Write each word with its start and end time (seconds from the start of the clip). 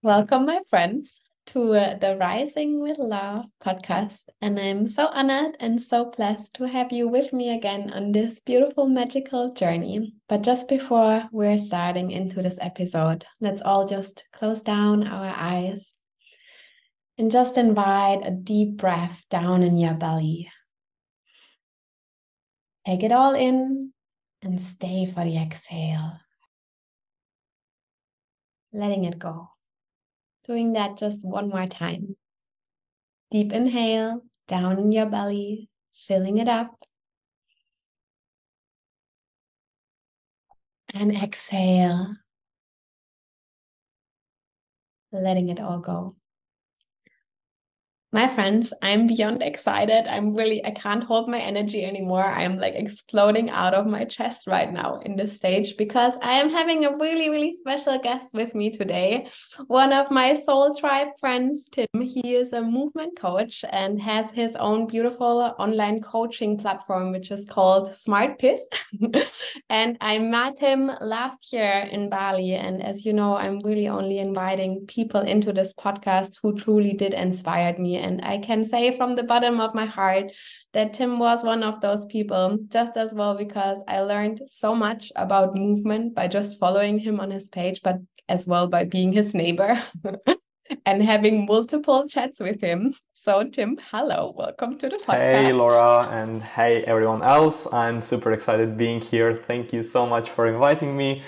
Welcome, 0.00 0.46
my 0.46 0.60
friends, 0.70 1.20
to 1.46 1.72
uh, 1.74 1.98
the 1.98 2.16
Rising 2.16 2.80
with 2.80 2.98
Love 2.98 3.46
podcast. 3.60 4.20
And 4.40 4.56
I'm 4.56 4.86
so 4.86 5.06
honored 5.06 5.56
and 5.58 5.82
so 5.82 6.12
blessed 6.16 6.54
to 6.54 6.68
have 6.68 6.92
you 6.92 7.08
with 7.08 7.32
me 7.32 7.50
again 7.50 7.90
on 7.90 8.12
this 8.12 8.38
beautiful, 8.38 8.86
magical 8.86 9.52
journey. 9.54 10.14
But 10.28 10.42
just 10.42 10.68
before 10.68 11.24
we're 11.32 11.58
starting 11.58 12.12
into 12.12 12.42
this 12.42 12.58
episode, 12.60 13.26
let's 13.40 13.60
all 13.60 13.88
just 13.88 14.22
close 14.32 14.62
down 14.62 15.04
our 15.04 15.34
eyes 15.36 15.94
and 17.18 17.32
just 17.32 17.56
invite 17.58 18.24
a 18.24 18.30
deep 18.30 18.76
breath 18.76 19.24
down 19.30 19.64
in 19.64 19.78
your 19.78 19.94
belly. 19.94 20.48
Take 22.86 23.02
it 23.02 23.10
all 23.10 23.34
in 23.34 23.92
and 24.42 24.60
stay 24.60 25.06
for 25.06 25.24
the 25.24 25.38
exhale. 25.38 26.20
Letting 28.72 29.04
it 29.04 29.18
go. 29.18 29.48
Doing 30.48 30.72
that 30.72 30.96
just 30.96 31.24
one 31.24 31.48
more 31.48 31.68
time. 31.68 32.16
Deep 33.30 33.52
inhale 33.52 34.22
down 34.46 34.78
in 34.78 34.92
your 34.92 35.06
belly, 35.06 35.70
filling 35.94 36.38
it 36.38 36.48
up. 36.48 36.84
And 40.92 41.16
exhale, 41.16 42.14
letting 45.12 45.48
it 45.50 45.60
all 45.60 45.80
go. 45.80 46.17
My 48.10 48.26
friends, 48.26 48.72
I'm 48.80 49.06
beyond 49.06 49.42
excited. 49.42 50.06
I'm 50.08 50.34
really, 50.34 50.64
I 50.64 50.70
can't 50.70 51.04
hold 51.04 51.28
my 51.28 51.38
energy 51.38 51.84
anymore. 51.84 52.24
I'm 52.24 52.56
like 52.56 52.72
exploding 52.74 53.50
out 53.50 53.74
of 53.74 53.86
my 53.86 54.06
chest 54.06 54.46
right 54.46 54.72
now 54.72 55.00
in 55.00 55.14
this 55.14 55.36
stage 55.36 55.76
because 55.76 56.14
I 56.22 56.32
am 56.40 56.48
having 56.48 56.86
a 56.86 56.96
really, 56.96 57.28
really 57.28 57.52
special 57.52 57.98
guest 57.98 58.32
with 58.32 58.54
me 58.54 58.70
today. 58.70 59.28
One 59.66 59.92
of 59.92 60.10
my 60.10 60.40
soul 60.40 60.74
tribe 60.74 61.08
friends, 61.20 61.68
Tim. 61.70 61.86
He 62.00 62.34
is 62.34 62.54
a 62.54 62.62
movement 62.62 63.18
coach 63.18 63.62
and 63.68 64.00
has 64.00 64.30
his 64.30 64.54
own 64.56 64.86
beautiful 64.86 65.54
online 65.58 66.00
coaching 66.00 66.56
platform, 66.56 67.12
which 67.12 67.30
is 67.30 67.44
called 67.44 67.90
Smartphit. 67.90 68.60
and 69.68 69.98
I 70.00 70.18
met 70.18 70.58
him 70.58 70.90
last 71.02 71.52
year 71.52 71.86
in 71.92 72.08
Bali. 72.08 72.54
And 72.54 72.82
as 72.82 73.04
you 73.04 73.12
know, 73.12 73.36
I'm 73.36 73.60
really 73.60 73.88
only 73.88 74.18
inviting 74.18 74.86
people 74.86 75.20
into 75.20 75.52
this 75.52 75.74
podcast 75.74 76.38
who 76.42 76.56
truly 76.56 76.94
did 76.94 77.12
inspire 77.12 77.76
me 77.78 77.97
and 77.98 78.24
I 78.24 78.38
can 78.38 78.64
say 78.64 78.96
from 78.96 79.16
the 79.16 79.22
bottom 79.22 79.60
of 79.60 79.74
my 79.74 79.86
heart 79.86 80.32
that 80.72 80.94
Tim 80.94 81.18
was 81.18 81.44
one 81.44 81.62
of 81.62 81.80
those 81.80 82.04
people, 82.06 82.58
just 82.68 82.96
as 82.96 83.14
well 83.14 83.36
because 83.36 83.78
I 83.88 84.00
learned 84.00 84.42
so 84.46 84.74
much 84.74 85.12
about 85.16 85.54
movement 85.54 86.14
by 86.14 86.28
just 86.28 86.58
following 86.58 86.98
him 86.98 87.20
on 87.20 87.30
his 87.30 87.48
page, 87.48 87.80
but 87.82 87.96
as 88.28 88.46
well 88.46 88.68
by 88.68 88.84
being 88.84 89.12
his 89.12 89.34
neighbor. 89.34 89.82
and 90.86 91.02
having 91.02 91.46
multiple 91.46 92.06
chats 92.06 92.40
with 92.40 92.60
him. 92.60 92.94
So, 93.14 93.44
Tim, 93.44 93.78
hello, 93.90 94.34
welcome 94.36 94.78
to 94.78 94.88
the 94.88 94.96
podcast. 94.96 95.14
Hey, 95.16 95.52
Laura, 95.52 96.08
and 96.10 96.42
hey, 96.42 96.84
everyone 96.84 97.22
else. 97.22 97.66
I'm 97.72 98.00
super 98.00 98.32
excited 98.32 98.76
being 98.76 99.00
here. 99.00 99.32
Thank 99.32 99.72
you 99.72 99.82
so 99.82 100.06
much 100.06 100.30
for 100.30 100.46
inviting 100.46 100.96
me 100.96 101.22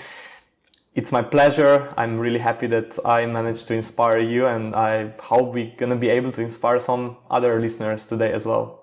it's 0.93 1.11
my 1.11 1.21
pleasure. 1.21 1.93
I'm 1.97 2.19
really 2.19 2.39
happy 2.39 2.67
that 2.67 2.99
I 3.05 3.25
managed 3.25 3.67
to 3.67 3.73
inspire 3.73 4.19
you, 4.19 4.47
and 4.47 4.75
I 4.75 5.13
hope 5.21 5.53
we're 5.53 5.73
gonna 5.77 5.95
be 5.95 6.09
able 6.09 6.31
to 6.33 6.41
inspire 6.41 6.79
some 6.79 7.17
other 7.29 7.59
listeners 7.59 8.05
today 8.05 8.31
as 8.33 8.45
well. 8.45 8.80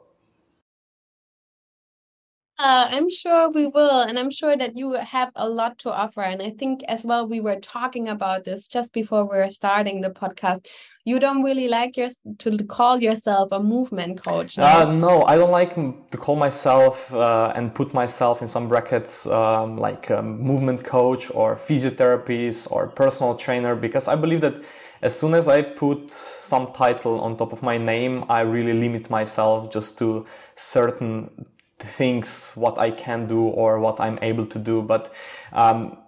Uh, 2.61 2.89
I'm 2.91 3.09
sure 3.09 3.53
we 3.53 3.69
will, 3.69 4.01
and 4.01 4.19
I'm 4.19 4.31
sure 4.31 4.57
that 4.57 4.77
you 4.77 4.95
have 4.95 5.31
a 5.37 5.49
lot 5.49 5.79
to 5.79 5.93
offer. 5.93 6.23
And 6.23 6.43
I 6.43 6.51
think 6.51 6.83
as 6.89 7.05
well, 7.05 7.29
we 7.29 7.41
were 7.41 7.61
talking 7.61 8.09
about 8.09 8.45
this 8.45 8.67
just 8.67 8.93
before 8.93 9.23
we 9.31 9.37
were 9.37 9.51
starting 9.51 10.01
the 10.01 10.11
podcast. 10.11 10.67
You 11.05 11.21
don't 11.21 11.45
really 11.45 11.69
like 11.69 11.97
your 11.97 12.09
to 12.39 12.65
call 12.65 13.01
yourself 13.01 13.51
a 13.53 13.63
movement 13.63 14.25
coach. 14.25 14.59
No, 14.59 14.65
uh, 14.65 14.93
no 14.93 15.23
I 15.23 15.37
don't 15.37 15.53
like 15.53 15.77
to 15.77 16.19
call 16.19 16.35
myself 16.35 17.15
uh, 17.15 17.53
and 17.55 17.73
put 17.73 17.95
myself 17.95 18.43
in 18.43 18.49
some 18.49 18.69
brackets 18.69 19.29
um, 19.29 19.77
like 19.77 20.11
a 20.11 20.21
movement 20.21 20.83
coach 20.83 21.31
or 21.33 21.55
physiotherapist 21.55 22.73
or 22.73 22.89
personal 22.89 23.37
trainer 23.37 23.77
because 23.77 24.09
I 24.09 24.17
believe 24.17 24.41
that 24.41 24.61
as 25.01 25.17
soon 25.17 25.35
as 25.35 25.47
I 25.47 25.63
put 25.63 26.11
some 26.11 26.73
title 26.73 27.21
on 27.21 27.37
top 27.37 27.53
of 27.53 27.63
my 27.63 27.79
name, 27.79 28.25
I 28.29 28.41
really 28.41 28.73
limit 28.73 29.11
myself 29.11 29.71
just 29.71 29.97
to 29.99 30.27
certain 30.57 31.47
things 31.79 32.53
what 32.55 32.79
I 32.79 32.91
can 32.91 33.27
do 33.27 33.43
or 33.43 33.79
what 33.79 34.01
I'm 34.01 34.19
able 34.23 34.47
to 34.47 34.59
do. 34.59 34.83
But 34.83 35.13
um, 35.53 35.99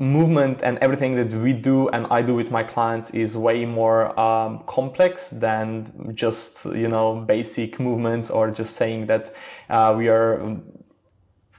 movement 0.00 0.62
and 0.62 0.78
everything 0.78 1.14
that 1.16 1.34
we 1.34 1.52
do 1.52 1.88
and 1.90 2.06
I 2.10 2.22
do 2.22 2.34
with 2.34 2.50
my 2.50 2.62
clients 2.62 3.10
is 3.10 3.36
way 3.36 3.66
more 3.66 4.18
um, 4.18 4.62
complex 4.66 5.28
than 5.28 6.12
just 6.14 6.64
you 6.64 6.88
know 6.88 7.20
basic 7.20 7.78
movements 7.78 8.30
or 8.30 8.50
just 8.50 8.76
saying 8.76 9.06
that 9.06 9.30
uh, 9.68 9.94
we 9.96 10.08
are 10.08 10.58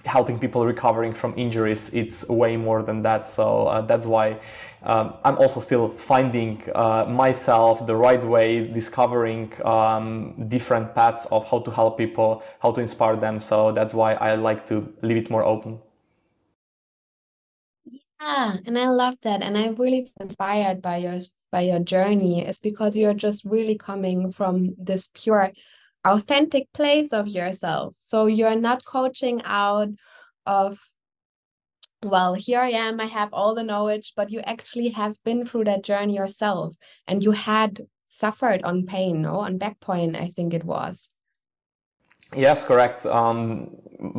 helping 0.06 0.40
people 0.40 0.66
recovering 0.66 1.14
from 1.14 1.34
injuries. 1.38 1.94
It's 1.94 2.28
way 2.28 2.58
more 2.58 2.82
than 2.82 3.04
that. 3.04 3.30
So 3.30 3.68
uh, 3.68 3.82
that's 3.82 4.08
why 4.08 4.40
um, 4.84 5.14
I'm 5.24 5.38
also 5.38 5.60
still 5.60 5.90
finding 5.90 6.62
uh, 6.74 7.06
myself 7.06 7.86
the 7.86 7.96
right 7.96 8.24
way, 8.24 8.64
discovering 8.64 9.54
um, 9.64 10.48
different 10.48 10.96
paths 10.96 11.28
of 11.28 11.50
how 11.50 11.60
to 11.60 11.72
help 11.72 11.98
people, 11.98 12.44
how 12.62 12.72
to 12.72 12.82
inspire 12.82 13.16
them. 13.16 13.40
So 13.40 13.72
that's 13.72 13.94
why 13.94 14.14
I 14.16 14.36
like 14.36 14.66
to 14.68 14.92
leave 15.02 15.18
it 15.18 15.30
more 15.30 15.44
open. 15.44 15.80
Yeah, 18.20 18.58
and 18.66 18.78
I 18.78 18.88
love 18.88 19.16
that, 19.24 19.42
and 19.42 19.58
I'm 19.58 19.76
really 19.76 20.12
inspired 20.20 20.82
by 20.82 20.98
your 20.98 21.18
by 21.52 21.62
your 21.62 21.80
journey. 21.80 22.48
Is 22.48 22.60
because 22.60 22.96
you're 22.96 23.16
just 23.16 23.44
really 23.46 23.78
coming 23.78 24.32
from 24.32 24.76
this 24.78 25.10
pure, 25.14 25.52
authentic 26.06 26.72
place 26.74 27.14
of 27.14 27.28
yourself. 27.28 27.96
So 28.00 28.28
you're 28.28 28.56
not 28.56 28.86
coaching 28.86 29.42
out 29.44 29.90
of 30.46 30.80
well, 32.04 32.34
here 32.34 32.60
I 32.60 32.70
am, 32.70 33.00
I 33.00 33.06
have 33.06 33.34
all 33.34 33.56
the 33.56 33.64
knowledge, 33.64 34.14
but 34.16 34.32
you 34.32 34.40
actually 34.42 34.90
have 34.90 35.22
been 35.24 35.46
through 35.46 35.66
that 35.66 35.84
journey 35.84 36.16
yourself 36.16 36.76
and 37.08 37.24
you 37.24 37.32
had 37.32 37.82
suffered 38.08 38.64
on 38.64 38.86
pain, 38.86 39.22
no? 39.22 39.38
On 39.38 39.58
back 39.58 39.80
pain, 39.80 40.16
I 40.16 40.28
think 40.28 40.54
it 40.54 40.64
was. 40.64 41.10
Yes, 42.36 42.64
correct. 42.64 43.06
Um, 43.06 43.76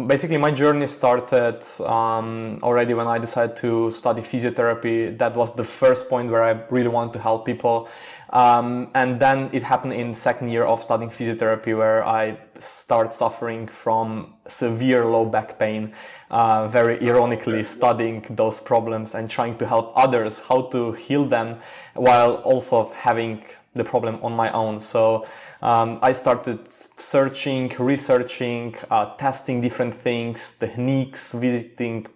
basically, 0.06 0.36
my 0.36 0.50
journey 0.50 0.86
started 0.86 1.64
um, 1.86 2.58
already 2.62 2.92
when 2.92 3.06
I 3.06 3.18
decided 3.18 3.56
to 3.58 3.90
study 3.90 4.20
physiotherapy. 4.20 5.16
That 5.16 5.34
was 5.34 5.54
the 5.54 5.64
first 5.64 6.10
point 6.10 6.30
where 6.30 6.44
I 6.44 6.62
really 6.68 6.88
wanted 6.88 7.14
to 7.14 7.20
help 7.20 7.46
people. 7.46 7.88
Um, 8.30 8.90
and 8.94 9.20
then 9.20 9.48
it 9.52 9.62
happened 9.62 9.94
in 9.94 10.14
second 10.14 10.48
year 10.48 10.64
of 10.64 10.82
studying 10.82 11.10
physiotherapy 11.10 11.76
where 11.76 12.06
I 12.06 12.38
start 12.58 13.12
suffering 13.12 13.66
from 13.66 14.34
severe 14.46 15.04
low 15.06 15.24
back 15.26 15.58
pain, 15.58 15.92
uh, 16.30 16.68
very 16.68 17.00
ironically 17.06 17.64
studying 17.64 18.24
those 18.30 18.60
problems 18.60 19.14
and 19.14 19.28
trying 19.28 19.56
to 19.58 19.66
help 19.66 19.92
others 19.96 20.40
how 20.40 20.62
to 20.68 20.92
heal 20.92 21.26
them 21.26 21.58
while 21.94 22.36
also 22.36 22.90
having 22.94 23.42
the 23.74 23.84
problem 23.84 24.18
on 24.22 24.32
my 24.32 24.50
own. 24.52 24.80
So 24.80 25.26
um, 25.62 25.98
I 26.02 26.12
started 26.12 26.70
searching, 26.70 27.72
researching, 27.78 28.76
uh, 28.90 29.14
testing 29.16 29.60
different 29.60 29.94
things, 29.94 30.52
techniques, 30.58 31.32
visiting 31.32 32.06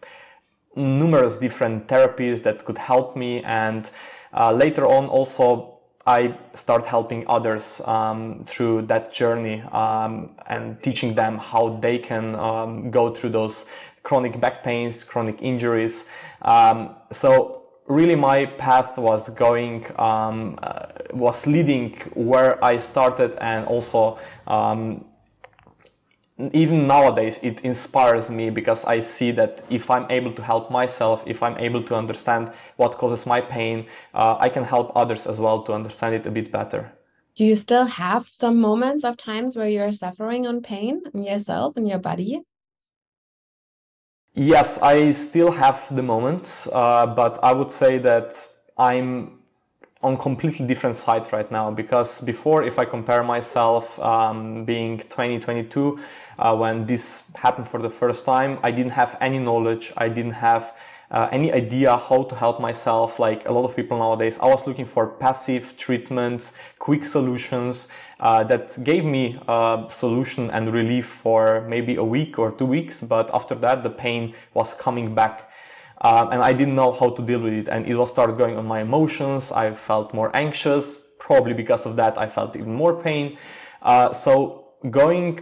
numerous 0.75 1.37
different 1.37 1.89
therapies 1.89 2.43
that 2.43 2.65
could 2.65 2.77
help 2.77 3.17
me 3.17 3.43
and 3.43 3.91
uh, 4.35 4.53
later 4.53 4.87
on 4.87 5.07
also 5.07 5.77
I 6.07 6.39
start 6.55 6.85
helping 6.85 7.25
others 7.27 7.81
um, 7.85 8.45
through 8.45 8.83
that 8.83 9.13
journey 9.13 9.61
um, 9.73 10.37
and 10.47 10.81
teaching 10.81 11.17
them 11.17 11.39
how 11.39 11.79
they 11.79 11.99
can 11.99 12.37
um, 12.37 12.93
go 12.93 13.13
through 13.13 13.31
those 13.31 13.67
chronic 14.05 14.41
back 14.41 14.63
pains, 14.63 15.03
chronic 15.03 15.43
injuries. 15.43 16.09
Um, 16.43 16.95
so 17.11 17.66
really, 17.87 18.17
my 18.17 18.47
path 18.47 18.99
was 18.99 19.29
going 19.31 19.87
um, 19.99 20.59
uh, 20.63 20.87
was 21.13 21.47
leading 21.47 21.97
where 22.15 22.63
I 22.65 22.79
started, 22.79 23.37
and 23.41 23.67
also 23.67 24.19
um, 24.47 25.05
even 26.53 26.87
nowadays 26.87 27.41
it 27.43 27.63
inspires 27.63 28.31
me 28.31 28.51
because 28.51 28.85
I 28.85 29.01
see 29.01 29.31
that 29.33 29.63
if 29.71 29.91
I'm 29.91 30.07
able 30.11 30.33
to 30.33 30.43
help 30.43 30.71
myself, 30.71 31.25
if 31.27 31.43
I'm 31.43 31.57
able 31.59 31.83
to 31.85 31.95
understand 31.95 32.53
what 32.77 32.99
causes 32.99 33.25
my 33.27 33.41
pain, 33.41 33.87
uh, 34.15 34.37
I 34.39 34.49
can 34.51 34.65
help 34.65 34.93
others 34.95 35.27
as 35.27 35.41
well 35.41 35.63
to 35.63 35.73
understand 35.73 36.15
it 36.15 36.27
a 36.27 36.31
bit 36.31 36.53
better. 36.53 36.93
Do 37.37 37.45
you 37.45 37.57
still 37.57 37.85
have 37.87 38.29
some 38.29 38.59
moments 38.59 39.05
of 39.05 39.17
times 39.17 39.57
where 39.57 39.69
you're 39.69 39.93
suffering 39.93 40.47
on 40.47 40.63
pain 40.63 41.03
in 41.13 41.23
yourself 41.23 41.77
and 41.77 41.89
your 41.89 41.99
body? 41.99 42.43
Yes, 44.39 44.83
I 44.83 45.13
still 45.13 45.51
have 45.51 45.89
the 45.97 46.03
moments, 46.03 46.69
uh, 46.71 47.07
but 47.07 47.43
I 47.43 47.55
would 47.55 47.73
say 47.73 47.97
that 48.01 48.47
I'm 48.77 49.39
on 50.03 50.19
completely 50.19 50.67
different 50.67 50.95
side 50.95 51.33
right 51.33 51.51
now 51.51 51.71
because 51.71 52.21
before 52.21 52.63
if 52.63 52.79
i 52.79 52.85
compare 52.85 53.23
myself 53.23 53.99
um, 53.99 54.65
being 54.65 54.99
2022 54.99 55.99
uh, 56.39 56.55
when 56.55 56.85
this 56.85 57.33
happened 57.35 57.67
for 57.67 57.81
the 57.81 57.89
first 57.89 58.27
time 58.27 58.59
i 58.63 58.71
didn't 58.71 58.93
have 58.93 59.17
any 59.23 59.39
knowledge. 59.39 59.93
I 59.97 60.11
didn't 60.11 60.39
have 60.49 60.75
uh, 61.11 61.29
any 61.31 61.53
idea 61.53 61.97
how 61.97 62.25
to 62.25 62.35
help 62.35 62.61
myself. 62.61 63.19
Like 63.19 63.49
a 63.49 63.53
lot 63.53 63.65
of 63.65 63.77
people 63.77 63.99
nowadays, 63.99 64.39
I 64.39 64.47
was 64.47 64.67
looking 64.67 64.87
for 64.87 65.07
passive 65.07 65.77
treatments, 65.77 66.53
quick 66.79 67.05
solutions 67.05 67.89
uh, 68.21 68.45
that 68.45 68.77
gave 68.83 69.05
me 69.05 69.39
a 69.49 69.85
solution 69.89 70.51
and 70.51 70.73
relief 70.73 71.07
for 71.07 71.65
maybe 71.69 71.97
a 71.97 72.05
week 72.05 72.39
or 72.39 72.53
two 72.53 72.67
weeks. 72.67 73.03
But 73.03 73.33
after 73.35 73.55
that, 73.57 73.83
the 73.83 73.91
pain 73.91 74.35
was 74.55 74.75
coming 74.75 75.15
back. 75.15 75.51
Um, 76.01 76.31
and 76.33 76.43
I 76.43 76.53
didn't 76.53 76.75
know 76.75 76.93
how 76.93 77.11
to 77.11 77.23
deal 77.23 77.41
with 77.41 77.55
it. 77.55 77.69
And 77.69 77.87
it 77.87 77.95
was 77.95 78.11
started 78.11 78.37
going 78.37 78.57
on 78.57 78.67
my 78.67 78.81
emotions. 78.81 79.53
I 79.53 79.73
felt 79.73 80.13
more 80.13 80.31
anxious. 80.35 81.05
Probably 81.19 81.55
because 81.55 81.87
of 81.87 81.97
that, 81.97 82.19
I 82.19 82.29
felt 82.29 82.55
even 82.57 82.75
more 82.75 83.03
pain. 83.03 83.39
Uh, 83.83 84.13
so 84.13 84.67
going 84.91 85.41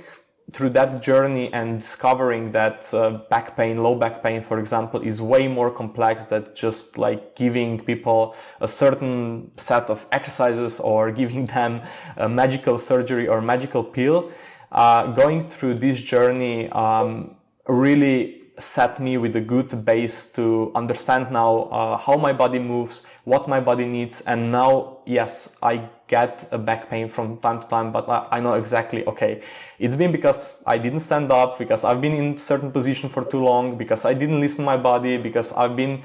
through 0.52 0.68
that 0.70 1.02
journey 1.02 1.52
and 1.52 1.80
discovering 1.80 2.48
that 2.52 2.92
uh, 2.92 3.10
back 3.30 3.56
pain, 3.56 3.82
low 3.82 3.94
back 3.94 4.22
pain, 4.22 4.42
for 4.42 4.58
example, 4.58 5.00
is 5.00 5.20
way 5.20 5.48
more 5.48 5.70
complex 5.70 6.26
than 6.26 6.46
just 6.54 6.98
like 6.98 7.34
giving 7.34 7.80
people 7.80 8.36
a 8.60 8.68
certain 8.68 9.50
set 9.56 9.88
of 9.90 10.06
exercises 10.12 10.80
or 10.80 11.10
giving 11.22 11.46
them 11.46 11.80
a 12.16 12.28
magical 12.28 12.78
surgery 12.78 13.26
or 13.26 13.40
magical 13.40 13.82
pill. 13.82 14.30
Uh, 14.70 15.06
going 15.12 15.46
through 15.48 15.74
this 15.74 16.02
journey 16.02 16.68
um, 16.70 17.36
really 17.68 18.42
set 18.58 19.00
me 19.00 19.16
with 19.18 19.34
a 19.36 19.40
good 19.40 19.84
base 19.84 20.30
to 20.32 20.70
understand 20.74 21.30
now 21.30 21.64
uh, 21.64 21.96
how 21.96 22.16
my 22.16 22.32
body 22.32 22.58
moves, 22.58 23.06
what 23.24 23.48
my 23.48 23.60
body 23.60 23.86
needs, 23.86 24.20
and 24.22 24.52
now, 24.52 24.98
yes, 25.06 25.56
I 25.62 25.88
get 26.16 26.32
a 26.58 26.58
back 26.68 26.82
pain 26.90 27.06
from 27.08 27.26
time 27.46 27.58
to 27.62 27.66
time, 27.74 27.88
but 27.96 28.04
I, 28.36 28.40
know 28.44 28.54
exactly, 28.62 29.00
okay, 29.12 29.32
it's 29.78 29.96
been 29.96 30.12
because 30.18 30.62
I 30.74 30.76
didn't 30.84 31.02
stand 31.08 31.28
up, 31.40 31.58
because 31.58 31.82
I've 31.88 32.00
been 32.06 32.16
in 32.22 32.38
certain 32.38 32.70
position 32.78 33.08
for 33.14 33.22
too 33.32 33.42
long, 33.50 33.64
because 33.82 34.02
I 34.10 34.14
didn't 34.20 34.40
listen 34.44 34.58
to 34.64 34.66
my 34.74 34.78
body, 34.90 35.14
because 35.28 35.48
I've 35.60 35.76
been 35.76 36.02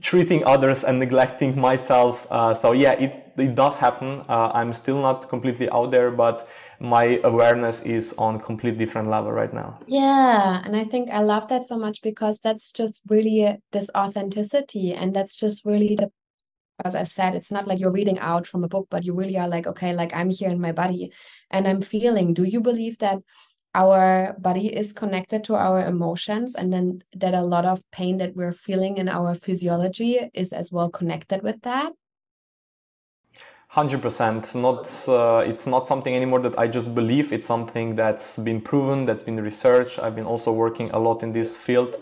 treating 0.00 0.44
others 0.44 0.84
and 0.84 0.98
neglecting 0.98 1.58
myself. 1.68 2.26
Uh, 2.30 2.54
so 2.54 2.72
yeah, 2.72 2.92
it, 2.92 3.12
it 3.36 3.54
does 3.54 3.78
happen. 3.78 4.10
Uh, 4.28 4.50
I'm 4.58 4.72
still 4.72 5.00
not 5.00 5.28
completely 5.28 5.68
out 5.70 5.90
there, 5.90 6.10
but 6.10 6.48
my 6.80 7.20
awareness 7.24 7.82
is 7.82 8.14
on 8.18 8.38
complete 8.38 8.76
different 8.76 9.08
level 9.08 9.32
right 9.32 9.52
now. 9.52 9.78
Yeah. 9.86 10.62
And 10.64 10.76
I 10.76 10.84
think 10.84 11.10
I 11.10 11.22
love 11.22 11.48
that 11.48 11.66
so 11.66 11.78
much 11.78 12.02
because 12.02 12.38
that's 12.40 12.72
just 12.72 13.02
really 13.08 13.58
this 13.72 13.88
authenticity. 13.94 14.92
And 14.92 15.14
that's 15.16 15.36
just 15.36 15.64
really 15.64 15.94
the, 15.96 16.10
as 16.84 16.94
I 16.94 17.04
said, 17.04 17.34
it's 17.34 17.50
not 17.50 17.66
like 17.66 17.80
you're 17.80 17.92
reading 17.92 18.18
out 18.18 18.46
from 18.46 18.64
a 18.64 18.68
book, 18.68 18.88
but 18.90 19.04
you 19.04 19.14
really 19.14 19.38
are 19.38 19.48
like, 19.48 19.66
okay, 19.66 19.94
like 19.94 20.14
I'm 20.14 20.30
here 20.30 20.50
in 20.50 20.60
my 20.60 20.72
body 20.72 21.12
and 21.50 21.66
I'm 21.66 21.80
feeling. 21.80 22.34
Do 22.34 22.44
you 22.44 22.60
believe 22.60 22.98
that 22.98 23.18
our 23.74 24.34
body 24.38 24.74
is 24.74 24.92
connected 24.92 25.44
to 25.44 25.54
our 25.54 25.84
emotions 25.86 26.54
and 26.54 26.72
then 26.72 27.02
that 27.14 27.34
a 27.34 27.42
lot 27.42 27.64
of 27.64 27.82
pain 27.90 28.18
that 28.18 28.34
we're 28.34 28.52
feeling 28.52 28.96
in 28.96 29.08
our 29.08 29.34
physiology 29.34 30.30
is 30.34 30.52
as 30.52 30.70
well 30.72 30.90
connected 30.90 31.42
with 31.42 31.60
that? 31.62 31.92
100% 33.72 34.54
not 34.54 35.08
uh, 35.08 35.44
it's 35.44 35.66
not 35.66 35.88
something 35.88 36.14
anymore 36.14 36.38
that 36.38 36.56
i 36.56 36.68
just 36.68 36.94
believe. 36.94 37.32
It's 37.32 37.46
something 37.46 37.96
that's 37.96 38.38
been 38.38 38.60
proven 38.60 39.06
that's 39.06 39.24
been 39.24 39.40
researched. 39.40 39.98
I've 39.98 40.14
been 40.14 40.24
also 40.24 40.52
working 40.52 40.90
a 40.92 40.98
lot 40.98 41.22
in 41.22 41.32
this 41.32 41.56
field. 41.56 41.96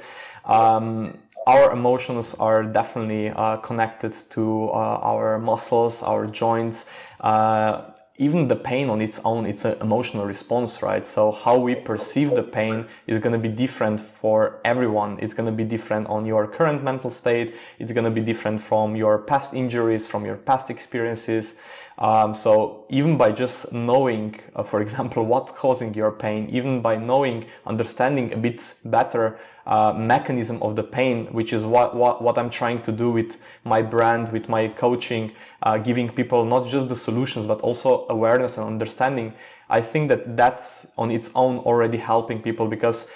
Um, 0.45 1.19
our 1.47 1.73
emotions 1.73 2.35
are 2.35 2.63
definitely 2.65 3.31
uh, 3.31 3.57
connected 3.59 4.13
to 4.31 4.69
uh, 4.69 4.99
our 5.03 5.39
muscles 5.39 6.03
our 6.03 6.27
joints 6.27 6.87
uh, 7.21 7.91
even 8.17 8.47
the 8.47 8.55
pain 8.55 8.89
on 8.91 9.01
its 9.01 9.21
own, 9.25 9.45
it's 9.45 9.65
an 9.65 9.77
emotional 9.81 10.25
response, 10.25 10.83
right? 10.83 11.05
So 11.05 11.33
how 11.33 11.59
we 11.59 11.75
perceive 11.75 12.37
the 12.37 12.45
pain 12.45 12.87
is 13.09 13.19
going 13.19 13.33
to 13.33 13.41
be 13.41 13.49
different 13.49 13.99
for 13.99 14.61
everyone. 14.65 15.19
It's 15.21 15.35
going 15.35 15.47
to 15.47 15.53
be 15.53 15.65
different 15.65 16.07
on 16.07 16.25
your 16.25 16.47
current 16.47 16.85
mental 16.85 17.11
state. 17.11 17.57
It's 17.81 17.93
going 17.93 18.05
to 18.05 18.13
be 18.13 18.21
different 18.21 18.61
from 18.61 18.95
your 18.95 19.19
past 19.19 19.53
injuries, 19.53 20.07
from 20.07 20.25
your 20.25 20.37
past 20.37 20.71
experiences. 20.71 21.57
Um, 21.99 22.35
so 22.35 22.87
even 22.89 23.17
by 23.17 23.33
just 23.33 23.73
knowing, 23.73 24.41
uh, 24.57 24.63
for 24.63 24.81
example, 24.81 25.25
what's 25.33 25.53
causing 25.53 25.95
your 25.95 26.11
pain, 26.11 26.49
even 26.51 26.81
by 26.81 26.97
knowing, 26.97 27.47
understanding 27.67 28.33
a 28.33 28.37
bit 28.37 28.75
better 28.85 29.39
uh, 29.67 29.93
mechanism 29.97 30.63
of 30.63 30.77
the 30.77 30.83
pain, 30.83 31.27
which 31.27 31.53
is 31.53 31.65
what, 31.65 31.97
what, 31.97 32.21
what 32.21 32.37
I'm 32.37 32.51
trying 32.51 32.83
to 32.83 32.93
do 32.93 33.11
with 33.11 33.41
my 33.65 33.81
brand, 33.81 34.31
with 34.31 34.49
my 34.49 34.69
coaching, 34.69 35.33
uh, 35.63 35.79
giving 35.79 36.11
people 36.11 36.45
not 36.45 36.67
just 36.67 36.89
the 36.89 36.97
solutions, 36.97 37.47
but 37.47 37.61
also 37.61 38.07
awareness 38.11 38.59
and 38.59 38.67
understanding. 38.67 39.33
I 39.71 39.81
think 39.81 40.11
that 40.11 40.37
that's 40.37 40.93
on 40.99 41.11
its 41.11 41.31
own 41.35 41.59
already 41.59 41.97
helping 41.97 42.43
people 42.43 42.67
because 42.69 43.11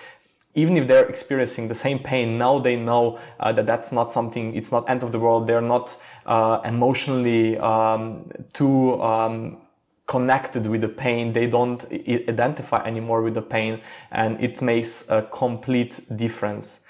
even 0.59 0.77
if 0.77 0.89
they're 0.89 1.07
experiencing 1.07 1.69
the 1.69 1.75
same 1.75 2.01
pain, 2.01 2.37
now 2.37 2.59
they 2.59 2.75
know 2.75 3.19
uh, 3.39 3.53
that 3.53 3.67
that's 3.67 3.93
not 3.93 4.13
something, 4.13 4.57
it's 4.57 4.73
not 4.73 4.91
end 4.91 5.05
of 5.05 5.13
the 5.13 5.19
world. 5.21 5.47
They're 5.47 5.61
not 5.77 5.97
uh, 6.27 6.61
emotionally 6.65 7.57
um, 7.59 8.29
too 8.53 9.01
um, 9.01 9.59
connected 10.07 10.67
with 10.67 10.81
the 10.81 10.89
pain. 10.89 11.33
They 11.33 11.47
don't 11.47 11.87
identify 12.29 12.85
anymore 12.85 13.23
with 13.23 13.35
the 13.35 13.43
pain 13.43 13.81
and 14.11 14.43
it 14.43 14.61
makes 14.61 15.09
a 15.09 15.23
complete 15.23 16.01
difference. 16.17 16.81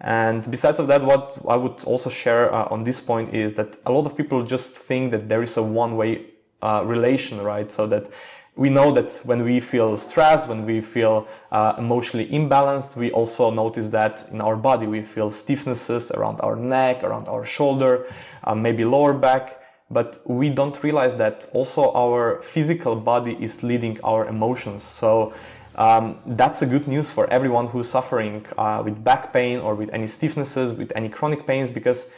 And 0.00 0.50
besides 0.50 0.80
of 0.80 0.88
that, 0.88 1.04
what 1.04 1.38
I 1.48 1.56
would 1.56 1.84
also 1.84 2.10
share 2.10 2.52
uh, 2.52 2.66
on 2.72 2.82
this 2.82 2.98
point 2.98 3.32
is 3.32 3.54
that 3.54 3.76
a 3.86 3.92
lot 3.92 4.04
of 4.04 4.16
people 4.16 4.42
just 4.42 4.76
think 4.76 5.12
that 5.12 5.28
there 5.28 5.42
is 5.42 5.56
a 5.56 5.62
one-way 5.62 6.26
uh, 6.60 6.82
relation, 6.84 7.40
right? 7.40 7.70
So 7.70 7.86
that 7.86 8.08
we 8.54 8.68
know 8.68 8.92
that 8.92 9.20
when 9.24 9.44
we 9.44 9.60
feel 9.60 9.96
stressed, 9.96 10.48
when 10.48 10.66
we 10.66 10.80
feel 10.80 11.26
uh, 11.50 11.74
emotionally 11.78 12.28
imbalanced, 12.28 12.96
we 12.96 13.10
also 13.10 13.50
notice 13.50 13.88
that 13.88 14.24
in 14.30 14.40
our 14.40 14.56
body 14.56 14.86
we 14.86 15.02
feel 15.02 15.30
stiffnesses 15.30 16.10
around 16.12 16.40
our 16.42 16.56
neck, 16.56 17.02
around 17.02 17.28
our 17.28 17.44
shoulder, 17.44 18.06
uh, 18.44 18.54
maybe 18.54 18.84
lower 18.84 19.14
back 19.14 19.62
but 19.92 20.18
we 20.24 20.48
don't 20.48 20.82
realize 20.82 21.16
that 21.16 21.46
also 21.52 21.92
our 21.92 22.40
physical 22.42 22.96
body 22.96 23.36
is 23.40 23.62
leading 23.62 24.00
our 24.02 24.26
emotions. 24.26 24.82
So 24.82 25.34
um, 25.76 26.18
that's 26.26 26.62
a 26.62 26.66
good 26.66 26.88
news 26.88 27.10
for 27.10 27.28
everyone 27.30 27.66
who's 27.66 27.88
suffering 27.88 28.46
uh, 28.56 28.82
with 28.84 29.04
back 29.04 29.32
pain 29.32 29.58
or 29.58 29.74
with 29.74 29.90
any 29.92 30.06
stiffnesses, 30.06 30.76
with 30.76 30.92
any 30.96 31.08
chronic 31.08 31.46
pains, 31.46 31.70
because 31.70 32.10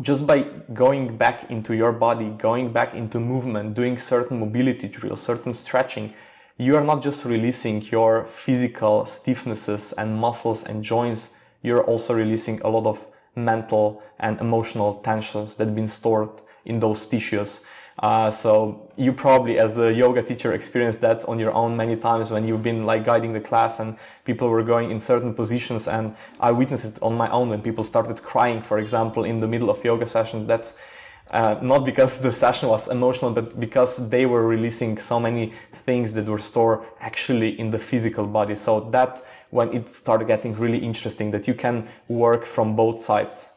just 0.00 0.26
by 0.26 0.42
going 0.72 1.16
back 1.16 1.50
into 1.50 1.74
your 1.74 1.92
body, 1.92 2.30
going 2.30 2.72
back 2.72 2.94
into 2.94 3.18
movement, 3.18 3.74
doing 3.74 3.98
certain 3.98 4.38
mobility 4.38 4.88
drills, 4.88 5.22
certain 5.22 5.52
stretching, 5.52 6.14
you 6.56 6.76
are 6.76 6.84
not 6.84 7.02
just 7.02 7.24
releasing 7.24 7.82
your 7.82 8.24
physical 8.24 9.02
stiffnesses 9.02 9.92
and 9.98 10.16
muscles 10.16 10.62
and 10.64 10.84
joints, 10.84 11.34
you're 11.62 11.84
also 11.84 12.14
releasing 12.14 12.60
a 12.60 12.68
lot 12.68 12.86
of 12.86 13.06
mental 13.34 14.02
and 14.18 14.38
emotional 14.40 14.94
tensions 14.94 15.56
that 15.56 15.66
have 15.66 15.74
been 15.74 15.88
stored 15.88 16.30
in 16.64 16.78
those 16.80 17.06
tissues. 17.06 17.64
Uh, 18.00 18.30
so 18.30 18.90
you 18.96 19.12
probably, 19.12 19.58
as 19.58 19.78
a 19.78 19.92
yoga 19.92 20.22
teacher, 20.22 20.54
experienced 20.54 21.02
that 21.02 21.22
on 21.26 21.38
your 21.38 21.52
own 21.52 21.76
many 21.76 21.94
times 21.96 22.30
when 22.30 22.48
you've 22.48 22.62
been 22.62 22.84
like 22.84 23.04
guiding 23.04 23.34
the 23.34 23.40
class 23.40 23.78
and 23.78 23.96
people 24.24 24.48
were 24.48 24.62
going 24.62 24.90
in 24.90 24.98
certain 24.98 25.34
positions. 25.34 25.86
And 25.86 26.16
I 26.40 26.50
witnessed 26.50 26.96
it 26.96 27.02
on 27.02 27.14
my 27.14 27.30
own 27.30 27.50
when 27.50 27.60
people 27.60 27.84
started 27.84 28.22
crying, 28.22 28.62
for 28.62 28.78
example, 28.78 29.24
in 29.24 29.40
the 29.40 29.46
middle 29.46 29.68
of 29.68 29.84
yoga 29.84 30.06
session. 30.06 30.46
That's 30.46 30.78
uh, 31.30 31.58
not 31.60 31.84
because 31.84 32.20
the 32.20 32.32
session 32.32 32.70
was 32.70 32.88
emotional, 32.88 33.32
but 33.32 33.60
because 33.60 34.08
they 34.08 34.24
were 34.24 34.48
releasing 34.48 34.96
so 34.96 35.20
many 35.20 35.52
things 35.84 36.14
that 36.14 36.26
were 36.26 36.38
stored 36.38 36.80
actually 37.00 37.60
in 37.60 37.70
the 37.70 37.78
physical 37.78 38.26
body. 38.26 38.54
So 38.54 38.80
that 38.90 39.20
when 39.50 39.74
it 39.74 39.90
started 39.90 40.26
getting 40.26 40.54
really 40.56 40.78
interesting, 40.78 41.32
that 41.32 41.46
you 41.46 41.54
can 41.54 41.86
work 42.08 42.46
from 42.46 42.76
both 42.76 43.02
sides. 43.02 43.50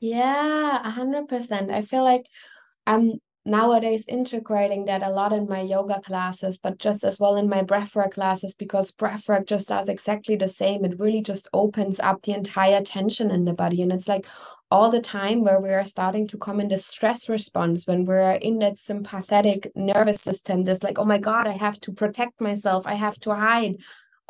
Yeah, 0.00 0.80
a 0.82 0.90
hundred 0.90 1.28
percent. 1.28 1.70
I 1.70 1.82
feel 1.82 2.02
like 2.02 2.26
I'm 2.86 3.20
nowadays 3.44 4.04
integrating 4.06 4.84
that 4.84 5.02
a 5.02 5.10
lot 5.10 5.32
in 5.32 5.48
my 5.48 5.60
yoga 5.60 6.00
classes, 6.00 6.58
but 6.58 6.78
just 6.78 7.04
as 7.04 7.18
well 7.18 7.36
in 7.36 7.48
my 7.48 7.62
breathwork 7.62 8.12
classes 8.12 8.54
because 8.54 8.92
breathwork 8.92 9.46
just 9.46 9.68
does 9.68 9.88
exactly 9.88 10.36
the 10.36 10.48
same. 10.48 10.84
It 10.84 10.98
really 10.98 11.22
just 11.22 11.48
opens 11.52 12.00
up 12.00 12.22
the 12.22 12.32
entire 12.32 12.82
tension 12.82 13.30
in 13.30 13.44
the 13.44 13.54
body. 13.54 13.82
And 13.82 13.92
it's 13.92 14.08
like 14.08 14.26
all 14.70 14.90
the 14.90 15.00
time 15.00 15.42
where 15.42 15.60
we 15.60 15.70
are 15.70 15.84
starting 15.84 16.28
to 16.28 16.38
come 16.38 16.60
in 16.60 16.68
the 16.68 16.78
stress 16.78 17.28
response 17.28 17.86
when 17.86 18.04
we're 18.04 18.32
in 18.32 18.58
that 18.58 18.78
sympathetic 18.78 19.72
nervous 19.74 20.20
system, 20.20 20.62
this 20.62 20.82
like, 20.82 20.98
oh 20.98 21.04
my 21.04 21.18
God, 21.18 21.46
I 21.46 21.56
have 21.56 21.80
to 21.80 21.92
protect 21.92 22.40
myself, 22.40 22.86
I 22.86 22.94
have 22.94 23.18
to 23.20 23.34
hide 23.34 23.76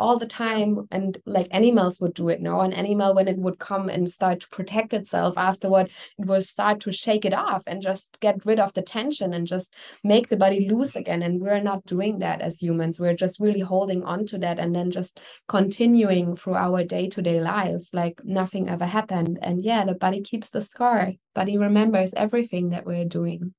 all 0.00 0.18
the 0.18 0.26
time 0.26 0.88
and 0.90 1.18
like 1.26 1.46
animals 1.50 2.00
would 2.00 2.14
do 2.14 2.28
it 2.28 2.40
now 2.40 2.60
an 2.60 2.72
animal 2.72 3.14
when 3.14 3.28
it 3.28 3.36
would 3.36 3.58
come 3.58 3.88
and 3.88 4.08
start 4.08 4.40
to 4.40 4.48
protect 4.48 4.94
itself 4.94 5.36
afterward 5.36 5.90
it 6.18 6.26
would 6.26 6.44
start 6.44 6.80
to 6.80 6.90
shake 6.90 7.24
it 7.24 7.34
off 7.34 7.62
and 7.66 7.82
just 7.82 8.18
get 8.20 8.44
rid 8.46 8.58
of 8.58 8.72
the 8.72 8.82
tension 8.82 9.34
and 9.34 9.46
just 9.46 9.74
make 10.02 10.28
the 10.28 10.36
body 10.36 10.68
loose 10.68 10.96
again. 10.96 11.22
And 11.22 11.40
we're 11.40 11.60
not 11.60 11.84
doing 11.86 12.18
that 12.20 12.40
as 12.40 12.60
humans. 12.60 12.98
We're 12.98 13.14
just 13.14 13.40
really 13.40 13.60
holding 13.60 14.02
on 14.04 14.26
to 14.26 14.38
that 14.38 14.58
and 14.58 14.74
then 14.74 14.90
just 14.90 15.20
continuing 15.48 16.36
through 16.36 16.54
our 16.54 16.84
day-to-day 16.84 17.40
lives 17.40 17.90
like 17.92 18.20
nothing 18.24 18.68
ever 18.68 18.86
happened. 18.86 19.38
And 19.42 19.62
yeah 19.62 19.84
the 19.84 19.94
body 19.94 20.22
keeps 20.22 20.50
the 20.50 20.62
scar. 20.62 21.12
Body 21.34 21.58
remembers 21.58 22.14
everything 22.14 22.70
that 22.70 22.86
we're 22.86 23.04
doing. 23.04 23.54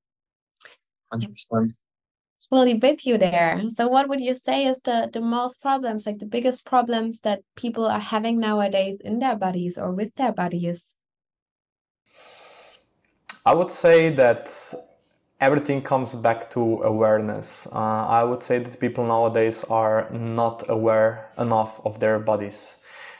100% 1.13 1.81
fully 2.51 2.75
with 2.75 3.07
you 3.07 3.17
there. 3.17 3.55
Mm-hmm. 3.57 3.69
So 3.69 3.87
what 3.87 4.09
would 4.09 4.21
you 4.21 4.35
say 4.35 4.65
is 4.65 4.81
the 4.81 5.09
the 5.11 5.21
most 5.21 5.61
problems, 5.61 6.05
like 6.05 6.19
the 6.19 6.33
biggest 6.35 6.65
problems 6.65 7.21
that 7.21 7.39
people 7.55 7.85
are 7.85 8.05
having 8.13 8.39
nowadays 8.39 9.01
in 9.01 9.19
their 9.19 9.35
bodies 9.35 9.77
or 9.77 9.95
with 9.95 10.13
their 10.15 10.33
bodies? 10.33 10.95
I 13.45 13.55
would 13.55 13.71
say 13.71 14.11
that 14.11 14.51
everything 15.39 15.81
comes 15.81 16.13
back 16.13 16.49
to 16.51 16.83
awareness. 16.83 17.67
Uh, 17.71 18.05
I 18.19 18.23
would 18.23 18.43
say 18.43 18.59
that 18.59 18.79
people 18.79 19.05
nowadays 19.05 19.63
are 19.63 20.07
not 20.11 20.69
aware 20.69 21.31
enough 21.37 21.81
of 21.85 21.99
their 21.99 22.19
bodies. 22.19 22.77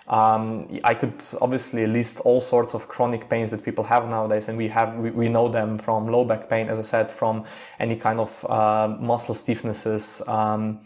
Um, 0.08 0.68
I 0.84 0.94
could 0.94 1.24
obviously 1.40 1.88
list 1.88 2.20
all 2.22 2.42
sorts 2.42 2.74
of 2.74 2.88
chronic 2.88 3.30
pains 3.30 3.52
that 3.52 3.64
people 3.64 3.84
have 3.86 4.10
nowadays, 4.10 4.50
and 4.50 4.58
we 4.58 4.68
have 4.68 4.96
we, 4.96 5.12
we 5.12 5.30
know 5.30 5.48
them 5.48 5.78
from 5.78 6.08
low 6.08 6.26
back 6.26 6.50
pain, 6.50 6.70
as 6.70 6.80
I 6.80 6.82
said, 6.82 7.12
from 7.12 7.46
any 7.80 7.96
kind 7.96 8.20
of 8.20 8.46
uh, 8.50 8.96
muscle 9.00 9.36
stiffnesses. 9.36 10.28
Um, 10.28 10.80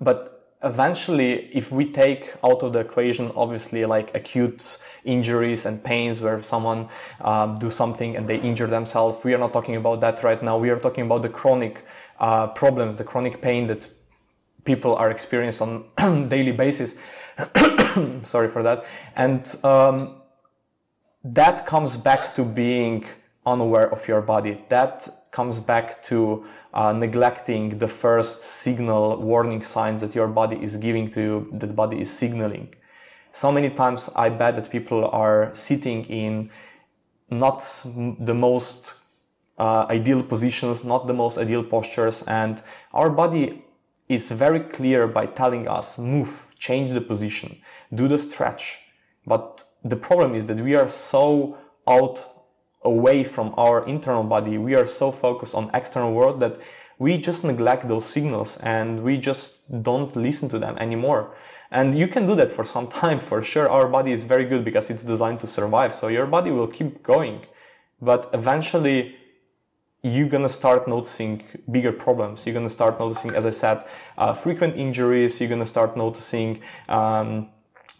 but 0.00 0.36
eventually, 0.62 1.48
if 1.54 1.70
we 1.70 1.90
take 1.90 2.34
out 2.42 2.62
of 2.62 2.72
the 2.72 2.80
equation, 2.80 3.30
obviously, 3.36 3.84
like 3.84 4.14
acute 4.14 4.78
injuries 5.04 5.64
and 5.64 5.82
pains 5.82 6.20
where 6.20 6.42
someone 6.42 6.88
um, 7.20 7.54
do 7.56 7.70
something 7.70 8.16
and 8.16 8.28
they 8.28 8.38
injure 8.38 8.66
themselves, 8.66 9.22
we 9.24 9.34
are 9.34 9.38
not 9.38 9.52
talking 9.52 9.76
about 9.76 10.00
that 10.00 10.22
right 10.22 10.42
now. 10.42 10.58
We 10.58 10.70
are 10.70 10.78
talking 10.78 11.06
about 11.06 11.22
the 11.22 11.28
chronic 11.28 11.84
uh, 12.18 12.48
problems, 12.48 12.96
the 12.96 13.04
chronic 13.04 13.40
pain 13.40 13.66
that 13.68 13.88
people 14.64 14.96
are 14.96 15.10
experiencing 15.10 15.84
on 15.98 16.28
daily 16.28 16.52
basis. 16.52 16.96
Sorry 18.22 18.48
for 18.48 18.62
that. 18.62 18.84
And 19.14 19.54
um, 19.64 20.16
that 21.24 21.66
comes 21.66 21.96
back 21.96 22.34
to 22.34 22.44
being 22.44 23.06
unaware 23.44 23.90
of 23.92 24.06
your 24.08 24.20
body. 24.22 24.58
That 24.68 25.08
comes 25.30 25.60
back 25.60 26.02
to 26.04 26.44
uh, 26.74 26.92
neglecting 26.92 27.78
the 27.78 27.88
first 27.88 28.42
signal 28.42 29.20
warning 29.20 29.62
signs 29.62 30.00
that 30.02 30.14
your 30.14 30.28
body 30.28 30.56
is 30.62 30.76
giving 30.76 31.08
to 31.10 31.20
you, 31.20 31.48
that 31.52 31.74
body 31.74 32.00
is 32.00 32.10
signaling. 32.10 32.74
So 33.32 33.52
many 33.52 33.70
times 33.70 34.10
I 34.16 34.30
bet 34.30 34.56
that 34.56 34.70
people 34.70 35.08
are 35.08 35.50
sitting 35.54 36.04
in 36.04 36.50
not 37.30 37.58
the 38.18 38.34
most 38.34 38.94
uh, 39.58 39.86
ideal 39.90 40.22
positions, 40.22 40.84
not 40.84 41.06
the 41.06 41.14
most 41.14 41.38
ideal 41.38 41.62
postures, 41.62 42.22
and 42.22 42.62
our 42.92 43.10
body 43.10 43.64
is 44.08 44.30
very 44.30 44.60
clear 44.60 45.06
by 45.06 45.26
telling 45.26 45.66
us 45.66 45.98
move, 45.98 46.45
change 46.66 46.88
the 46.98 47.00
position, 47.12 47.50
do 47.94 48.08
the 48.08 48.18
stretch. 48.18 48.64
But 49.26 49.64
the 49.84 49.96
problem 49.96 50.34
is 50.34 50.46
that 50.46 50.60
we 50.60 50.74
are 50.74 50.88
so 50.88 51.56
out 51.86 52.18
away 52.82 53.24
from 53.24 53.54
our 53.56 53.86
internal 53.86 54.24
body. 54.24 54.58
We 54.58 54.74
are 54.74 54.86
so 54.86 55.12
focused 55.12 55.54
on 55.54 55.70
external 55.74 56.12
world 56.12 56.40
that 56.40 56.54
we 56.98 57.18
just 57.18 57.44
neglect 57.44 57.88
those 57.88 58.06
signals 58.06 58.56
and 58.58 59.02
we 59.02 59.18
just 59.18 59.48
don't 59.82 60.14
listen 60.16 60.48
to 60.50 60.58
them 60.58 60.76
anymore. 60.78 61.34
And 61.70 61.98
you 61.98 62.08
can 62.08 62.26
do 62.26 62.34
that 62.36 62.52
for 62.52 62.64
some 62.64 62.86
time. 63.02 63.18
For 63.20 63.42
sure, 63.42 63.68
our 63.68 63.88
body 63.88 64.12
is 64.12 64.24
very 64.24 64.44
good 64.44 64.64
because 64.64 64.90
it's 64.90 65.04
designed 65.04 65.40
to 65.40 65.46
survive. 65.46 65.94
So 65.94 66.08
your 66.08 66.26
body 66.26 66.50
will 66.50 66.68
keep 66.68 67.02
going. 67.02 67.46
But 68.00 68.30
eventually, 68.32 69.16
you're 70.14 70.28
gonna 70.28 70.48
start 70.48 70.86
noticing 70.86 71.42
bigger 71.70 71.92
problems. 71.92 72.46
You're 72.46 72.54
gonna 72.54 72.76
start 72.80 72.98
noticing, 73.00 73.30
as 73.34 73.44
I 73.46 73.50
said, 73.50 73.84
uh, 74.16 74.34
frequent 74.34 74.76
injuries. 74.76 75.40
You're 75.40 75.50
gonna 75.50 75.72
start 75.76 75.96
noticing 75.96 76.60
um, 76.88 77.48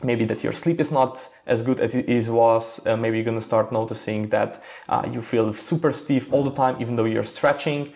maybe 0.02 0.25
that 0.26 0.42
your 0.44 0.52
sleep 0.52 0.80
is 0.80 0.90
not 0.90 1.28
as 1.46 1.62
good 1.62 1.80
as 1.80 1.94
it 1.94 2.08
is 2.08 2.30
was. 2.30 2.84
Uh, 2.86 2.96
maybe 2.96 3.16
you're 3.16 3.25
going 3.25 3.38
to 3.38 3.48
start 3.52 3.72
noticing 3.72 4.28
that 4.28 4.62
uh, 4.88 5.08
you 5.10 5.22
feel 5.22 5.52
super 5.52 5.92
stiff 5.92 6.32
all 6.32 6.44
the 6.44 6.50
time, 6.50 6.76
even 6.80 6.96
though 6.96 7.04
you're 7.04 7.25
stretching. 7.25 7.92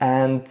And 0.00 0.46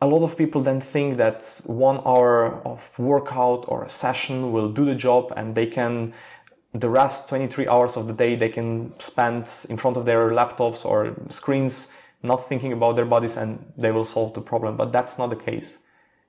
a 0.00 0.06
lot 0.06 0.22
of 0.22 0.36
people 0.36 0.60
then 0.60 0.80
think 0.80 1.16
that 1.16 1.60
one 1.66 2.00
hour 2.04 2.60
of 2.64 2.96
workout 2.98 3.64
or 3.68 3.84
a 3.84 3.88
session 3.88 4.52
will 4.52 4.70
do 4.70 4.84
the 4.84 4.94
job 4.94 5.32
and 5.36 5.54
they 5.54 5.66
can 5.66 6.14
the 6.80 6.88
rest 6.88 7.28
23 7.28 7.68
hours 7.68 7.96
of 7.96 8.06
the 8.06 8.12
day 8.12 8.36
they 8.36 8.48
can 8.48 8.92
spend 9.00 9.48
in 9.68 9.76
front 9.76 9.96
of 9.96 10.04
their 10.04 10.30
laptops 10.30 10.84
or 10.84 11.14
screens 11.28 11.92
not 12.22 12.48
thinking 12.48 12.72
about 12.72 12.96
their 12.96 13.04
bodies 13.04 13.36
and 13.36 13.72
they 13.76 13.92
will 13.92 14.04
solve 14.04 14.34
the 14.34 14.40
problem 14.40 14.76
but 14.76 14.92
that's 14.92 15.18
not 15.18 15.30
the 15.30 15.36
case 15.36 15.78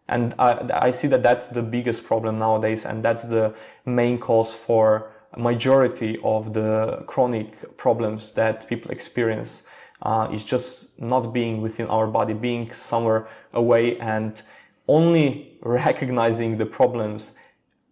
and 0.09 0.33
I, 0.39 0.69
I 0.73 0.91
see 0.91 1.07
that 1.09 1.21
that's 1.23 1.47
the 1.47 1.61
biggest 1.61 2.05
problem 2.05 2.39
nowadays, 2.39 2.85
and 2.85 3.05
that's 3.05 3.25
the 3.25 3.53
main 3.85 4.17
cause 4.17 4.55
for 4.55 5.11
majority 5.37 6.17
of 6.23 6.53
the 6.53 7.03
chronic 7.05 7.77
problems 7.77 8.31
that 8.31 8.67
people 8.67 8.91
experience. 8.91 9.63
Uh, 10.01 10.29
is 10.31 10.45
just 10.45 10.97
not 11.01 11.33
being 11.33 11.61
within 11.61 11.85
our 11.87 12.07
body, 12.07 12.33
being 12.33 12.71
somewhere 12.71 13.27
away 13.51 13.97
and 13.99 14.41
only 14.87 15.57
recognizing 15.61 16.57
the 16.57 16.65
problems 16.65 17.35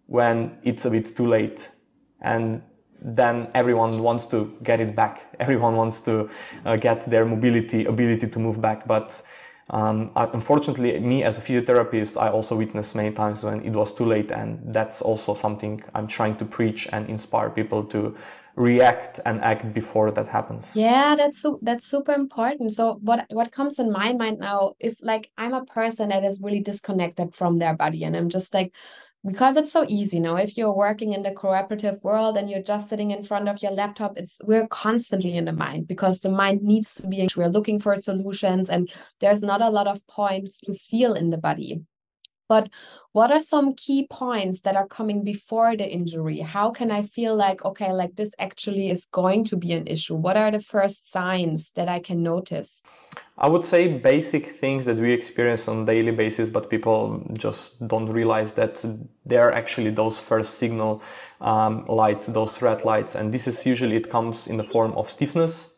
when 0.06 0.58
it's 0.64 0.86
a 0.86 0.90
bit 0.90 1.18
too 1.18 1.28
late. 1.28 1.70
And 2.21 2.62
then 3.01 3.50
everyone 3.53 4.01
wants 4.01 4.25
to 4.27 4.57
get 4.63 4.79
it 4.79 4.95
back. 4.95 5.27
Everyone 5.39 5.75
wants 5.75 6.01
to 6.01 6.29
uh, 6.65 6.77
get 6.77 7.03
their 7.03 7.25
mobility, 7.25 7.86
ability 7.86 8.27
to 8.27 8.39
move 8.39 8.59
back. 8.59 8.88
But 8.88 9.21
um, 9.69 10.12
unfortunately, 10.15 11.00
me 11.00 11.24
as 11.24 11.38
a 11.38 11.41
physiotherapist, 11.41 12.19
I 12.21 12.29
also 12.29 12.55
witnessed 12.55 12.95
many 12.95 13.12
times 13.12 13.43
when 13.43 13.63
it 13.63 13.74
was 13.74 13.93
too 13.93 14.05
late, 14.05 14.31
and 14.31 14.59
that's 14.74 15.01
also 15.01 15.33
something 15.33 15.81
I'm 15.93 16.07
trying 16.07 16.38
to 16.38 16.45
preach 16.45 16.88
and 16.93 17.09
inspire 17.09 17.50
people 17.50 17.83
to 17.86 18.15
react 18.55 19.19
and 19.25 19.39
act 19.41 19.71
before 19.74 20.09
that 20.12 20.27
happens. 20.27 20.75
Yeah, 20.75 21.15
that's 21.15 21.41
su- 21.41 21.59
that's 21.62 21.86
super 21.86 22.13
important. 22.13 22.71
So 22.71 22.97
what 23.01 23.25
what 23.29 23.51
comes 23.51 23.77
in 23.77 23.91
my 23.91 24.13
mind 24.13 24.39
now, 24.39 24.74
if 24.79 24.95
like 25.01 25.29
I'm 25.38 25.53
a 25.53 25.65
person 25.65 26.09
that 26.09 26.24
is 26.24 26.39
really 26.41 26.62
disconnected 26.62 27.36
from 27.36 27.57
their 27.57 27.75
body, 27.75 28.03
and 28.03 28.15
I'm 28.15 28.29
just 28.29 28.53
like 28.53 28.74
because 29.27 29.57
it's 29.57 29.72
so 29.72 29.86
easy 29.89 30.19
now 30.19 30.38
if 30.38 30.57
you're 30.57 30.75
working 30.75 31.13
in 31.13 31.22
the 31.22 31.31
cooperative 31.31 32.01
world 32.01 32.38
and 32.38 32.50
you're 32.50 32.62
just 32.62 32.88
sitting 32.89 33.12
in 33.12 33.24
front 33.24 33.50
of 33.50 33.62
your 33.62 33.72
laptop 33.72 34.17
it's 34.17 34.39
we're 34.46 34.67
constantly 34.69 35.36
in 35.36 35.46
the 35.46 35.51
mind 35.51 35.88
because 35.88 36.19
the 36.19 36.31
mind 36.31 36.62
needs 36.62 36.96
to 36.96 37.07
be 37.07 37.27
we're 37.36 37.50
looking 37.50 37.79
for 37.79 38.00
solutions 38.00 38.69
and 38.69 38.89
there's 39.19 39.41
not 39.41 39.62
a 39.62 39.69
lot 39.69 39.88
of 39.88 40.05
points 40.07 40.60
to 40.60 40.74
feel 40.74 41.13
in 41.13 41.29
the 41.29 41.38
body 41.38 41.81
but 42.48 42.70
what 43.12 43.32
are 43.32 43.42
some 43.42 43.74
key 43.74 44.08
points 44.10 44.62
that 44.62 44.75
are 44.75 44.88
coming 44.88 45.24
before 45.24 45.75
the 45.75 45.89
injury? 45.89 46.39
How 46.39 46.72
can 46.72 46.92
I 46.92 47.01
feel 47.01 47.36
like, 47.36 47.66
okay, 47.66 47.92
like 47.92 48.16
this 48.16 48.30
actually 48.39 48.89
is 48.89 49.06
going 49.12 49.46
to 49.46 49.58
be 49.58 49.74
an 49.74 49.88
issue? 49.88 50.16
What 50.16 50.38
are 50.38 50.51
the 50.51 50.60
first 50.60 51.12
signs 51.12 51.72
that 51.72 51.89
I 51.89 52.00
can 52.00 52.24
notice? 52.24 52.82
I 53.39 53.48
would 53.48 53.66
say 53.66 53.88
basic 54.00 54.46
things 54.46 54.86
that 54.86 54.98
we 54.98 55.12
experience 55.12 55.68
on 55.68 55.86
daily 55.86 56.12
basis, 56.12 56.50
but 56.50 56.70
people 56.70 57.24
just 57.34 57.88
don't 57.88 58.08
realize 58.08 58.54
that 58.54 58.84
they 59.25 59.38
are 59.38 59.51
actually 59.51 59.92
those 59.92 60.20
first 60.20 60.56
signal 60.56 61.04
um, 61.42 61.86
lights, 61.86 62.27
those 62.27 62.62
red 62.62 62.84
lights. 62.84 63.16
And 63.16 63.34
this 63.34 63.48
is 63.48 63.66
usually, 63.66 63.96
it 63.96 64.10
comes 64.10 64.48
in 64.48 64.58
the 64.58 64.63
form 64.63 64.94
of 64.94 65.10
stiffness, 65.10 65.75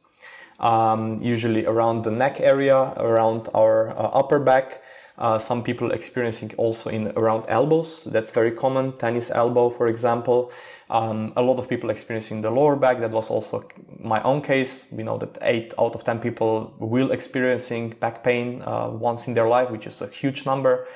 um, 0.60 1.20
usually 1.22 1.66
around 1.66 2.04
the 2.04 2.12
neck 2.12 2.40
area, 2.40 2.78
around 2.98 3.50
our 3.54 3.90
uh, 3.90 4.10
upper 4.14 4.40
back. 4.40 4.82
Uh, 5.20 5.38
some 5.38 5.62
people 5.62 5.92
experiencing 5.92 6.50
also 6.56 6.90
in 6.90 7.12
around 7.18 7.44
elbows. 7.50 8.06
That's 8.06 8.32
very 8.32 8.52
common. 8.52 8.94
Tennis 8.94 9.30
elbow, 9.30 9.70
for 9.70 9.88
example. 9.88 10.50
Um, 10.90 11.34
a 11.36 11.42
lot 11.42 11.60
of 11.60 11.68
people 11.68 11.90
experiencing 11.90 12.42
the 12.42 12.50
lower 12.50 12.78
back. 12.78 13.02
That 13.02 13.12
was 13.12 13.30
also 13.30 13.68
my 14.00 14.24
own 14.24 14.42
case. 14.42 14.88
We 14.94 15.04
know 15.04 15.18
that 15.18 15.38
eight 15.42 15.74
out 15.78 15.94
of 15.94 16.06
10 16.06 16.20
people 16.20 16.74
will 16.80 17.12
experiencing 17.12 17.90
back 18.00 18.24
pain 18.24 18.64
uh, 18.66 18.92
once 18.92 19.28
in 19.28 19.34
their 19.34 19.48
life, 19.48 19.70
which 19.70 19.86
is 19.86 20.02
a 20.02 20.08
huge 20.08 20.46
number. 20.46 20.88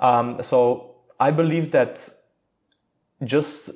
Um, 0.00 0.42
so 0.42 0.96
I 1.20 1.30
believe 1.30 1.70
that 1.72 2.08
just 3.24 3.70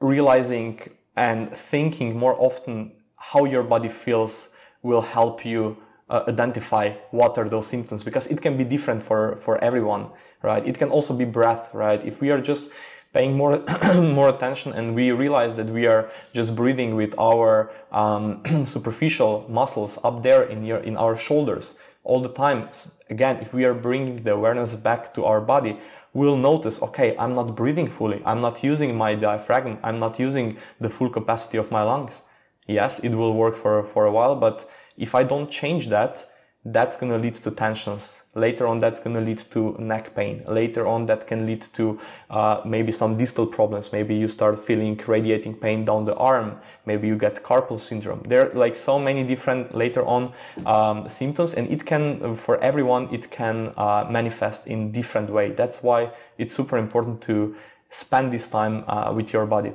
realizing 0.00 0.80
and 1.16 1.48
thinking 1.48 2.18
more 2.18 2.34
often 2.40 2.92
how 3.14 3.44
your 3.44 3.62
body 3.62 3.88
feels 3.88 4.50
will 4.82 5.02
help 5.02 5.44
you 5.44 5.76
uh, 6.10 6.24
identify 6.28 6.90
what 7.10 7.38
are 7.38 7.48
those 7.48 7.66
symptoms 7.66 8.02
because 8.02 8.26
it 8.28 8.40
can 8.40 8.56
be 8.56 8.64
different 8.64 9.02
for 9.02 9.36
for 9.36 9.62
everyone 9.62 10.10
right? 10.42 10.66
It 10.66 10.78
can 10.78 10.90
also 10.90 11.14
be 11.14 11.24
breath 11.24 11.70
right? 11.74 12.04
If 12.04 12.20
we 12.20 12.30
are 12.30 12.40
just 12.40 12.72
paying 13.12 13.36
more 13.36 13.64
more 14.00 14.28
attention 14.28 14.72
and 14.72 14.94
we 14.94 15.10
realize 15.12 15.56
that 15.56 15.70
we 15.70 15.86
are 15.86 16.10
just 16.34 16.54
breathing 16.54 16.94
with 16.94 17.14
our 17.18 17.70
um, 17.90 18.42
superficial 18.64 19.46
muscles 19.48 19.98
up 20.04 20.22
there 20.22 20.42
in 20.42 20.64
your 20.64 20.78
in 20.78 20.96
our 20.96 21.16
shoulders 21.16 21.74
all 22.04 22.20
the 22.20 22.28
time 22.28 22.68
again 23.10 23.36
if 23.40 23.52
we 23.52 23.64
are 23.64 23.74
bringing 23.74 24.22
the 24.22 24.32
awareness 24.32 24.74
back 24.74 25.12
to 25.14 25.24
our 25.24 25.40
body 25.40 25.78
we'll 26.12 26.36
notice 26.36 26.82
okay 26.82 27.16
i'm 27.18 27.34
not 27.34 27.56
breathing 27.56 27.88
fully. 27.88 28.22
I'm 28.24 28.40
not 28.40 28.62
using 28.62 28.96
my 28.96 29.14
diaphragm. 29.14 29.78
I'm 29.82 29.98
not 29.98 30.18
using 30.18 30.56
the 30.80 30.90
full 30.90 31.10
capacity 31.10 31.58
of 31.58 31.70
my 31.70 31.82
lungs. 31.82 32.22
Yes 32.66 33.00
it 33.00 33.14
will 33.14 33.34
work 33.34 33.56
for 33.56 33.82
for 33.84 34.04
a 34.04 34.12
while 34.12 34.36
but 34.36 34.68
if 34.98 35.14
I 35.14 35.22
don't 35.22 35.50
change 35.50 35.88
that, 35.88 36.24
that's 36.64 36.96
going 36.96 37.10
to 37.12 37.18
lead 37.18 37.36
to 37.36 37.50
tensions. 37.50 38.24
Later 38.34 38.66
on, 38.66 38.80
that's 38.80 39.00
going 39.00 39.14
to 39.14 39.22
lead 39.22 39.38
to 39.52 39.76
neck 39.78 40.14
pain. 40.14 40.42
Later 40.48 40.86
on, 40.86 41.06
that 41.06 41.26
can 41.26 41.46
lead 41.46 41.62
to 41.62 41.98
uh, 42.30 42.60
maybe 42.64 42.92
some 42.92 43.16
distal 43.16 43.46
problems. 43.46 43.92
Maybe 43.92 44.14
you 44.14 44.28
start 44.28 44.58
feeling 44.58 45.00
radiating 45.06 45.54
pain 45.54 45.84
down 45.84 46.04
the 46.04 46.14
arm. 46.16 46.58
Maybe 46.84 47.06
you 47.06 47.16
get 47.16 47.42
carpal 47.42 47.80
syndrome. 47.80 48.22
There 48.26 48.50
are 48.50 48.54
like 48.54 48.76
so 48.76 48.98
many 48.98 49.24
different 49.24 49.74
later 49.74 50.04
on 50.04 50.32
um, 50.66 51.08
symptoms, 51.08 51.54
and 51.54 51.70
it 51.70 51.86
can, 51.86 52.34
for 52.34 52.58
everyone, 52.62 53.08
it 53.14 53.30
can 53.30 53.72
uh, 53.76 54.06
manifest 54.10 54.66
in 54.66 54.92
different 54.92 55.30
way. 55.30 55.52
That's 55.52 55.82
why 55.82 56.10
it's 56.38 56.54
super 56.54 56.76
important 56.76 57.22
to 57.22 57.54
spend 57.88 58.32
this 58.32 58.48
time 58.48 58.84
uh, 58.88 59.12
with 59.14 59.32
your 59.32 59.46
body. 59.46 59.72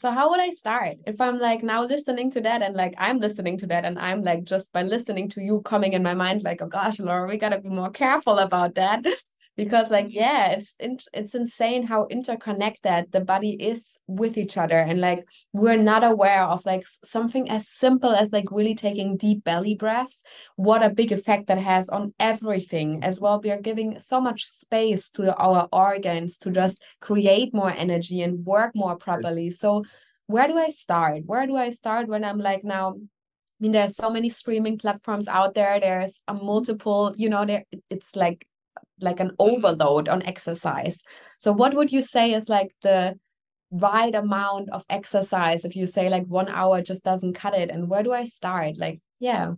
So 0.00 0.10
how 0.10 0.30
would 0.30 0.40
I 0.40 0.48
start? 0.48 0.96
If 1.06 1.20
I'm 1.20 1.38
like 1.38 1.62
now 1.62 1.84
listening 1.84 2.30
to 2.30 2.40
that 2.40 2.62
and 2.62 2.74
like 2.74 2.94
I'm 2.96 3.18
listening 3.18 3.58
to 3.58 3.66
that 3.66 3.84
and 3.84 3.98
I'm 3.98 4.22
like 4.22 4.44
just 4.44 4.72
by 4.72 4.82
listening 4.82 5.28
to 5.28 5.42
you 5.42 5.60
coming 5.60 5.92
in 5.92 6.02
my 6.02 6.14
mind 6.14 6.42
like 6.42 6.62
oh 6.62 6.68
gosh 6.68 6.98
Laura 7.00 7.28
we 7.28 7.36
gotta 7.36 7.60
be 7.60 7.68
more 7.68 7.90
careful 7.90 8.38
about 8.38 8.76
that 8.76 9.04
because 9.60 9.90
like 9.90 10.06
mm-hmm. 10.06 10.24
yeah 10.24 10.52
it's 10.52 11.06
it's 11.12 11.34
insane 11.34 11.82
how 11.82 12.06
interconnected 12.06 13.12
the 13.12 13.20
body 13.20 13.50
is 13.50 13.98
with 14.06 14.38
each 14.38 14.56
other. 14.56 14.78
And 14.78 15.02
like 15.02 15.26
we're 15.52 15.76
not 15.76 16.02
aware 16.02 16.44
of 16.44 16.64
like 16.64 16.84
something 17.04 17.50
as 17.50 17.68
simple 17.68 18.12
as 18.12 18.32
like 18.32 18.50
really 18.50 18.74
taking 18.74 19.18
deep 19.18 19.44
belly 19.44 19.74
breaths. 19.74 20.24
What 20.56 20.82
a 20.82 20.88
big 20.88 21.12
effect 21.12 21.48
that 21.48 21.58
has 21.58 21.90
on 21.90 22.14
everything 22.18 23.04
as 23.04 23.20
well. 23.20 23.38
We 23.38 23.50
are 23.50 23.60
giving 23.60 23.98
so 23.98 24.18
much 24.18 24.46
space 24.46 25.10
to 25.10 25.36
our 25.36 25.68
organs 25.72 26.38
to 26.38 26.50
just 26.50 26.82
create 27.00 27.52
more 27.52 27.70
energy 27.70 28.22
and 28.22 28.46
work 28.46 28.72
more 28.74 28.96
properly. 28.96 29.50
So 29.50 29.84
where 30.26 30.48
do 30.48 30.56
i 30.56 30.70
start? 30.70 31.24
Where 31.26 31.46
do 31.46 31.56
i 31.56 31.68
start 31.70 32.08
when 32.08 32.24
i'm 32.24 32.38
like 32.38 32.64
now 32.64 32.94
I 33.60 33.62
mean, 33.62 33.72
there's 33.72 33.94
so 33.94 34.08
many 34.08 34.30
streaming 34.30 34.78
platforms 34.78 35.28
out 35.28 35.52
there. 35.52 35.78
There's 35.78 36.18
a 36.26 36.32
multiple, 36.32 37.12
you 37.18 37.28
know, 37.28 37.44
there 37.44 37.64
it's 37.90 38.16
like 38.16 38.46
like 39.00 39.20
an 39.20 39.32
overload 39.38 40.08
on 40.08 40.22
exercise. 40.22 40.98
So 41.38 41.52
what 41.52 41.74
would 41.74 41.92
you 41.92 42.02
say 42.02 42.32
is 42.32 42.48
like 42.48 42.72
the 42.82 43.18
right 43.70 44.14
amount 44.14 44.68
of 44.70 44.84
exercise 44.90 45.64
if 45.64 45.76
you 45.76 45.86
say 45.86 46.08
like 46.08 46.26
one 46.26 46.48
hour 46.48 46.82
just 46.82 47.04
doesn't 47.04 47.34
cut 47.34 47.54
it 47.54 47.70
and 47.70 47.88
where 47.88 48.02
do 48.02 48.12
I 48.12 48.24
start? 48.24 48.78
Like, 48.78 49.00
yeah. 49.18 49.54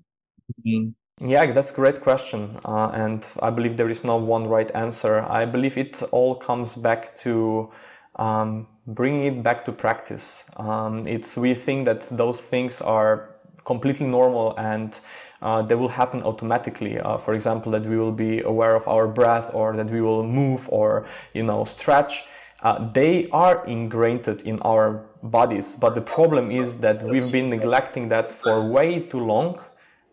Mm-hmm. 0.66 0.90
Yeah, 1.20 1.52
that's 1.52 1.70
a 1.70 1.74
great 1.74 2.00
question. 2.00 2.58
Uh, 2.64 2.90
and 2.92 3.24
I 3.40 3.50
believe 3.50 3.76
there 3.76 3.88
is 3.88 4.02
no 4.02 4.16
one 4.16 4.48
right 4.48 4.70
answer. 4.74 5.20
I 5.20 5.44
believe 5.44 5.78
it 5.78 6.02
all 6.10 6.34
comes 6.34 6.74
back 6.74 7.14
to 7.18 7.70
um, 8.16 8.66
bringing 8.86 9.24
it 9.24 9.42
back 9.42 9.64
to 9.66 9.72
practice. 9.72 10.50
Um, 10.56 11.06
it's 11.06 11.36
we 11.36 11.54
think 11.54 11.84
that 11.84 12.02
those 12.10 12.40
things 12.40 12.80
are 12.80 13.36
completely 13.64 14.06
normal 14.06 14.56
and 14.58 14.98
uh, 15.42 15.60
they 15.60 15.74
will 15.74 15.88
happen 15.88 16.22
automatically. 16.22 16.98
Uh, 16.98 17.18
for 17.18 17.34
example, 17.34 17.72
that 17.72 17.82
we 17.82 17.96
will 17.96 18.12
be 18.12 18.40
aware 18.40 18.74
of 18.74 18.86
our 18.86 19.08
breath 19.08 19.50
or 19.52 19.76
that 19.76 19.90
we 19.90 20.00
will 20.00 20.24
move 20.24 20.68
or, 20.70 21.06
you 21.34 21.42
know, 21.42 21.64
stretch. 21.64 22.24
Uh, 22.62 22.90
they 22.92 23.28
are 23.30 23.66
ingrained 23.66 24.28
in 24.44 24.60
our 24.62 25.04
bodies, 25.22 25.74
but 25.74 25.96
the 25.96 26.00
problem 26.00 26.50
is 26.50 26.78
that 26.78 27.02
we've 27.02 27.32
been 27.32 27.50
neglecting 27.50 28.08
that 28.08 28.30
for 28.30 28.68
way 28.68 29.00
too 29.00 29.18
long, 29.18 29.60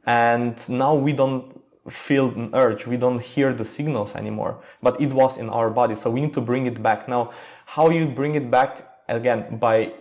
and 0.07 0.67
now 0.67 0.95
we 0.95 1.13
don't 1.13 1.61
feel 1.87 2.29
an 2.29 2.49
urge, 2.53 2.87
we 2.87 2.97
don't 2.97 3.21
hear 3.21 3.53
the 3.53 3.65
signals 3.65 4.15
anymore. 4.15 4.59
But 4.81 4.99
it 4.99 5.13
was 5.13 5.37
in 5.37 5.49
our 5.49 5.69
body, 5.69 5.95
so 5.95 6.09
we 6.09 6.21
need 6.21 6.33
to 6.33 6.41
bring 6.41 6.65
it 6.65 6.81
back. 6.81 7.07
Now, 7.07 7.31
how 7.65 7.91
you 7.91 8.07
bring 8.07 8.33
it 8.33 8.49
back 8.49 8.97
again 9.07 9.57
by 9.59 9.93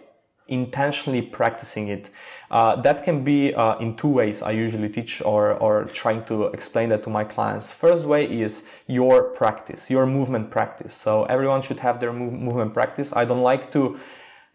intentionally 0.49 1.23
practicing 1.23 1.89
it. 1.89 2.11
Uh, 2.51 2.77
that 2.77 3.05
can 3.05 3.23
be 3.23 3.55
uh, 3.55 3.77
in 3.79 3.95
two 3.95 4.09
ways 4.09 4.43
I 4.43 4.53
usually 4.53 4.89
teach 4.89 5.21
or, 5.23 5.53
or 5.53 5.85
trying 5.85 6.25
to 6.25 6.47
explain 6.47 6.89
that 6.89 7.03
to 7.05 7.11
my 7.11 7.25
clients. 7.25 7.73
First 7.73 8.07
way 8.07 8.25
is 8.25 8.69
your 8.87 9.25
practice, 9.25 9.91
your 9.91 10.07
movement 10.07 10.51
practice. 10.51 10.95
So 10.95 11.25
everyone 11.25 11.63
should 11.63 11.81
have 11.81 12.01
their 12.01 12.13
move, 12.13 12.33
movement 12.33 12.73
practice. 12.73 13.15
I 13.15 13.27
don't 13.27 13.43
like 13.43 13.71
to 13.73 13.99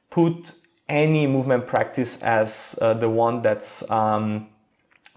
put 0.10 0.56
any 0.90 1.28
movement 1.28 1.68
practice 1.68 2.22
as 2.24 2.78
uh, 2.82 2.94
the 2.96 3.10
one 3.10 3.42
that's 3.42 3.90
um, 3.90 4.48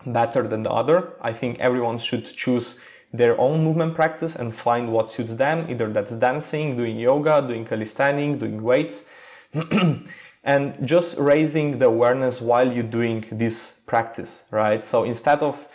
better 0.04 0.46
than 0.46 0.62
the 0.62 0.70
other. 0.70 1.14
I 1.20 1.32
think 1.32 1.58
everyone 1.58 1.98
should 1.98 2.24
choose 2.24 2.78
their 3.12 3.38
own 3.40 3.64
movement 3.64 3.94
practice 3.94 4.36
and 4.36 4.54
find 4.54 4.92
what 4.92 5.08
suits 5.08 5.36
them. 5.36 5.66
Either 5.70 5.88
that's 5.88 6.14
dancing, 6.16 6.76
doing 6.76 6.98
yoga, 6.98 7.44
doing 7.46 7.64
calisthenics, 7.64 8.38
doing 8.38 8.62
weights. 8.62 9.08
and 10.46 10.86
just 10.86 11.18
raising 11.18 11.78
the 11.78 11.86
awareness 11.86 12.40
while 12.40 12.72
you're 12.72 12.82
doing 12.84 13.26
this 13.30 13.80
practice, 13.86 14.48
right? 14.50 14.82
So 14.84 15.04
instead 15.04 15.40
of 15.40 15.68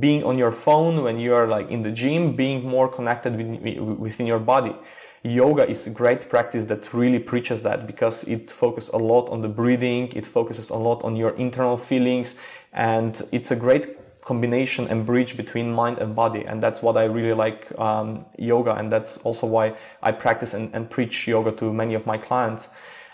being 0.00 0.24
on 0.24 0.36
your 0.36 0.52
phone 0.52 1.02
when 1.04 1.18
you're 1.18 1.46
like 1.46 1.70
in 1.70 1.82
the 1.82 1.92
gym, 1.92 2.34
being 2.34 2.64
more 2.64 2.88
connected 2.88 3.36
within 3.98 4.26
your 4.26 4.40
body. 4.40 4.74
Yoga 5.22 5.68
is 5.68 5.86
a 5.86 5.90
great 5.90 6.28
practice 6.28 6.66
that 6.66 6.92
really 6.92 7.18
preaches 7.18 7.62
that 7.62 7.86
because 7.86 8.24
it 8.24 8.50
focuses 8.50 8.90
a 8.90 8.96
lot 8.96 9.28
on 9.30 9.40
the 9.40 9.48
breathing, 9.48 10.12
it 10.14 10.26
focuses 10.26 10.70
a 10.70 10.76
lot 10.76 11.02
on 11.04 11.16
your 11.16 11.30
internal 11.30 11.76
feelings, 11.76 12.38
and 12.72 13.22
it's 13.32 13.50
a 13.50 13.56
great 13.56 14.20
combination 14.20 14.86
and 14.88 15.06
bridge 15.06 15.36
between 15.36 15.72
mind 15.72 15.98
and 15.98 16.14
body. 16.14 16.44
And 16.44 16.62
that's 16.62 16.82
what 16.82 16.96
I 16.96 17.04
really 17.04 17.32
like 17.32 17.66
um, 17.78 18.24
yoga, 18.38 18.74
and 18.74 18.92
that's 18.92 19.18
also 19.18 19.46
why 19.46 19.74
I 20.02 20.12
practice 20.12 20.54
and, 20.54 20.72
and 20.74 20.88
preach 20.88 21.26
yoga 21.26 21.50
to 21.52 21.72
many 21.72 21.94
of 21.94 22.06
my 22.06 22.18
clients. 22.18 22.68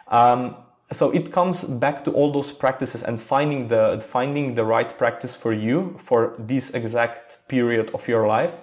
Um, 0.09 0.57
so 0.93 1.11
it 1.11 1.33
comes 1.33 1.65
back 1.65 2.05
to 2.05 2.13
all 2.13 2.33
those 2.33 2.53
practices 2.53 3.03
and 3.03 3.21
finding 3.21 3.69
the 3.69 4.05
finding 4.07 4.55
the 4.55 4.65
right 4.65 4.97
practice 4.99 5.37
for 5.37 5.53
you 5.53 5.97
for 5.99 6.35
this 6.39 6.71
exact 6.71 7.39
period 7.49 7.91
of 7.95 8.09
your 8.09 8.27
life. 8.27 8.55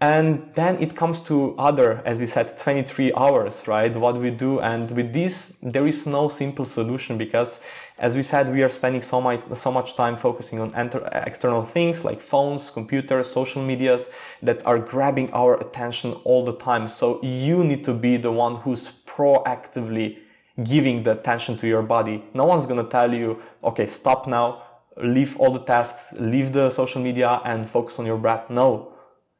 And 0.00 0.50
then 0.54 0.76
it 0.82 0.96
comes 0.96 1.20
to 1.20 1.54
other 1.56 2.02
as 2.04 2.18
we 2.18 2.26
said 2.26 2.58
23 2.58 3.12
hours 3.16 3.66
right? 3.66 3.96
What 3.96 4.18
we 4.18 4.30
do. 4.30 4.60
And 4.60 4.90
with 4.90 5.12
this 5.12 5.58
there 5.62 5.86
is 5.86 6.06
no 6.06 6.28
simple 6.28 6.64
solution 6.66 7.18
because 7.18 7.60
as 7.98 8.16
we 8.16 8.22
said 8.22 8.52
we 8.52 8.62
are 8.62 8.68
spending 8.68 9.02
so 9.02 9.20
much 9.20 9.40
so 9.54 9.72
much 9.72 9.96
time 9.96 10.16
focusing 10.16 10.60
on 10.60 10.74
enter, 10.74 11.08
external 11.12 11.62
things 11.62 12.04
like 12.04 12.20
phones 12.20 12.70
computers 12.70 13.30
social 13.30 13.62
medias 13.62 14.10
that 14.42 14.64
are 14.66 14.78
grabbing 14.78 15.32
our 15.32 15.60
attention 15.60 16.12
all 16.24 16.44
the 16.44 16.56
time. 16.56 16.86
So 16.86 17.20
you 17.22 17.64
need 17.64 17.82
to 17.84 17.94
be 17.94 18.16
the 18.16 18.32
one 18.32 18.56
who's 18.56 18.90
proactively 19.06 20.18
giving 20.62 21.02
the 21.02 21.12
attention 21.12 21.56
to 21.58 21.66
your 21.66 21.82
body. 21.82 22.24
No 22.32 22.44
one's 22.44 22.66
gonna 22.66 22.84
tell 22.84 23.12
you, 23.12 23.40
okay, 23.62 23.86
stop 23.86 24.26
now, 24.26 24.62
leave 24.96 25.36
all 25.38 25.50
the 25.50 25.64
tasks, 25.64 26.14
leave 26.18 26.52
the 26.52 26.70
social 26.70 27.02
media 27.02 27.40
and 27.44 27.68
focus 27.68 27.98
on 27.98 28.06
your 28.06 28.18
breath. 28.18 28.48
No, 28.50 28.92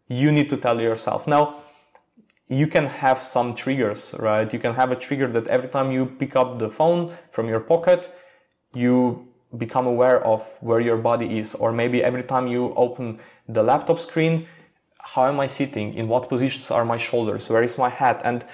you 0.09 0.33
need 0.33 0.51
to 0.51 0.57
tell 0.57 0.81
yourself. 0.81 1.27
Now, 1.27 1.57
you 2.49 2.67
can 2.67 2.87
have 2.87 3.23
some 3.23 3.55
triggers, 3.55 4.15
right? 4.19 4.53
You 4.53 4.59
can 4.59 4.75
have 4.75 4.93
a 4.93 4.97
trigger 4.97 5.29
that 5.29 5.47
every 5.49 5.69
time 5.69 5.91
you 5.91 6.07
pick 6.07 6.37
up 6.37 6.59
the 6.59 6.69
phone 6.69 7.13
from 7.31 7.49
your 7.49 7.61
pocket, 7.61 8.11
you 8.75 9.29
become 9.57 9.87
aware 9.87 10.23
of 10.25 10.43
where 10.61 10.81
your 10.81 10.99
body 10.99 11.39
is. 11.39 11.55
Or 11.55 11.73
maybe 11.73 12.03
every 12.03 12.23
time 12.23 12.47
you 12.47 12.75
open 12.75 13.21
the 13.49 13.63
laptop 13.63 13.99
screen, 13.99 14.47
how 14.99 15.27
am 15.27 15.41
I 15.41 15.47
sitting? 15.47 15.95
In 15.95 16.09
what 16.09 16.29
positions 16.29 16.71
are 16.71 16.85
my 16.85 16.99
shoulders? 16.99 17.49
Where 17.49 17.63
is 17.63 17.79
my 17.79 17.89
head? 17.89 18.21
And 18.25 18.45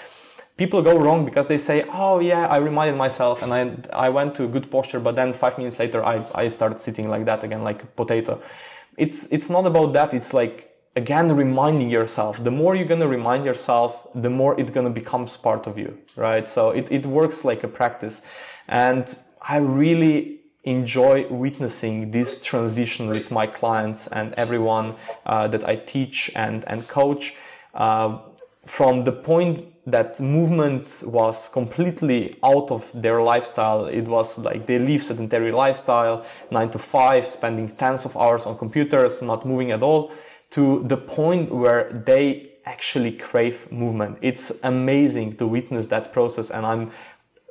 people 0.60 0.82
go 0.82 0.98
wrong 0.98 1.24
because 1.24 1.46
they 1.46 1.56
say, 1.56 1.84
oh 1.90 2.18
yeah, 2.18 2.46
I 2.46 2.58
reminded 2.58 2.96
myself 2.98 3.40
and 3.42 3.50
I, 3.54 3.62
I 4.06 4.10
went 4.10 4.34
to 4.34 4.44
a 4.44 4.46
good 4.46 4.70
posture, 4.70 5.00
but 5.00 5.16
then 5.16 5.32
five 5.32 5.56
minutes 5.56 5.78
later 5.78 6.04
I, 6.04 6.26
I 6.34 6.48
started 6.48 6.82
sitting 6.82 7.08
like 7.08 7.24
that 7.24 7.42
again, 7.42 7.62
like 7.64 7.82
a 7.82 7.86
potato. 7.86 8.42
It's, 8.98 9.26
it's 9.32 9.48
not 9.48 9.64
about 9.64 9.94
that. 9.94 10.12
It's 10.12 10.34
like, 10.34 10.70
again, 10.96 11.34
reminding 11.34 11.88
yourself. 11.88 12.44
The 12.44 12.50
more 12.50 12.74
you're 12.74 12.92
going 12.94 13.00
to 13.00 13.08
remind 13.08 13.46
yourself, 13.46 14.06
the 14.14 14.28
more 14.28 14.52
it's 14.60 14.70
going 14.70 14.84
to 14.84 14.92
becomes 14.92 15.34
part 15.34 15.66
of 15.66 15.78
you, 15.78 15.96
right? 16.14 16.46
So 16.46 16.72
it, 16.72 16.92
it 16.92 17.06
works 17.06 17.42
like 17.42 17.64
a 17.64 17.68
practice. 17.68 18.20
And 18.68 19.16
I 19.40 19.56
really 19.56 20.40
enjoy 20.64 21.26
witnessing 21.28 22.10
this 22.10 22.42
transition 22.42 23.08
with 23.08 23.30
my 23.30 23.46
clients 23.46 24.08
and 24.08 24.34
everyone 24.34 24.96
uh, 25.24 25.48
that 25.48 25.66
I 25.66 25.76
teach 25.76 26.30
and, 26.36 26.66
and 26.66 26.86
coach. 26.86 27.34
Uh, 27.72 28.18
from 28.66 29.04
the 29.04 29.12
point 29.12 29.64
that 29.86 30.20
movement 30.20 31.02
was 31.06 31.48
completely 31.48 32.34
out 32.42 32.70
of 32.70 32.90
their 32.94 33.22
lifestyle. 33.22 33.86
It 33.86 34.06
was 34.06 34.38
like 34.38 34.66
they 34.66 34.78
live 34.78 35.02
sedentary 35.02 35.52
lifestyle, 35.52 36.24
nine 36.50 36.70
to 36.70 36.78
five, 36.78 37.26
spending 37.26 37.68
tens 37.68 38.04
of 38.04 38.16
hours 38.16 38.46
on 38.46 38.58
computers, 38.58 39.22
not 39.22 39.46
moving 39.46 39.72
at 39.72 39.82
all, 39.82 40.12
to 40.50 40.82
the 40.84 40.96
point 40.96 41.50
where 41.50 42.02
they 42.06 42.50
actually 42.66 43.12
crave 43.12 43.70
movement. 43.72 44.18
It's 44.20 44.60
amazing 44.62 45.36
to 45.36 45.46
witness 45.46 45.86
that 45.88 46.12
process, 46.12 46.50
and 46.50 46.66
I'm 46.66 46.90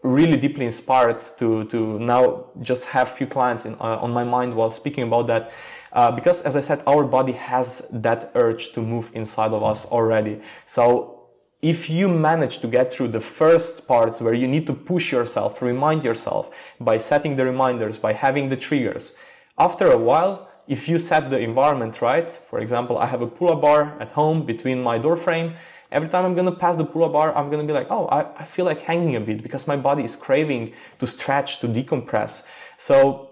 really 0.03 0.37
deeply 0.37 0.65
inspired 0.65 1.19
to 1.37 1.65
to 1.65 1.99
now 1.99 2.45
just 2.61 2.85
have 2.85 3.09
few 3.09 3.27
clients 3.27 3.65
in, 3.65 3.73
uh, 3.75 3.99
on 3.99 4.11
my 4.11 4.23
mind 4.23 4.53
while 4.53 4.71
speaking 4.71 5.03
about 5.03 5.27
that. 5.27 5.51
Uh, 5.91 6.11
because 6.11 6.43
as 6.43 6.55
I 6.55 6.59
said, 6.59 6.83
our 6.85 7.03
body 7.03 7.33
has 7.33 7.87
that 7.91 8.31
urge 8.35 8.73
to 8.73 8.81
move 8.81 9.09
inside 9.13 9.51
of 9.51 9.63
us 9.63 9.85
already. 9.87 10.39
So 10.65 11.18
if 11.61 11.89
you 11.89 12.07
manage 12.07 12.59
to 12.59 12.67
get 12.67 12.91
through 12.91 13.09
the 13.09 13.19
first 13.19 13.85
parts 13.87 14.21
where 14.21 14.33
you 14.33 14.47
need 14.47 14.65
to 14.67 14.73
push 14.73 15.11
yourself, 15.11 15.61
remind 15.61 16.05
yourself 16.05 16.55
by 16.79 16.97
setting 16.97 17.35
the 17.35 17.43
reminders, 17.43 17.99
by 17.99 18.13
having 18.13 18.47
the 18.47 18.55
triggers, 18.55 19.13
after 19.57 19.91
a 19.91 19.97
while, 19.97 20.49
if 20.67 20.87
you 20.87 20.97
set 20.97 21.29
the 21.29 21.39
environment 21.39 22.01
right, 22.01 22.31
for 22.31 22.59
example, 22.59 22.97
I 22.97 23.07
have 23.07 23.21
a 23.21 23.27
pull-up 23.27 23.61
bar 23.61 23.97
at 23.99 24.11
home 24.11 24.45
between 24.45 24.81
my 24.81 24.97
door 24.97 25.17
frame. 25.17 25.55
Every 25.91 26.07
time 26.07 26.23
I'm 26.23 26.35
gonna 26.35 26.55
pass 26.55 26.77
the 26.77 26.85
pull-up 26.85 27.11
bar, 27.11 27.35
I'm 27.35 27.49
gonna 27.49 27.65
be 27.65 27.73
like, 27.73 27.87
oh, 27.89 28.05
I, 28.07 28.21
I 28.39 28.45
feel 28.45 28.65
like 28.65 28.81
hanging 28.81 29.17
a 29.17 29.19
bit 29.19 29.43
because 29.43 29.67
my 29.67 29.75
body 29.75 30.05
is 30.05 30.15
craving 30.15 30.73
to 30.99 31.07
stretch, 31.07 31.59
to 31.59 31.67
decompress. 31.67 32.47
So 32.77 33.31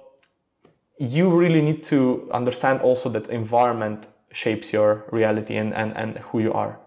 you 1.00 1.34
really 1.34 1.62
need 1.62 1.84
to 1.86 2.28
understand 2.34 2.82
also 2.82 3.08
that 3.10 3.30
environment 3.30 4.08
shapes 4.34 4.74
your 4.74 5.06
reality 5.12 5.56
and, 5.56 5.74
and, 5.74 5.96
and 5.96 6.18
who 6.18 6.40
you 6.40 6.52
are 6.52 6.80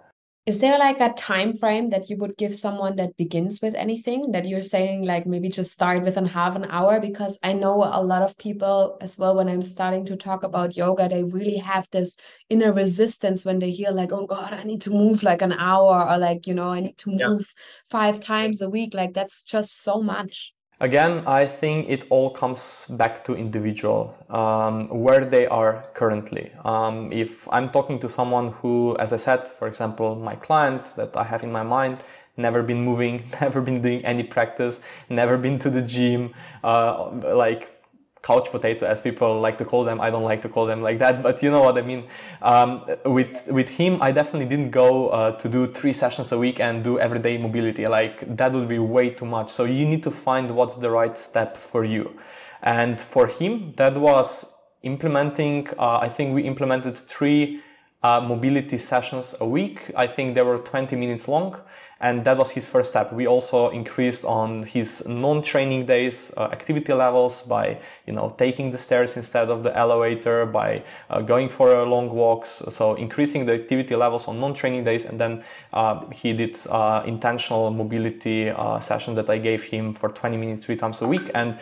is 0.51 0.59
there 0.59 0.79
like 0.79 0.99
a 0.99 1.13
time 1.13 1.57
frame 1.57 1.91
that 1.91 2.11
you 2.11 2.17
would 2.17 2.37
give 2.37 2.53
someone 2.53 2.97
that 2.97 3.17
begins 3.17 3.63
with 3.63 3.77
anything 3.77 4.33
that 4.33 4.49
you're 4.49 4.61
saying 4.61 5.05
like 5.05 5.25
maybe 5.25 5.49
just 5.49 5.71
start 5.71 6.03
with 6.03 6.17
an 6.17 6.27
half 6.27 6.57
an 6.57 6.65
hour 6.71 6.99
because 6.99 7.39
i 7.45 7.53
know 7.53 7.75
a 7.93 8.03
lot 8.03 8.21
of 8.21 8.37
people 8.37 8.99
as 9.01 9.17
well 9.17 9.37
when 9.37 9.49
i'm 9.49 9.63
starting 9.63 10.05
to 10.05 10.17
talk 10.17 10.43
about 10.43 10.77
yoga 10.77 11.09
they 11.09 11.23
really 11.23 11.57
have 11.57 11.89
this 11.93 12.17
inner 12.49 12.73
resistance 12.73 13.45
when 13.45 13.61
they 13.61 13.71
hear 13.71 13.93
like 13.93 14.11
oh 14.11 14.27
god 14.27 14.53
i 14.53 14.65
need 14.65 14.83
to 14.83 14.91
move 14.91 15.23
like 15.23 15.41
an 15.41 15.53
hour 15.53 16.11
or 16.11 16.19
like 16.19 16.49
you 16.49 16.55
know 16.55 16.71
i 16.71 16.81
need 16.81 16.99
to 16.99 17.11
move 17.11 17.55
yeah. 17.55 17.63
five 17.89 18.19
times 18.19 18.61
a 18.61 18.69
week 18.69 18.93
like 18.93 19.15
that's 19.15 19.45
just 19.45 19.85
so 19.85 20.03
much 20.03 20.53
Again, 20.83 21.23
I 21.27 21.45
think 21.45 21.91
it 21.91 22.07
all 22.09 22.31
comes 22.31 22.87
back 22.87 23.23
to 23.25 23.35
individual, 23.35 24.17
um, 24.31 24.89
where 24.89 25.27
they 25.27 25.47
are 25.47 25.85
currently. 25.93 26.51
Um, 26.65 27.13
if 27.13 27.47
I'm 27.53 27.69
talking 27.69 27.99
to 27.99 28.09
someone 28.09 28.53
who, 28.53 28.97
as 28.99 29.13
I 29.13 29.19
said, 29.19 29.47
for 29.47 29.69
example, 29.69 30.15
my 30.15 30.37
client 30.37 30.95
that 30.97 31.15
I 31.19 31.25
have 31.25 31.43
in 31.43 31.53
my 31.53 31.63
mind, 31.63 31.99
never 32.39 32.63
been 32.63 32.83
moving, 32.83 33.23
never 33.43 33.61
been 33.61 33.83
doing 33.83 34.03
any 34.07 34.23
practice, 34.23 34.81
never 35.11 35.37
been 35.37 35.59
to 35.59 35.69
the 35.69 35.83
gym, 35.83 36.33
uh, 36.65 37.11
like 37.11 37.80
couch 38.23 38.51
potato 38.51 38.87
as 38.87 39.01
people 39.01 39.41
like 39.41 39.57
to 39.59 39.65
call 39.65 39.85
them. 39.85 40.01
I 40.01 40.11
don't 40.11 40.25
like 40.25 40.43
to 40.43 40.49
call 40.49 40.67
them 40.67 40.83
like 40.83 40.99
that 40.99 41.23
but 41.23 41.43
you 41.43 41.51
know 41.51 41.63
what 41.63 41.79
i 41.79 41.83
mean. 41.83 42.05
Um, 42.43 42.85
with 43.05 43.49
with 43.51 43.69
him 43.69 44.03
i 44.03 44.13
definitely 44.13 44.47
didn't 44.47 44.71
go 44.71 45.09
uh, 45.09 45.33
to 45.33 45.49
do 45.49 45.67
three 45.67 45.93
sessions 45.93 46.33
a 46.33 46.39
week 46.39 46.61
and 46.61 46.85
do 46.85 46.99
everyday 46.99 47.39
mobility. 47.39 47.87
Like 47.87 48.37
that 48.37 48.53
would 48.53 48.69
be 48.69 48.79
way 48.79 49.11
too 49.11 49.27
much. 49.27 49.51
So 49.51 49.65
you 49.65 49.87
need 49.87 50.03
to 50.05 50.11
find 50.11 50.55
what's 50.55 50.77
the 50.77 50.91
right 50.91 51.19
step 51.19 51.57
for 51.57 51.85
you. 51.85 52.19
And 52.63 53.01
for 53.01 53.27
him 53.27 53.75
that 53.77 53.97
was 53.97 54.55
implementing 54.83 55.69
uh, 55.79 55.99
i 55.99 56.09
think 56.09 56.35
we 56.35 56.43
implemented 56.43 56.97
three 56.97 57.61
uh, 58.03 58.21
mobility 58.21 58.79
sessions 58.79 59.35
a 59.41 59.47
week. 59.47 59.91
I 59.97 60.07
think 60.07 60.35
they 60.35 60.43
were 60.43 60.59
20 60.59 60.97
minutes 60.97 61.29
long 61.29 61.61
and 62.01 62.25
that 62.25 62.39
was 62.39 62.51
his 62.53 62.67
first 62.67 62.91
step. 62.91 63.13
We 63.13 63.27
also 63.27 63.69
increased 63.69 64.25
on 64.25 64.63
his 64.63 65.07
non-training 65.07 65.85
days 65.85 66.33
uh, 66.37 66.45
activity 66.45 66.95
levels 66.95 67.43
by, 67.43 67.79
you 68.07 68.15
know, 68.15 68.35
taking 68.39 68.71
the 68.71 68.79
stairs 68.79 69.19
instead 69.19 69.51
of 69.51 69.63
the 69.63 69.77
elevator, 69.77 70.47
by 70.47 70.83
uh, 71.11 71.21
going 71.21 71.51
for 71.51 71.85
long 71.85 72.09
walks. 72.11 72.63
So 72.71 72.95
increasing 72.95 73.45
the 73.45 73.53
activity 73.53 73.97
levels 73.97 74.29
on 74.29 74.41
non-training 74.41 74.85
days. 74.85 75.05
And 75.05 75.21
then 75.21 75.45
uh, 75.75 76.07
he 76.09 76.33
did 76.33 76.57
uh, 76.71 77.03
intentional 77.07 77.71
mobility 77.71 78.49
uh, 78.49 78.81
session 78.81 79.15
that 79.17 79.29
I 79.29 79.37
gave 79.37 79.65
him 79.65 79.93
for 79.93 80.09
20 80.09 80.39
minutes 80.39 80.65
three 80.65 80.77
times 80.77 81.03
a 81.03 81.07
week. 81.07 81.31
And 81.35 81.59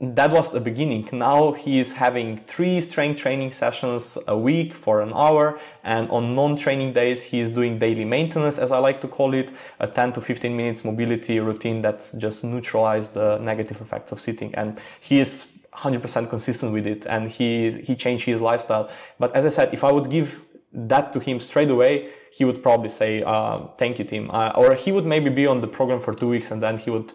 that 0.00 0.30
was 0.30 0.52
the 0.52 0.60
beginning. 0.60 1.08
Now 1.12 1.52
he 1.52 1.80
is 1.80 1.94
having 1.94 2.36
three 2.36 2.80
strength 2.80 3.20
training 3.20 3.50
sessions 3.50 4.16
a 4.28 4.38
week 4.38 4.72
for 4.72 5.00
an 5.00 5.12
hour. 5.12 5.58
And 5.82 6.08
on 6.10 6.36
non-training 6.36 6.92
days, 6.92 7.24
he 7.24 7.40
is 7.40 7.50
doing 7.50 7.80
daily 7.80 8.04
maintenance, 8.04 8.58
as 8.58 8.70
I 8.70 8.78
like 8.78 9.00
to 9.00 9.08
call 9.08 9.34
it, 9.34 9.50
a 9.80 9.88
10 9.88 10.12
to 10.12 10.20
15 10.20 10.56
minutes 10.56 10.84
mobility 10.84 11.40
routine 11.40 11.82
that's 11.82 12.12
just 12.12 12.44
neutralize 12.44 13.08
the 13.08 13.38
negative 13.38 13.80
effects 13.80 14.12
of 14.12 14.20
sitting. 14.20 14.54
And 14.54 14.80
he 15.00 15.18
is 15.18 15.58
100% 15.74 16.30
consistent 16.30 16.72
with 16.72 16.86
it 16.86 17.06
and 17.06 17.28
he, 17.28 17.72
he 17.72 17.96
changed 17.96 18.24
his 18.24 18.40
lifestyle. 18.40 18.90
But 19.18 19.34
as 19.34 19.46
I 19.46 19.48
said, 19.48 19.74
if 19.74 19.82
I 19.82 19.90
would 19.90 20.10
give 20.10 20.44
that 20.72 21.12
to 21.12 21.18
him 21.18 21.40
straight 21.40 21.70
away, 21.70 22.10
he 22.30 22.44
would 22.44 22.62
probably 22.62 22.90
say, 22.90 23.22
uh, 23.24 23.66
thank 23.78 23.98
you, 23.98 24.04
Tim. 24.04 24.30
Uh, 24.30 24.52
or 24.54 24.74
he 24.74 24.92
would 24.92 25.06
maybe 25.06 25.30
be 25.30 25.46
on 25.46 25.60
the 25.60 25.66
program 25.66 25.98
for 25.98 26.14
two 26.14 26.28
weeks 26.28 26.52
and 26.52 26.62
then 26.62 26.78
he 26.78 26.90
would 26.90 27.12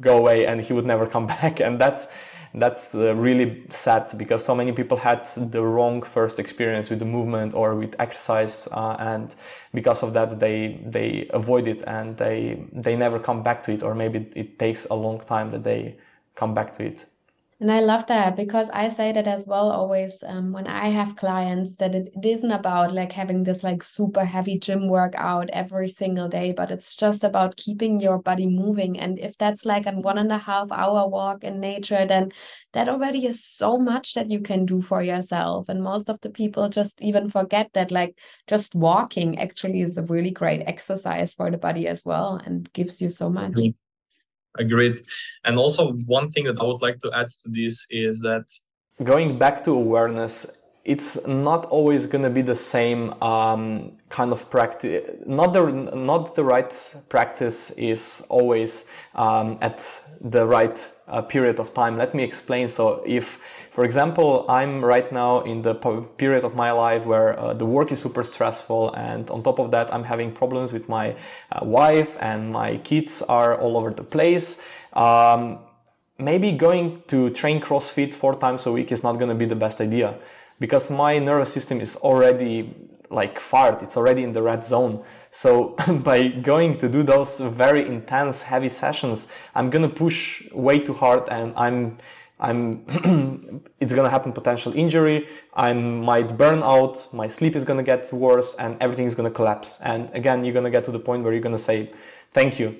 go 0.00 0.18
away 0.18 0.46
and 0.46 0.60
he 0.60 0.72
would 0.72 0.86
never 0.86 1.06
come 1.06 1.26
back. 1.40 1.60
And 1.60 1.80
that's, 1.80 2.08
that's 2.54 2.94
uh, 2.94 3.14
really 3.14 3.62
sad 3.68 4.12
because 4.16 4.44
so 4.44 4.54
many 4.54 4.72
people 4.72 4.96
had 4.96 5.24
the 5.36 5.64
wrong 5.64 6.02
first 6.02 6.38
experience 6.38 6.90
with 6.90 6.98
the 6.98 7.04
movement 7.04 7.54
or 7.54 7.76
with 7.76 7.94
exercise 8.00 8.66
uh, 8.72 8.96
and 8.98 9.34
because 9.72 10.02
of 10.02 10.14
that 10.14 10.40
they 10.40 10.80
they 10.84 11.30
avoid 11.32 11.68
it 11.68 11.82
and 11.86 12.16
they 12.16 12.66
they 12.72 12.96
never 12.96 13.20
come 13.20 13.42
back 13.44 13.62
to 13.62 13.72
it 13.72 13.82
or 13.84 13.94
maybe 13.94 14.28
it 14.34 14.58
takes 14.58 14.84
a 14.86 14.94
long 14.94 15.20
time 15.20 15.52
that 15.52 15.62
they 15.62 15.96
come 16.34 16.52
back 16.52 16.74
to 16.74 16.84
it 16.84 17.06
and 17.60 17.70
I 17.70 17.80
love 17.80 18.06
that 18.06 18.36
because 18.36 18.70
I 18.70 18.88
say 18.88 19.12
that 19.12 19.26
as 19.26 19.46
well 19.46 19.70
always 19.70 20.16
um, 20.26 20.50
when 20.50 20.66
I 20.66 20.88
have 20.88 21.16
clients 21.16 21.76
that 21.76 21.94
it, 21.94 22.08
it 22.16 22.24
isn't 22.24 22.50
about 22.50 22.94
like 22.94 23.12
having 23.12 23.42
this 23.42 23.62
like 23.62 23.82
super 23.82 24.24
heavy 24.24 24.58
gym 24.58 24.88
workout 24.88 25.50
every 25.50 25.90
single 25.90 26.26
day, 26.26 26.54
but 26.56 26.70
it's 26.70 26.96
just 26.96 27.22
about 27.22 27.58
keeping 27.58 28.00
your 28.00 28.22
body 28.22 28.46
moving. 28.46 28.98
And 28.98 29.18
if 29.18 29.36
that's 29.36 29.66
like 29.66 29.84
a 29.84 29.92
one 29.92 30.16
and 30.16 30.32
a 30.32 30.38
half 30.38 30.72
hour 30.72 31.06
walk 31.06 31.44
in 31.44 31.60
nature, 31.60 32.06
then 32.06 32.32
that 32.72 32.88
already 32.88 33.26
is 33.26 33.44
so 33.44 33.76
much 33.76 34.14
that 34.14 34.30
you 34.30 34.40
can 34.40 34.64
do 34.64 34.80
for 34.80 35.02
yourself. 35.02 35.68
And 35.68 35.82
most 35.82 36.08
of 36.08 36.18
the 36.22 36.30
people 36.30 36.70
just 36.70 37.02
even 37.02 37.28
forget 37.28 37.70
that 37.74 37.90
like 37.90 38.16
just 38.46 38.74
walking 38.74 39.38
actually 39.38 39.82
is 39.82 39.98
a 39.98 40.04
really 40.04 40.30
great 40.30 40.62
exercise 40.66 41.34
for 41.34 41.50
the 41.50 41.58
body 41.58 41.86
as 41.88 42.06
well 42.06 42.40
and 42.42 42.72
gives 42.72 43.02
you 43.02 43.10
so 43.10 43.28
much. 43.28 43.52
Mm 43.52 43.62
-hmm. 43.62 43.89
Agreed. 44.58 45.00
And 45.44 45.58
also, 45.58 45.92
one 46.06 46.28
thing 46.28 46.44
that 46.44 46.60
I 46.60 46.64
would 46.64 46.82
like 46.82 47.00
to 47.00 47.10
add 47.14 47.28
to 47.28 47.48
this 47.48 47.86
is 47.90 48.20
that 48.22 48.44
going 49.04 49.38
back 49.38 49.64
to 49.64 49.72
awareness, 49.72 50.58
it's 50.84 51.26
not 51.26 51.66
always 51.66 52.06
going 52.06 52.24
to 52.24 52.30
be 52.30 52.42
the 52.42 52.56
same 52.56 53.12
um, 53.22 53.92
kind 54.08 54.32
of 54.32 54.50
practice. 54.50 55.22
Not 55.26 55.52
the 55.52 55.70
not 55.94 56.34
the 56.34 56.42
right 56.42 56.72
practice 57.08 57.70
is 57.72 58.24
always 58.28 58.90
um, 59.14 59.58
at 59.60 60.02
the 60.20 60.46
right 60.46 60.90
uh, 61.06 61.22
period 61.22 61.60
of 61.60 61.74
time. 61.74 61.96
Let 61.96 62.14
me 62.14 62.22
explain. 62.22 62.68
So 62.68 63.02
if 63.06 63.38
for 63.70 63.84
example, 63.84 64.44
I'm 64.48 64.84
right 64.84 65.10
now 65.12 65.40
in 65.42 65.62
the 65.62 65.74
period 65.74 66.44
of 66.44 66.56
my 66.56 66.72
life 66.72 67.04
where 67.04 67.38
uh, 67.38 67.54
the 67.54 67.64
work 67.64 67.92
is 67.92 68.00
super 68.02 68.24
stressful, 68.24 68.92
and 68.94 69.30
on 69.30 69.42
top 69.44 69.60
of 69.60 69.70
that, 69.70 69.94
I'm 69.94 70.04
having 70.04 70.32
problems 70.32 70.72
with 70.72 70.88
my 70.88 71.14
uh, 71.52 71.64
wife, 71.64 72.16
and 72.20 72.52
my 72.52 72.78
kids 72.78 73.22
are 73.22 73.56
all 73.56 73.76
over 73.76 73.90
the 73.90 74.02
place. 74.02 74.60
Um, 74.92 75.60
maybe 76.18 76.50
going 76.52 77.02
to 77.06 77.30
train 77.30 77.60
CrossFit 77.60 78.12
four 78.12 78.34
times 78.34 78.66
a 78.66 78.72
week 78.72 78.90
is 78.90 79.04
not 79.04 79.14
going 79.14 79.28
to 79.28 79.34
be 79.36 79.46
the 79.46 79.56
best 79.56 79.80
idea 79.80 80.18
because 80.58 80.90
my 80.90 81.18
nervous 81.18 81.52
system 81.52 81.80
is 81.80 81.96
already 81.96 82.74
like 83.10 83.40
fired, 83.40 83.82
it's 83.82 83.96
already 83.96 84.22
in 84.22 84.32
the 84.32 84.42
red 84.42 84.64
zone. 84.64 85.02
So 85.32 85.76
by 85.88 86.28
going 86.28 86.78
to 86.78 86.88
do 86.88 87.02
those 87.02 87.40
very 87.40 87.86
intense, 87.86 88.42
heavy 88.42 88.68
sessions, 88.68 89.26
I'm 89.54 89.68
gonna 89.68 89.88
push 89.88 90.48
way 90.52 90.78
too 90.78 90.94
hard 90.94 91.28
and 91.28 91.52
I'm 91.56 91.96
I'm, 92.40 92.84
it's 93.80 93.92
gonna 93.92 94.08
happen 94.08 94.32
potential 94.32 94.72
injury. 94.72 95.28
I 95.54 95.72
might 95.74 96.36
burn 96.36 96.62
out. 96.62 97.06
My 97.12 97.28
sleep 97.28 97.54
is 97.54 97.64
gonna 97.64 97.82
get 97.82 98.10
worse 98.12 98.54
and 98.56 98.76
everything 98.80 99.06
is 99.06 99.14
gonna 99.14 99.30
collapse. 99.30 99.78
And 99.82 100.08
again, 100.14 100.44
you're 100.44 100.54
gonna 100.54 100.70
get 100.70 100.84
to 100.86 100.90
the 100.90 100.98
point 100.98 101.22
where 101.22 101.32
you're 101.32 101.42
gonna 101.42 101.58
say, 101.58 101.90
thank 102.32 102.58
you. 102.58 102.76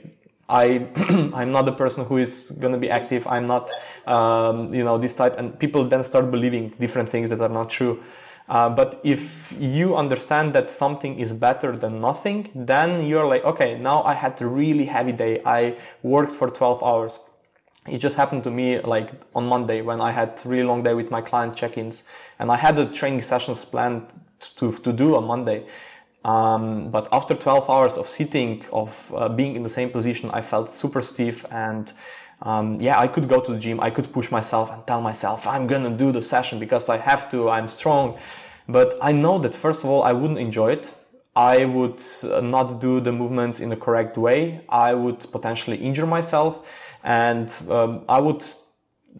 I, 0.48 0.88
I'm 1.34 1.52
not 1.52 1.66
the 1.66 1.72
person 1.72 2.06
who 2.06 2.16
is 2.16 2.52
gonna 2.58 2.78
be 2.78 2.90
active. 2.90 3.26
I'm 3.26 3.46
not, 3.46 3.70
um, 4.06 4.72
you 4.72 4.82
know, 4.82 4.96
this 4.98 5.12
type. 5.12 5.36
And 5.38 5.58
people 5.58 5.84
then 5.84 6.02
start 6.02 6.30
believing 6.30 6.70
different 6.80 7.08
things 7.08 7.28
that 7.28 7.40
are 7.40 7.48
not 7.48 7.68
true. 7.70 8.02
Uh, 8.48 8.68
but 8.68 9.00
if 9.04 9.54
you 9.60 9.94
understand 9.94 10.52
that 10.54 10.72
something 10.72 11.20
is 11.20 11.32
better 11.32 11.76
than 11.76 12.00
nothing, 12.00 12.50
then 12.52 13.06
you're 13.06 13.26
like, 13.26 13.44
okay, 13.44 13.78
now 13.78 14.02
I 14.02 14.14
had 14.14 14.40
a 14.42 14.46
really 14.46 14.86
heavy 14.86 15.12
day. 15.12 15.40
I 15.44 15.76
worked 16.02 16.34
for 16.34 16.50
12 16.50 16.82
hours 16.82 17.20
it 17.90 17.98
just 17.98 18.16
happened 18.16 18.44
to 18.44 18.50
me 18.50 18.80
like 18.80 19.10
on 19.34 19.46
Monday 19.46 19.82
when 19.82 20.00
I 20.00 20.12
had 20.12 20.40
really 20.44 20.64
long 20.64 20.82
day 20.82 20.94
with 20.94 21.10
my 21.10 21.20
client 21.20 21.56
check-ins 21.56 22.04
and 22.38 22.50
I 22.50 22.56
had 22.56 22.76
the 22.76 22.86
training 22.86 23.22
sessions 23.22 23.64
planned 23.64 24.06
to, 24.56 24.72
to 24.72 24.92
do 24.92 25.16
on 25.16 25.24
Monday. 25.24 25.66
Um, 26.24 26.90
but 26.90 27.08
after 27.12 27.34
12 27.34 27.68
hours 27.68 27.96
of 27.96 28.06
sitting, 28.06 28.64
of 28.72 29.12
uh, 29.16 29.28
being 29.28 29.56
in 29.56 29.62
the 29.62 29.68
same 29.68 29.90
position, 29.90 30.30
I 30.32 30.42
felt 30.42 30.72
super 30.72 31.02
stiff 31.02 31.44
and 31.50 31.92
um, 32.42 32.80
yeah, 32.80 32.98
I 32.98 33.06
could 33.08 33.28
go 33.28 33.40
to 33.40 33.52
the 33.52 33.58
gym. 33.58 33.80
I 33.80 33.90
could 33.90 34.12
push 34.12 34.30
myself 34.30 34.72
and 34.72 34.86
tell 34.86 35.00
myself, 35.00 35.46
I'm 35.46 35.66
gonna 35.66 35.90
do 35.90 36.12
the 36.12 36.22
session 36.22 36.58
because 36.58 36.88
I 36.88 36.96
have 36.96 37.30
to, 37.30 37.50
I'm 37.50 37.68
strong. 37.68 38.18
But 38.68 38.94
I 39.02 39.12
know 39.12 39.38
that 39.38 39.54
first 39.54 39.84
of 39.84 39.90
all, 39.90 40.02
I 40.02 40.12
wouldn't 40.12 40.38
enjoy 40.38 40.72
it. 40.72 40.94
I 41.36 41.64
would 41.64 42.02
uh, 42.24 42.40
not 42.40 42.80
do 42.80 43.00
the 43.00 43.12
movements 43.12 43.60
in 43.60 43.68
the 43.68 43.76
correct 43.76 44.16
way. 44.18 44.62
I 44.68 44.94
would 44.94 45.20
potentially 45.30 45.76
injure 45.76 46.06
myself 46.06 46.66
and 47.02 47.50
um, 47.70 48.04
I 48.08 48.20
would 48.20 48.44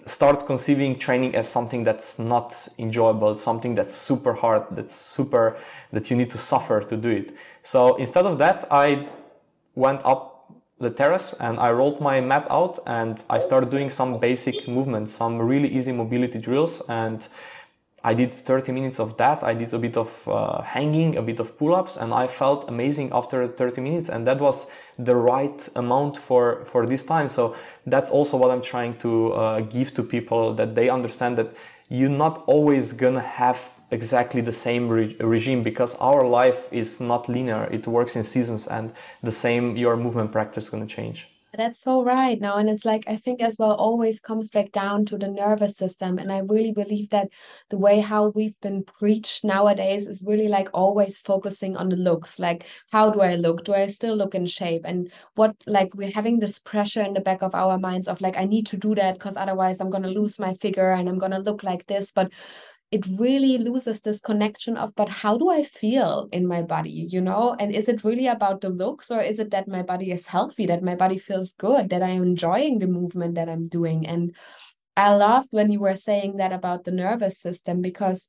start 0.07 0.47
conceiving 0.47 0.99
training 0.99 1.35
as 1.35 1.49
something 1.49 1.85
that's 1.85 2.19
not 2.19 2.69
enjoyable, 2.79 3.35
something 3.37 3.75
that's 3.75 3.95
super 3.95 4.35
hard, 4.35 4.65
that's 4.71 4.95
super, 4.95 5.57
that 5.93 6.11
you 6.11 6.17
need 6.17 6.31
to 6.31 6.39
suffer 6.39 6.81
to 6.81 6.97
do 6.97 7.11
it. 7.11 7.35
So 7.63 7.97
instead 7.97 8.27
of 8.27 8.39
that, 8.39 8.67
I 8.71 9.09
went 9.75 10.05
up 10.05 10.31
the 10.79 10.91
terrace 10.91 11.35
and 11.35 11.59
I 11.59 11.71
rolled 11.73 12.01
my 12.01 12.21
mat 12.21 12.47
out 12.51 12.79
and 12.87 13.23
I 13.29 13.39
started 13.39 13.71
doing 13.71 13.91
some 13.91 14.19
basic 14.19 14.67
movements, 14.67 15.13
some 15.13 15.39
really 15.39 15.69
easy 15.69 15.93
mobility 15.93 16.39
drills 16.39 16.83
and 16.89 17.27
I 18.03 18.15
did 18.15 18.31
30 18.31 18.73
minutes 18.73 18.99
of 18.99 19.17
that. 19.19 19.43
I 19.43 19.53
did 19.53 19.75
a 19.75 19.79
bit 19.79 19.97
of 19.97 20.27
uh, 20.27 20.63
hanging, 20.63 21.17
a 21.19 21.23
bit 21.23 21.39
of 21.39 21.59
pull-ups, 21.59 21.99
and 21.99 22.15
I 22.15 22.27
felt 22.29 22.69
amazing 22.69 23.11
after 23.13 23.47
30 23.47 23.81
minutes. 23.83 24.09
And 24.09 24.27
that 24.27 24.41
was 24.41 24.71
the 24.99 25.15
right 25.15 25.69
amount 25.77 26.17
for, 26.17 26.65
for 26.65 26.87
this 26.87 27.03
time. 27.03 27.29
So 27.29 27.55
that's 27.87 28.11
also 28.11 28.39
what 28.39 28.51
I'm 28.51 28.63
trying 28.63 28.95
to 28.99 29.33
uh, 29.33 29.61
give 29.61 29.93
to 29.95 30.03
people 30.03 30.55
that 30.55 30.75
they 30.75 30.89
understand 30.89 31.37
that 31.39 31.55
you're 31.91 32.09
not 32.09 32.43
always 32.47 32.95
gonna 32.95 33.21
have 33.21 33.75
exactly 33.91 34.41
the 34.41 34.53
same 34.53 34.89
re- 34.89 35.17
regime 35.21 35.63
because 35.63 35.95
our 35.97 36.27
life 36.27 36.73
is 36.73 37.01
not 37.01 37.29
linear. 37.29 37.69
It 37.71 37.87
works 37.87 38.17
in 38.17 38.25
seasons, 38.25 38.67
and 38.67 38.93
the 39.23 39.33
same 39.33 39.77
your 39.77 39.97
movement 39.97 40.33
practice 40.33 40.65
is 40.65 40.71
to 40.71 40.87
change. 40.87 41.29
That's 41.53 41.81
so 41.81 42.05
right 42.05 42.41
now. 42.41 42.57
And 42.59 42.71
it's 42.71 42.85
like, 42.85 43.03
I 43.09 43.17
think 43.17 43.43
as 43.43 43.57
well, 43.59 43.73
always 43.73 44.21
comes 44.21 44.51
back 44.51 44.71
down 44.71 45.05
to 45.07 45.19
the 45.19 45.27
nervous 45.27 45.77
system. 45.77 46.19
And 46.19 46.31
I 46.31 46.39
really 46.39 46.73
believe 46.73 47.11
that 47.11 47.29
the 47.71 47.79
way 47.79 47.99
how 47.99 48.29
we've 48.29 48.59
been 48.61 48.85
preached 48.85 49.43
nowadays 49.43 50.07
is 50.07 50.23
really 50.25 50.47
like 50.47 50.69
always 50.73 51.19
focusing 51.21 51.77
on 51.77 51.89
the 51.89 51.97
looks. 51.97 52.39
Like, 52.39 52.67
how 52.93 53.11
do 53.11 53.21
I 53.21 53.35
look? 53.35 53.65
Do 53.65 53.75
I 53.75 53.89
still 53.89 54.15
look 54.15 54.37
in 54.37 54.47
shape? 54.47 54.83
And 54.85 55.11
what, 55.35 55.57
like, 55.67 55.93
we're 55.95 56.13
having 56.13 56.39
this 56.39 56.61
pressure 56.61 57.03
in 57.03 57.15
the 57.15 57.21
back 57.21 57.43
of 57.43 57.53
our 57.55 57.79
minds 57.79 58.07
of 58.07 58.21
like, 58.21 58.37
I 58.37 58.45
need 58.45 58.67
to 58.69 58.77
do 58.77 58.95
that 58.95 59.15
because 59.15 59.37
otherwise 59.37 59.81
I'm 59.81 59.91
to 60.05 60.09
lose 60.09 60.39
my 60.39 60.55
figure 60.55 60.93
and 60.93 61.09
I'm 61.09 61.19
to 61.33 61.39
look 61.39 61.65
like 61.65 61.85
this. 61.89 62.13
But 62.13 62.33
it 62.91 63.07
really 63.19 63.57
loses 63.57 64.01
this 64.01 64.21
connection 64.21 64.77
of 64.77 64.95
but 64.97 65.09
how 65.09 65.39
do 65.39 65.49
i 65.49 65.63
feel 65.63 66.29
in 66.33 66.47
my 66.47 66.63
body? 66.63 67.07
You 67.09 67.21
know? 67.21 67.57
And 67.59 67.75
is 67.75 67.89
it 67.89 68.05
really 68.05 68.27
about 68.27 68.61
the 68.61 68.69
looks 68.71 69.11
or 69.11 69.21
is 69.21 69.39
it 69.39 69.51
that 69.53 69.69
my 69.69 69.83
body 69.83 70.11
is 70.11 70.27
healthy 70.27 70.67
that 70.67 70.83
my 70.83 70.97
body 70.97 71.19
feels 71.19 71.53
good 71.53 71.91
that 71.91 72.03
i'm 72.03 72.23
enjoying 72.23 72.79
the 72.79 72.89
movement 72.89 73.37
that 73.37 73.49
i'm 73.49 73.69
doing? 73.69 74.07
And 74.07 74.35
i 74.97 75.15
loved 75.15 75.49
when 75.51 75.71
you 75.71 75.81
were 75.81 75.97
saying 75.97 76.37
that 76.39 76.53
about 76.53 76.85
the 76.85 76.91
nervous 76.93 77.39
system 77.39 77.81
because 77.81 78.29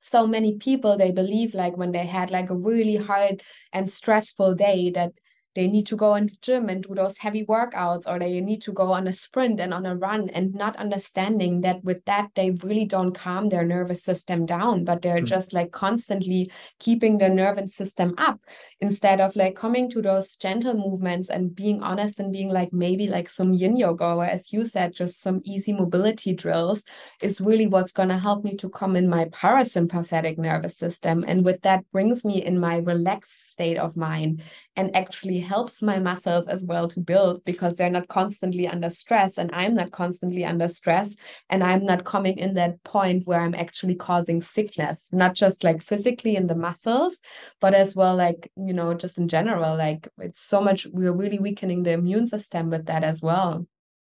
so 0.00 0.26
many 0.26 0.56
people 0.56 0.96
they 0.96 1.10
believe 1.10 1.54
like 1.54 1.76
when 1.76 1.92
they 1.92 2.06
had 2.06 2.30
like 2.30 2.50
a 2.50 2.56
really 2.56 2.96
hard 2.96 3.42
and 3.72 3.90
stressful 3.90 4.54
day 4.54 4.90
that 4.90 5.12
they 5.58 5.66
need 5.66 5.86
to 5.86 5.96
go 5.96 6.14
in 6.14 6.26
the 6.26 6.36
gym 6.40 6.68
and 6.68 6.84
do 6.84 6.94
those 6.94 7.18
heavy 7.18 7.44
workouts 7.46 8.06
or 8.06 8.16
they 8.16 8.40
need 8.40 8.62
to 8.62 8.72
go 8.72 8.92
on 8.92 9.08
a 9.08 9.12
sprint 9.12 9.58
and 9.58 9.74
on 9.74 9.86
a 9.86 9.96
run 9.96 10.28
and 10.30 10.54
not 10.54 10.76
understanding 10.76 11.62
that 11.62 11.82
with 11.82 12.04
that 12.04 12.30
they 12.36 12.52
really 12.62 12.84
don't 12.84 13.12
calm 13.12 13.48
their 13.48 13.64
nervous 13.64 14.04
system 14.04 14.46
down 14.46 14.84
but 14.84 15.02
they're 15.02 15.16
mm-hmm. 15.16 15.24
just 15.24 15.52
like 15.52 15.72
constantly 15.72 16.48
keeping 16.78 17.18
their 17.18 17.34
nervous 17.34 17.74
system 17.74 18.14
up 18.18 18.38
instead 18.80 19.20
of 19.20 19.34
like 19.34 19.56
coming 19.56 19.90
to 19.90 20.00
those 20.00 20.36
gentle 20.36 20.74
movements 20.74 21.30
and 21.30 21.54
being 21.54 21.82
honest 21.82 22.20
and 22.20 22.32
being 22.32 22.48
like 22.48 22.72
maybe 22.72 23.08
like 23.08 23.28
some 23.28 23.52
yin 23.52 23.76
yoga 23.76 24.04
or 24.04 24.24
as 24.24 24.52
you 24.52 24.64
said 24.64 24.92
just 24.92 25.20
some 25.20 25.40
easy 25.44 25.72
mobility 25.72 26.32
drills 26.32 26.84
is 27.20 27.40
really 27.40 27.66
what's 27.66 27.92
going 27.92 28.08
to 28.08 28.18
help 28.18 28.44
me 28.44 28.54
to 28.56 28.68
come 28.68 28.94
in 28.94 29.08
my 29.08 29.24
parasympathetic 29.26 30.38
nervous 30.38 30.76
system. 30.76 31.24
And 31.26 31.44
with 31.44 31.62
that 31.62 31.84
brings 31.92 32.24
me 32.24 32.44
in 32.44 32.60
my 32.60 32.76
relaxed 32.78 33.50
state 33.50 33.78
of 33.78 33.96
mind 33.96 34.42
and 34.76 34.94
actually 34.94 35.40
helps 35.40 35.82
my 35.82 35.98
muscles 35.98 36.46
as 36.46 36.62
well 36.62 36.86
to 36.88 37.00
build 37.00 37.44
because 37.44 37.74
they're 37.74 37.90
not 37.90 38.06
constantly 38.08 38.68
under 38.68 38.90
stress 38.90 39.38
and 39.38 39.50
I'm 39.52 39.74
not 39.74 39.90
constantly 39.90 40.44
under 40.44 40.68
stress 40.68 41.16
and 41.50 41.64
I'm 41.64 41.84
not 41.84 42.04
coming 42.04 42.38
in 42.38 42.54
that 42.54 42.82
point 42.84 43.26
where 43.26 43.40
I'm 43.40 43.54
actually 43.54 43.96
causing 43.96 44.40
sickness, 44.40 45.10
not 45.12 45.34
just 45.34 45.64
like 45.64 45.82
physically 45.82 46.36
in 46.36 46.46
the 46.46 46.54
muscles, 46.54 47.18
but 47.60 47.74
as 47.74 47.96
well 47.96 48.14
like, 48.14 48.50
you 48.68 48.74
know, 48.74 48.92
just 48.94 49.16
in 49.18 49.28
general, 49.28 49.76
like 49.76 50.08
it's 50.18 50.40
so 50.40 50.60
much 50.60 50.86
we're 50.92 51.16
really 51.22 51.38
weakening 51.38 51.82
the 51.84 51.92
immune 51.92 52.26
system 52.26 52.70
with 52.70 52.84
that 52.86 53.02
as 53.02 53.22
well. 53.22 53.66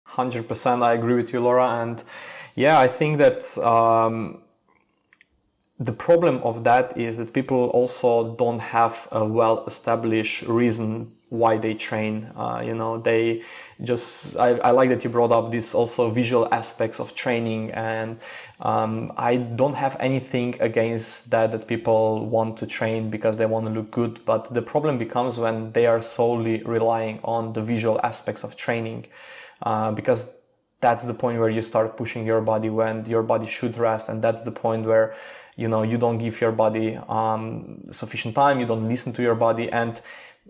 100% 0.08 0.82
I 0.82 0.94
agree 0.94 1.14
with 1.14 1.32
you 1.32 1.40
Laura 1.40 1.68
and 1.82 2.02
yeah, 2.56 2.80
I 2.80 2.88
think 2.88 3.18
that 3.18 3.42
um 3.58 4.42
the 5.78 5.92
problem 5.92 6.38
of 6.42 6.64
that 6.64 6.96
is 6.96 7.18
that 7.18 7.32
people 7.32 7.66
also 7.70 8.34
don't 8.34 8.58
have 8.58 9.06
a 9.12 9.24
well 9.24 9.64
established 9.66 10.42
reason 10.42 11.12
why 11.28 11.58
they 11.58 11.74
train. 11.74 12.14
Uh, 12.36 12.62
you 12.64 12.74
know, 12.74 12.98
they 12.98 13.42
just, 13.84 14.36
I, 14.36 14.50
I, 14.58 14.70
like 14.70 14.88
that 14.88 15.04
you 15.04 15.10
brought 15.10 15.30
up 15.30 15.52
this 15.52 15.74
also 15.74 16.10
visual 16.10 16.48
aspects 16.52 16.98
of 16.98 17.14
training. 17.14 17.70
And 17.72 18.18
um, 18.60 19.12
I 19.16 19.36
don't 19.36 19.74
have 19.74 19.96
anything 20.00 20.56
against 20.60 21.30
that, 21.30 21.52
that 21.52 21.68
people 21.68 22.26
want 22.26 22.56
to 22.58 22.66
train 22.66 23.08
because 23.08 23.36
they 23.36 23.46
want 23.46 23.66
to 23.66 23.72
look 23.72 23.90
good. 23.90 24.24
But 24.24 24.52
the 24.52 24.62
problem 24.62 24.98
becomes 24.98 25.38
when 25.38 25.72
they 25.72 25.86
are 25.86 26.02
solely 26.02 26.62
relying 26.64 27.20
on 27.22 27.52
the 27.52 27.62
visual 27.62 28.00
aspects 28.02 28.42
of 28.42 28.56
training. 28.56 29.06
Uh, 29.62 29.92
because 29.92 30.34
that's 30.80 31.04
the 31.04 31.14
point 31.14 31.38
where 31.38 31.50
you 31.50 31.62
start 31.62 31.96
pushing 31.96 32.26
your 32.26 32.40
body 32.40 32.70
when 32.70 33.06
your 33.06 33.22
body 33.22 33.46
should 33.46 33.76
rest. 33.76 34.08
And 34.08 34.22
that's 34.22 34.42
the 34.42 34.52
point 34.52 34.86
where 34.86 35.14
you 35.56 35.66
know 35.66 35.82
you 35.82 35.98
don't 35.98 36.18
give 36.18 36.40
your 36.40 36.52
body 36.52 36.96
um, 37.08 37.82
sufficient 37.90 38.34
time 38.34 38.60
you 38.60 38.66
don't 38.66 38.88
listen 38.88 39.12
to 39.12 39.22
your 39.22 39.34
body 39.34 39.68
and 39.70 40.00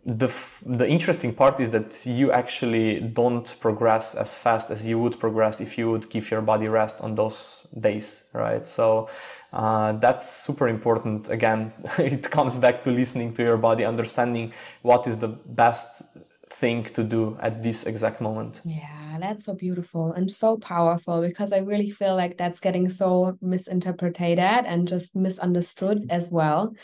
the 0.04 0.28
the 0.64 0.88
interesting 0.88 1.34
part 1.34 1.60
is 1.60 1.70
that 1.70 2.06
you 2.06 2.32
actually 2.32 3.00
don't 3.00 3.56
progress 3.60 4.14
as 4.14 4.36
fast 4.36 4.70
as 4.70 4.86
you 4.86 4.98
would 4.98 5.18
progress 5.18 5.60
if 5.60 5.78
you 5.78 5.90
would 5.90 6.08
give 6.10 6.30
your 6.30 6.40
body 6.40 6.68
rest 6.68 7.00
on 7.00 7.14
those 7.14 7.66
days, 7.78 8.24
right? 8.32 8.66
So 8.66 9.08
uh, 9.52 9.92
that's 9.92 10.30
super 10.30 10.68
important. 10.68 11.28
Again, 11.28 11.72
it 11.98 12.30
comes 12.30 12.56
back 12.56 12.84
to 12.84 12.90
listening 12.90 13.32
to 13.34 13.42
your 13.42 13.56
body, 13.56 13.84
understanding 13.84 14.52
what 14.82 15.06
is 15.06 15.18
the 15.18 15.28
best 15.28 16.02
thing 16.50 16.84
to 16.84 17.02
do 17.02 17.36
at 17.40 17.62
this 17.62 17.86
exact 17.86 18.20
moment. 18.20 18.60
Yeah, 18.64 19.18
that's 19.20 19.44
so 19.44 19.54
beautiful 19.54 20.12
and 20.12 20.30
so 20.30 20.56
powerful 20.56 21.20
because 21.20 21.52
I 21.52 21.58
really 21.58 21.90
feel 21.90 22.16
like 22.16 22.36
that's 22.36 22.60
getting 22.60 22.88
so 22.88 23.38
misinterpreted 23.40 24.38
and 24.38 24.88
just 24.88 25.14
misunderstood 25.14 26.06
as 26.10 26.30
well. 26.30 26.74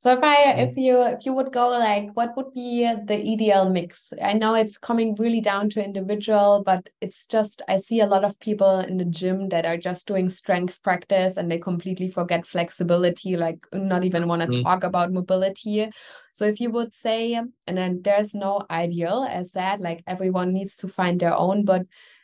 So 0.00 0.12
if 0.12 0.22
I 0.22 0.36
mm-hmm. 0.36 0.60
if 0.60 0.76
you 0.76 1.02
if 1.02 1.26
you 1.26 1.32
would 1.34 1.52
go 1.52 1.68
like 1.70 2.10
what 2.14 2.36
would 2.36 2.52
be 2.52 2.88
the 3.04 3.14
ideal 3.14 3.68
mix? 3.68 4.12
I 4.22 4.34
know 4.34 4.54
it's 4.54 4.78
coming 4.78 5.16
really 5.18 5.40
down 5.40 5.70
to 5.70 5.84
individual, 5.84 6.62
but 6.64 6.88
it's 7.00 7.26
just 7.26 7.62
I 7.66 7.78
see 7.78 8.00
a 8.00 8.06
lot 8.06 8.24
of 8.24 8.38
people 8.38 8.78
in 8.78 8.96
the 8.96 9.04
gym 9.04 9.48
that 9.48 9.66
are 9.66 9.76
just 9.76 10.06
doing 10.06 10.28
strength 10.30 10.80
practice 10.84 11.36
and 11.36 11.50
they 11.50 11.58
completely 11.58 12.08
forget 12.08 12.46
flexibility, 12.46 13.36
like 13.36 13.58
not 13.72 14.04
even 14.04 14.28
want 14.28 14.42
to 14.42 14.48
mm. 14.48 14.62
talk 14.62 14.84
about 14.84 15.12
mobility. 15.12 15.90
So 16.32 16.44
if 16.44 16.60
you 16.60 16.70
would 16.70 16.94
say, 16.94 17.34
and 17.34 17.52
then 17.66 18.00
there's 18.02 18.34
no 18.34 18.62
ideal 18.70 19.26
as 19.28 19.50
that, 19.52 19.80
like 19.80 20.04
everyone 20.06 20.52
needs 20.52 20.76
to 20.76 20.88
find 20.88 21.18
their 21.18 21.36
own, 21.36 21.64
but 21.64 21.82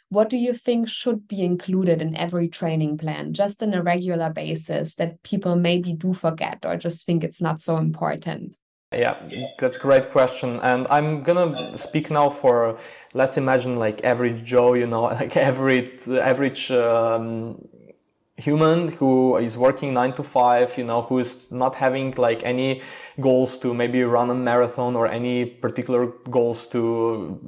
what 0.08 0.28
do 0.30 0.36
you 0.36 0.54
think 0.54 0.88
should 0.88 1.26
be 1.26 1.42
included 1.42 2.00
in 2.00 2.16
every 2.16 2.48
training 2.48 2.98
plan, 2.98 3.32
just 3.32 3.62
on 3.62 3.74
a 3.74 3.82
regular 3.82 4.30
basis, 4.30 4.94
that 4.94 5.22
people 5.22 5.56
maybe 5.56 5.92
do 5.92 6.12
forget 6.12 6.64
or 6.64 6.76
just 6.76 7.04
think 7.06 7.24
it's 7.24 7.40
not 7.40 7.60
so 7.60 7.76
important? 7.76 8.56
Yeah, 8.92 9.16
that's 9.58 9.76
a 9.76 9.80
great 9.80 10.10
question. 10.10 10.60
And 10.62 10.86
I'm 10.88 11.22
gonna 11.22 11.76
speak 11.76 12.10
now 12.10 12.30
for, 12.30 12.78
let's 13.12 13.36
imagine 13.36 13.76
like 13.76 14.04
average 14.04 14.44
Joe, 14.44 14.74
you 14.74 14.86
know, 14.86 15.02
like 15.20 15.36
average, 15.36 16.06
average 16.08 16.70
um, 16.70 17.58
human 18.36 18.88
who 18.88 19.36
is 19.36 19.56
working 19.56 19.94
nine 19.94 20.12
to 20.12 20.22
five, 20.22 20.76
you 20.76 20.84
know, 20.84 21.02
who 21.02 21.18
is 21.18 21.50
not 21.52 21.76
having 21.76 22.12
like 22.16 22.42
any 22.44 22.82
goals 23.20 23.58
to 23.58 23.72
maybe 23.72 24.02
run 24.02 24.30
a 24.30 24.34
marathon 24.34 24.96
or 24.96 25.06
any 25.06 25.44
particular 25.44 26.06
goals 26.30 26.66
to 26.68 27.40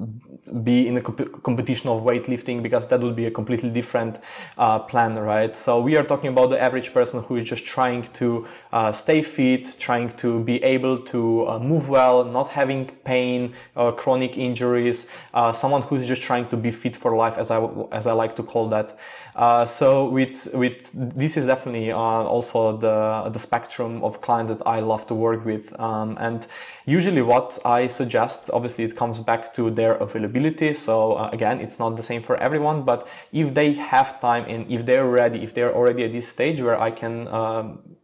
be 0.62 0.86
in 0.86 0.96
a 0.96 1.02
comp- 1.02 1.42
competition 1.42 1.88
of 1.88 2.02
weightlifting 2.02 2.62
because 2.62 2.86
that 2.88 3.00
would 3.00 3.16
be 3.16 3.26
a 3.26 3.30
completely 3.30 3.70
different 3.70 4.18
uh, 4.58 4.78
plan, 4.78 5.18
right? 5.18 5.56
So 5.56 5.80
we 5.80 5.96
are 5.96 6.04
talking 6.04 6.28
about 6.28 6.50
the 6.50 6.60
average 6.60 6.92
person 6.92 7.22
who 7.22 7.36
is 7.36 7.48
just 7.48 7.64
trying 7.64 8.02
to 8.14 8.46
uh, 8.72 8.92
stay 8.92 9.22
fit, 9.22 9.76
trying 9.78 10.10
to 10.16 10.42
be 10.44 10.62
able 10.62 10.98
to 10.98 11.48
uh, 11.48 11.58
move 11.58 11.88
well, 11.88 12.24
not 12.24 12.48
having 12.48 12.86
pain, 13.04 13.54
chronic 13.96 14.38
injuries, 14.38 15.08
uh, 15.34 15.52
someone 15.52 15.82
who 15.82 15.96
is 15.96 16.06
just 16.06 16.22
trying 16.22 16.48
to 16.48 16.56
be 16.56 16.70
fit 16.70 16.96
for 16.96 17.16
life, 17.16 17.36
as 17.38 17.50
I 17.50 17.58
as 17.92 18.06
I 18.06 18.12
like 18.12 18.36
to 18.36 18.42
call 18.42 18.68
that. 18.68 18.98
Uh, 19.34 19.66
so 19.66 20.08
with 20.08 20.48
with 20.54 20.92
this 20.94 21.36
is 21.36 21.46
definitely 21.46 21.92
uh, 21.92 21.96
also 21.96 22.76
the 22.76 23.28
the 23.30 23.38
spectrum 23.38 24.02
of 24.02 24.20
clients 24.20 24.50
that 24.50 24.62
I 24.66 24.80
love 24.80 25.06
to 25.08 25.14
work 25.14 25.44
with. 25.44 25.78
Um, 25.78 26.16
and 26.18 26.46
usually, 26.86 27.22
what 27.22 27.58
I 27.64 27.86
suggest, 27.86 28.50
obviously, 28.52 28.84
it 28.84 28.96
comes 28.96 29.18
back 29.20 29.52
to 29.54 29.70
their 29.70 29.94
availability. 29.94 30.35
So 30.74 31.14
uh, 31.14 31.30
again, 31.32 31.60
it's 31.60 31.78
not 31.78 31.96
the 31.96 32.02
same 32.02 32.22
for 32.22 32.36
everyone, 32.36 32.82
but 32.82 33.08
if 33.32 33.54
they 33.54 33.72
have 33.74 34.20
time 34.20 34.44
and 34.48 34.70
if 34.70 34.86
they're 34.86 35.06
ready, 35.06 35.42
if 35.42 35.54
they're 35.54 35.74
already 35.74 36.04
at 36.04 36.12
this 36.12 36.28
stage 36.28 36.60
where 36.60 36.80
I 36.80 36.90
can. 36.90 37.28
Um, 37.28 37.96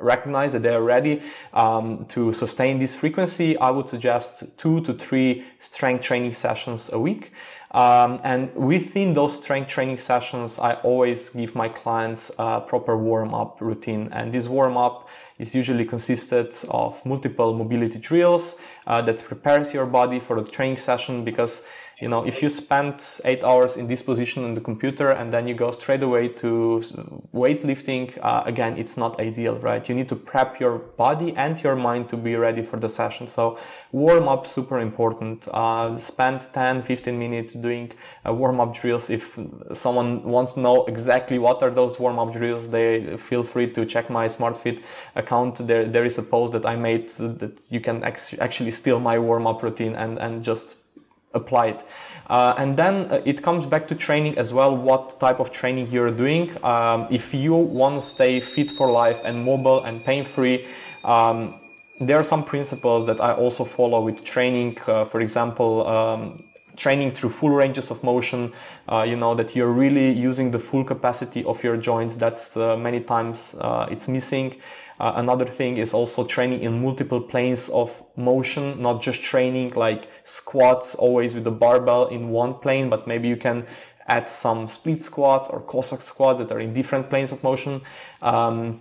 recognize 0.00 0.52
that 0.52 0.62
they're 0.62 0.82
ready 0.82 1.22
um, 1.52 2.04
to 2.06 2.32
sustain 2.32 2.78
this 2.78 2.94
frequency, 2.94 3.56
I 3.58 3.70
would 3.70 3.88
suggest 3.88 4.58
two 4.58 4.80
to 4.82 4.92
three 4.92 5.44
strength 5.58 6.04
training 6.04 6.34
sessions 6.34 6.90
a 6.92 6.98
week. 6.98 7.32
Um, 7.70 8.20
and 8.22 8.54
within 8.54 9.14
those 9.14 9.42
strength 9.42 9.68
training 9.68 9.98
sessions, 9.98 10.60
I 10.60 10.74
always 10.74 11.30
give 11.30 11.56
my 11.56 11.68
clients 11.68 12.30
a 12.38 12.60
proper 12.60 12.96
warm 12.96 13.34
up 13.34 13.60
routine. 13.60 14.08
And 14.12 14.32
this 14.32 14.46
warm 14.46 14.76
up 14.76 15.08
is 15.38 15.54
usually 15.54 15.84
consisted 15.84 16.54
of 16.70 17.04
multiple 17.04 17.54
mobility 17.54 17.98
drills 17.98 18.60
uh, 18.86 19.02
that 19.02 19.18
prepares 19.18 19.74
your 19.74 19.86
body 19.86 20.20
for 20.20 20.40
the 20.40 20.48
training 20.48 20.76
session 20.76 21.24
because 21.24 21.66
you 22.00 22.08
know, 22.08 22.26
if 22.26 22.42
you 22.42 22.48
spend 22.48 23.20
eight 23.24 23.44
hours 23.44 23.76
in 23.76 23.86
this 23.86 24.02
position 24.02 24.44
on 24.44 24.54
the 24.54 24.60
computer 24.60 25.10
and 25.10 25.32
then 25.32 25.46
you 25.46 25.54
go 25.54 25.70
straight 25.70 26.02
away 26.02 26.26
to 26.28 26.82
weightlifting, 27.32 28.18
uh, 28.20 28.42
again, 28.46 28.76
it's 28.76 28.96
not 28.96 29.20
ideal, 29.20 29.56
right? 29.58 29.88
You 29.88 29.94
need 29.94 30.08
to 30.08 30.16
prep 30.16 30.58
your 30.58 30.78
body 30.78 31.34
and 31.36 31.62
your 31.62 31.76
mind 31.76 32.08
to 32.08 32.16
be 32.16 32.34
ready 32.34 32.62
for 32.62 32.78
the 32.78 32.88
session. 32.88 33.28
So 33.28 33.58
warm 33.92 34.26
up, 34.26 34.44
super 34.44 34.80
important. 34.80 35.46
Uh, 35.52 35.94
spend 35.96 36.48
10, 36.52 36.82
15 36.82 37.16
minutes 37.16 37.52
doing 37.52 37.92
uh, 38.28 38.34
warm 38.34 38.60
up 38.60 38.74
drills. 38.74 39.08
If 39.08 39.38
someone 39.72 40.24
wants 40.24 40.54
to 40.54 40.60
know 40.60 40.84
exactly 40.86 41.38
what 41.38 41.62
are 41.62 41.70
those 41.70 42.00
warm 42.00 42.18
up 42.18 42.32
drills, 42.32 42.70
they 42.70 43.16
feel 43.16 43.44
free 43.44 43.70
to 43.70 43.86
check 43.86 44.10
my 44.10 44.26
Smartphit 44.26 44.82
account. 45.14 45.66
There, 45.66 45.84
there 45.84 46.04
is 46.04 46.18
a 46.18 46.22
post 46.22 46.52
that 46.54 46.66
I 46.66 46.74
made 46.74 47.08
that 47.10 47.60
you 47.70 47.80
can 47.80 48.02
actually 48.02 48.72
steal 48.72 48.98
my 48.98 49.16
warm 49.18 49.46
up 49.46 49.62
routine 49.62 49.94
and, 49.94 50.18
and 50.18 50.42
just 50.42 50.78
apply 51.34 51.66
it. 51.66 51.84
Uh, 52.28 52.54
and 52.56 52.76
then 52.76 53.10
uh, 53.10 53.20
it 53.24 53.42
comes 53.42 53.66
back 53.66 53.86
to 53.88 53.94
training 53.94 54.38
as 54.38 54.52
well, 54.52 54.74
what 54.76 55.18
type 55.20 55.40
of 55.40 55.52
training 55.52 55.88
you're 55.88 56.10
doing. 56.10 56.50
Um, 56.64 57.06
if 57.10 57.34
you 57.34 57.54
want 57.54 57.96
to 57.96 58.00
stay 58.00 58.40
fit 58.40 58.70
for 58.70 58.90
life 58.90 59.20
and 59.24 59.44
mobile 59.44 59.84
and 59.84 60.02
pain 60.04 60.24
free, 60.24 60.66
um, 61.04 61.60
there 62.00 62.18
are 62.18 62.24
some 62.24 62.44
principles 62.44 63.06
that 63.06 63.20
I 63.20 63.32
also 63.32 63.64
follow 63.64 64.00
with 64.00 64.24
training. 64.24 64.78
Uh, 64.86 65.04
for 65.04 65.20
example, 65.20 65.86
um, 65.86 66.42
training 66.76 67.10
through 67.10 67.30
full 67.30 67.50
ranges 67.50 67.90
of 67.90 68.02
motion, 68.02 68.52
uh, 68.88 69.04
you 69.06 69.16
know, 69.16 69.34
that 69.34 69.54
you're 69.54 69.72
really 69.72 70.10
using 70.10 70.50
the 70.50 70.58
full 70.58 70.84
capacity 70.84 71.44
of 71.44 71.62
your 71.62 71.76
joints. 71.76 72.16
That's 72.16 72.56
uh, 72.56 72.76
many 72.76 73.00
times 73.00 73.54
uh, 73.60 73.86
it's 73.90 74.08
missing. 74.08 74.56
Uh, 75.00 75.14
another 75.16 75.44
thing 75.44 75.76
is 75.76 75.92
also 75.92 76.24
training 76.24 76.62
in 76.62 76.82
multiple 76.82 77.20
planes 77.20 77.68
of 77.70 78.02
motion, 78.16 78.80
not 78.80 79.02
just 79.02 79.22
training 79.22 79.72
like 79.74 80.08
squats 80.22 80.94
always 80.94 81.34
with 81.34 81.44
the 81.44 81.50
barbell 81.50 82.06
in 82.06 82.28
one 82.28 82.54
plane, 82.54 82.88
but 82.88 83.06
maybe 83.06 83.28
you 83.28 83.36
can 83.36 83.66
add 84.06 84.28
some 84.28 84.68
split 84.68 85.02
squats 85.02 85.48
or 85.48 85.60
Cossack 85.60 86.00
squats 86.00 86.38
that 86.38 86.52
are 86.52 86.60
in 86.60 86.72
different 86.72 87.08
planes 87.08 87.32
of 87.32 87.42
motion. 87.42 87.80
Um, 88.22 88.80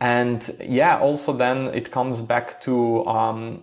and 0.00 0.50
yeah, 0.62 0.98
also 0.98 1.32
then 1.32 1.68
it 1.68 1.90
comes 1.90 2.20
back 2.20 2.60
to 2.62 3.06
um, 3.06 3.62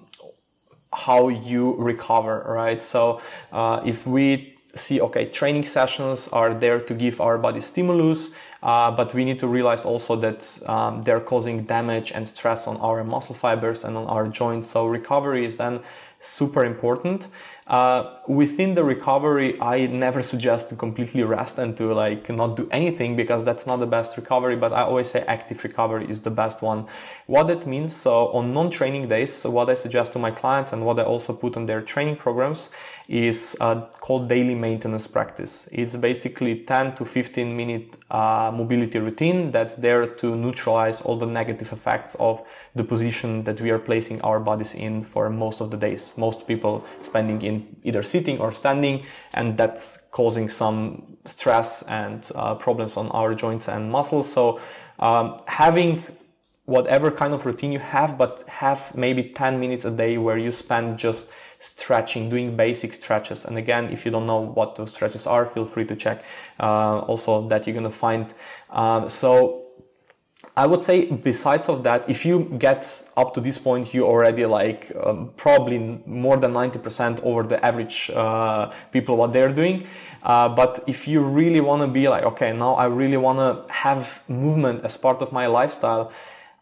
how 0.93 1.29
you 1.29 1.75
recover, 1.75 2.45
right? 2.47 2.81
So 2.83 3.21
uh, 3.51 3.81
if 3.85 4.07
we 4.07 4.57
see, 4.75 5.01
okay, 5.01 5.25
training 5.25 5.65
sessions 5.65 6.27
are 6.29 6.53
there 6.53 6.79
to 6.79 6.93
give 6.93 7.19
our 7.19 7.37
body 7.37 7.61
stimulus, 7.61 8.33
uh, 8.63 8.91
but 8.91 9.13
we 9.13 9.23
need 9.23 9.39
to 9.39 9.47
realize 9.47 9.85
also 9.85 10.15
that 10.15 10.59
um, 10.67 11.01
they're 11.03 11.19
causing 11.19 11.63
damage 11.63 12.11
and 12.11 12.27
stress 12.27 12.67
on 12.67 12.77
our 12.77 13.03
muscle 13.03 13.35
fibers 13.35 13.83
and 13.83 13.95
on 13.97 14.05
our 14.07 14.27
joints. 14.27 14.69
So 14.69 14.87
recovery 14.87 15.45
is 15.45 15.57
then 15.57 15.81
super 16.19 16.65
important. 16.65 17.27
Uh, 17.67 18.15
within 18.29 18.75
the 18.75 18.83
recovery, 18.83 19.59
I 19.59 19.87
never 19.87 20.23
suggest 20.23 20.69
to 20.69 20.75
completely 20.75 21.21
rest 21.23 21.59
and 21.59 21.75
to 21.77 21.93
like 21.93 22.29
not 22.29 22.55
do 22.55 22.67
anything 22.71 23.17
because 23.17 23.43
that's 23.43 23.67
not 23.67 23.77
the 23.77 23.85
best 23.85 24.15
recovery. 24.15 24.55
But 24.55 24.71
I 24.71 24.83
always 24.83 25.11
say 25.11 25.25
active 25.27 25.61
recovery 25.63 26.09
is 26.09 26.21
the 26.21 26.31
best 26.31 26.61
one. 26.61 26.87
What 27.25 27.47
that 27.47 27.67
means, 27.67 27.93
so 27.93 28.29
on 28.29 28.53
non-training 28.53 29.09
days, 29.09 29.33
so 29.33 29.49
what 29.49 29.69
I 29.69 29.75
suggest 29.75 30.13
to 30.13 30.19
my 30.19 30.31
clients 30.31 30.71
and 30.71 30.85
what 30.85 30.97
I 30.97 31.03
also 31.03 31.33
put 31.33 31.57
on 31.57 31.65
their 31.65 31.81
training 31.81 32.15
programs 32.15 32.69
is 33.07 33.55
uh, 33.61 33.81
called 34.01 34.27
daily 34.27 34.53
maintenance 34.53 35.07
practice. 35.07 35.69
It's 35.71 35.95
basically 35.95 36.63
10 36.63 36.95
to 36.95 37.05
15 37.05 37.55
minute 37.55 37.95
uh, 38.11 38.51
mobility 38.53 38.99
routine 38.99 39.51
that's 39.51 39.75
there 39.75 40.05
to 40.05 40.35
neutralize 40.35 41.01
all 41.01 41.17
the 41.17 41.25
negative 41.25 41.71
effects 41.71 42.15
of 42.15 42.45
the 42.75 42.83
position 42.83 43.43
that 43.45 43.61
we 43.61 43.71
are 43.71 43.79
placing 43.79 44.21
our 44.21 44.39
bodies 44.39 44.73
in 44.73 45.03
for 45.03 45.29
most 45.29 45.61
of 45.61 45.71
the 45.71 45.77
days. 45.77 46.17
Most 46.17 46.47
people 46.47 46.83
spending 47.01 47.41
in 47.41 47.63
either 47.83 48.03
sitting 48.03 48.39
or 48.39 48.51
standing, 48.51 49.05
and 49.33 49.57
that's 49.57 50.03
causing 50.11 50.49
some 50.49 51.17
stress 51.23 51.83
and 51.83 52.29
uh, 52.35 52.55
problems 52.55 52.97
on 52.97 53.07
our 53.09 53.33
joints 53.33 53.69
and 53.69 53.89
muscles. 53.89 54.29
So 54.31 54.59
um, 54.99 55.41
having 55.47 56.03
whatever 56.65 57.09
kind 57.09 57.33
of 57.33 57.45
routine 57.45 57.71
you 57.71 57.79
have, 57.79 58.17
but 58.17 58.43
have 58.47 58.93
maybe 58.93 59.23
10 59.23 59.57
minutes 59.57 59.85
a 59.85 59.91
day 59.91 60.17
where 60.17 60.37
you 60.37 60.51
spend 60.51 60.99
just 60.99 61.31
stretching, 61.59 62.29
doing 62.29 62.55
basic 62.55 62.93
stretches. 62.93 63.45
And 63.45 63.57
again, 63.57 63.91
if 63.91 64.05
you 64.05 64.11
don't 64.11 64.25
know 64.25 64.39
what 64.39 64.75
those 64.75 64.91
stretches 64.91 65.25
are, 65.25 65.45
feel 65.45 65.65
free 65.65 65.85
to 65.85 65.95
check 65.95 66.23
uh, 66.59 66.99
also 66.99 67.47
that 67.47 67.65
you're 67.67 67.81
to 67.81 67.89
find. 67.89 68.33
Uh, 68.69 69.09
so 69.09 69.67
I 70.55 70.65
would 70.65 70.81
say 70.81 71.05
besides 71.05 71.69
of 71.69 71.83
that, 71.83 72.09
if 72.09 72.25
you 72.25 72.45
get 72.57 73.03
up 73.15 73.33
to 73.35 73.41
this 73.41 73.57
point, 73.57 73.93
you 73.93 74.05
already 74.05 74.45
like 74.45 74.91
um, 75.03 75.31
probably 75.37 76.01
more 76.05 76.37
than 76.37 76.53
90% 76.53 77.21
over 77.23 77.43
the 77.43 77.63
average 77.65 78.09
uh, 78.13 78.71
people 78.91 79.17
what 79.17 79.33
they're 79.33 79.53
doing. 79.53 79.85
Uh, 80.23 80.49
but 80.49 80.79
if 80.87 81.07
you 81.07 81.21
really 81.21 81.59
want 81.59 81.81
to 81.81 81.87
be 81.87 82.07
like, 82.07 82.23
okay, 82.23 82.53
now 82.53 82.73
I 82.73 82.85
really 82.85 83.17
want 83.17 83.39
to 83.39 83.71
have 83.73 84.23
movement 84.27 84.83
as 84.83 84.97
part 84.97 85.21
of 85.21 85.31
my 85.31 85.47
lifestyle, 85.47 86.11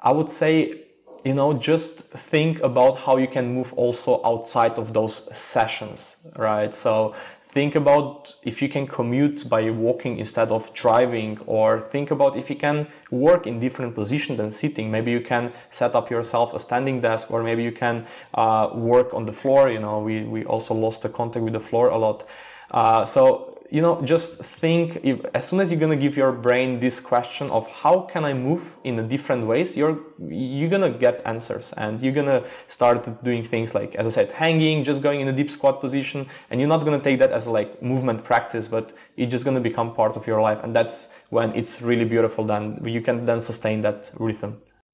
I 0.01 0.12
would 0.12 0.31
say 0.31 0.85
you 1.25 1.33
know, 1.33 1.53
just 1.53 2.01
think 2.01 2.61
about 2.61 2.99
how 2.99 3.17
you 3.17 3.27
can 3.27 3.55
move 3.55 3.73
also 3.73 4.21
outside 4.23 4.77
of 4.77 4.93
those 4.93 5.35
sessions, 5.35 6.17
right? 6.38 6.73
So 6.75 7.15
think 7.39 7.73
about 7.73 8.35
if 8.43 8.61
you 8.61 8.69
can 8.69 8.85
commute 8.85 9.49
by 9.49 9.71
walking 9.71 10.19
instead 10.19 10.49
of 10.49 10.71
driving, 10.75 11.39
or 11.47 11.79
think 11.79 12.11
about 12.11 12.38
if 12.38 12.51
you 12.51 12.55
can 12.55 12.88
work 13.09 13.47
in 13.47 13.59
different 13.59 13.95
position 13.95 14.38
than 14.38 14.51
sitting. 14.51 14.91
Maybe 14.91 15.09
you 15.09 15.21
can 15.21 15.51
set 15.71 15.95
up 15.95 16.11
yourself 16.11 16.53
a 16.53 16.59
standing 16.59 17.01
desk, 17.01 17.31
or 17.31 17.41
maybe 17.41 17.63
you 17.63 17.71
can 17.71 18.05
uh, 18.35 18.69
work 18.75 19.11
on 19.15 19.25
the 19.25 19.33
floor. 19.33 19.71
You 19.71 19.79
know, 19.79 20.01
we, 20.01 20.21
we 20.21 20.45
also 20.45 20.75
lost 20.75 21.01
the 21.01 21.09
contact 21.09 21.43
with 21.43 21.53
the 21.53 21.59
floor 21.59 21.89
a 21.89 21.97
lot. 21.97 22.23
Uh, 22.69 23.03
so 23.03 23.54
you 23.75 23.81
know, 23.81 24.01
just 24.13 24.41
think 24.61 24.85
if, 25.03 25.17
as 25.33 25.49
soon 25.49 25.59
as 25.59 25.69
you're 25.69 25.83
gonna 25.85 26.03
give 26.05 26.15
your 26.15 26.31
brain 26.31 26.79
this 26.79 26.97
question 27.11 27.45
of 27.57 27.63
how 27.81 27.95
can 28.11 28.23
I 28.23 28.33
move 28.33 28.63
in 28.85 28.97
a 28.99 29.03
different 29.03 29.43
ways, 29.51 29.75
you're 29.79 29.97
you're 30.29 30.69
gonna 30.75 30.93
get 31.05 31.15
answers 31.25 31.73
and 31.83 32.01
you're 32.01 32.17
gonna 32.21 32.41
start 32.67 32.99
doing 33.27 33.43
things 33.43 33.75
like, 33.75 33.91
as 33.95 34.05
I 34.07 34.11
said, 34.17 34.31
hanging, 34.31 34.85
just 34.85 34.99
going 35.07 35.19
in 35.19 35.27
a 35.27 35.35
deep 35.39 35.51
squat 35.51 35.81
position, 35.81 36.19
and 36.49 36.55
you're 36.59 36.73
not 36.75 36.85
gonna 36.85 37.03
take 37.07 37.19
that 37.19 37.31
as 37.39 37.47
like 37.47 37.69
movement 37.81 38.23
practice, 38.23 38.65
but 38.75 38.85
it's 39.17 39.31
just 39.35 39.43
gonna 39.43 39.65
become 39.69 39.93
part 39.93 40.15
of 40.15 40.25
your 40.25 40.41
life, 40.41 40.59
and 40.63 40.73
that's 40.73 40.97
when 41.29 41.53
it's 41.53 41.81
really 41.81 42.05
beautiful. 42.05 42.45
Then 42.45 42.79
you 42.85 43.01
can 43.01 43.25
then 43.25 43.41
sustain 43.41 43.81
that 43.81 44.09
rhythm. 44.17 44.51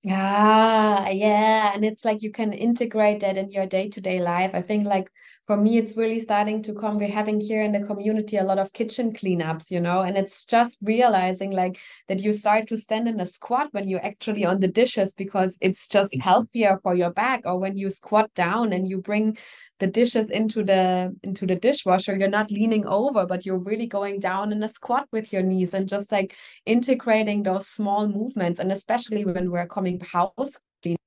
Ah, 0.09 1.07
yeah. 1.09 1.73
And 1.75 1.85
it's 1.85 2.03
like 2.03 2.23
you 2.23 2.31
can 2.31 2.53
integrate 2.53 3.19
that 3.19 3.37
in 3.37 3.51
your 3.51 3.67
day-to-day 3.67 4.19
life. 4.19 4.51
I 4.55 4.61
think 4.63 4.87
like 4.87 5.11
for 5.47 5.57
me, 5.57 5.77
it's 5.77 5.97
really 5.97 6.19
starting 6.19 6.61
to 6.63 6.73
come. 6.73 6.97
We're 6.97 7.09
having 7.09 7.41
here 7.41 7.63
in 7.63 7.71
the 7.71 7.81
community 7.81 8.37
a 8.37 8.43
lot 8.43 8.59
of 8.59 8.71
kitchen 8.73 9.11
cleanups, 9.11 9.71
you 9.71 9.81
know, 9.81 10.01
and 10.01 10.15
it's 10.15 10.45
just 10.45 10.77
realizing 10.81 11.51
like 11.51 11.79
that 12.07 12.21
you 12.21 12.31
start 12.31 12.67
to 12.67 12.77
stand 12.77 13.07
in 13.07 13.19
a 13.19 13.25
squat 13.25 13.69
when 13.71 13.87
you're 13.87 14.05
actually 14.05 14.45
on 14.45 14.59
the 14.59 14.67
dishes 14.67 15.13
because 15.13 15.57
it's 15.59 15.87
just 15.87 16.15
healthier 16.21 16.79
for 16.83 16.95
your 16.95 17.11
back. 17.11 17.41
Or 17.45 17.59
when 17.59 17.75
you 17.75 17.89
squat 17.89 18.33
down 18.35 18.71
and 18.71 18.87
you 18.87 19.01
bring 19.01 19.37
the 19.79 19.87
dishes 19.87 20.29
into 20.29 20.63
the 20.63 21.15
into 21.23 21.45
the 21.47 21.55
dishwasher, 21.55 22.15
you're 22.15 22.27
not 22.27 22.51
leaning 22.51 22.85
over, 22.85 23.25
but 23.25 23.45
you're 23.45 23.63
really 23.63 23.87
going 23.87 24.19
down 24.19 24.51
in 24.51 24.63
a 24.63 24.69
squat 24.69 25.07
with 25.11 25.33
your 25.33 25.41
knees 25.41 25.73
and 25.73 25.89
just 25.89 26.11
like 26.11 26.35
integrating 26.65 27.43
those 27.43 27.67
small 27.67 28.07
movements. 28.07 28.59
And 28.59 28.71
especially 28.71 29.25
when 29.25 29.49
we're 29.51 29.67
coming 29.67 29.99
house 29.99 30.51
cleaning 30.83 30.97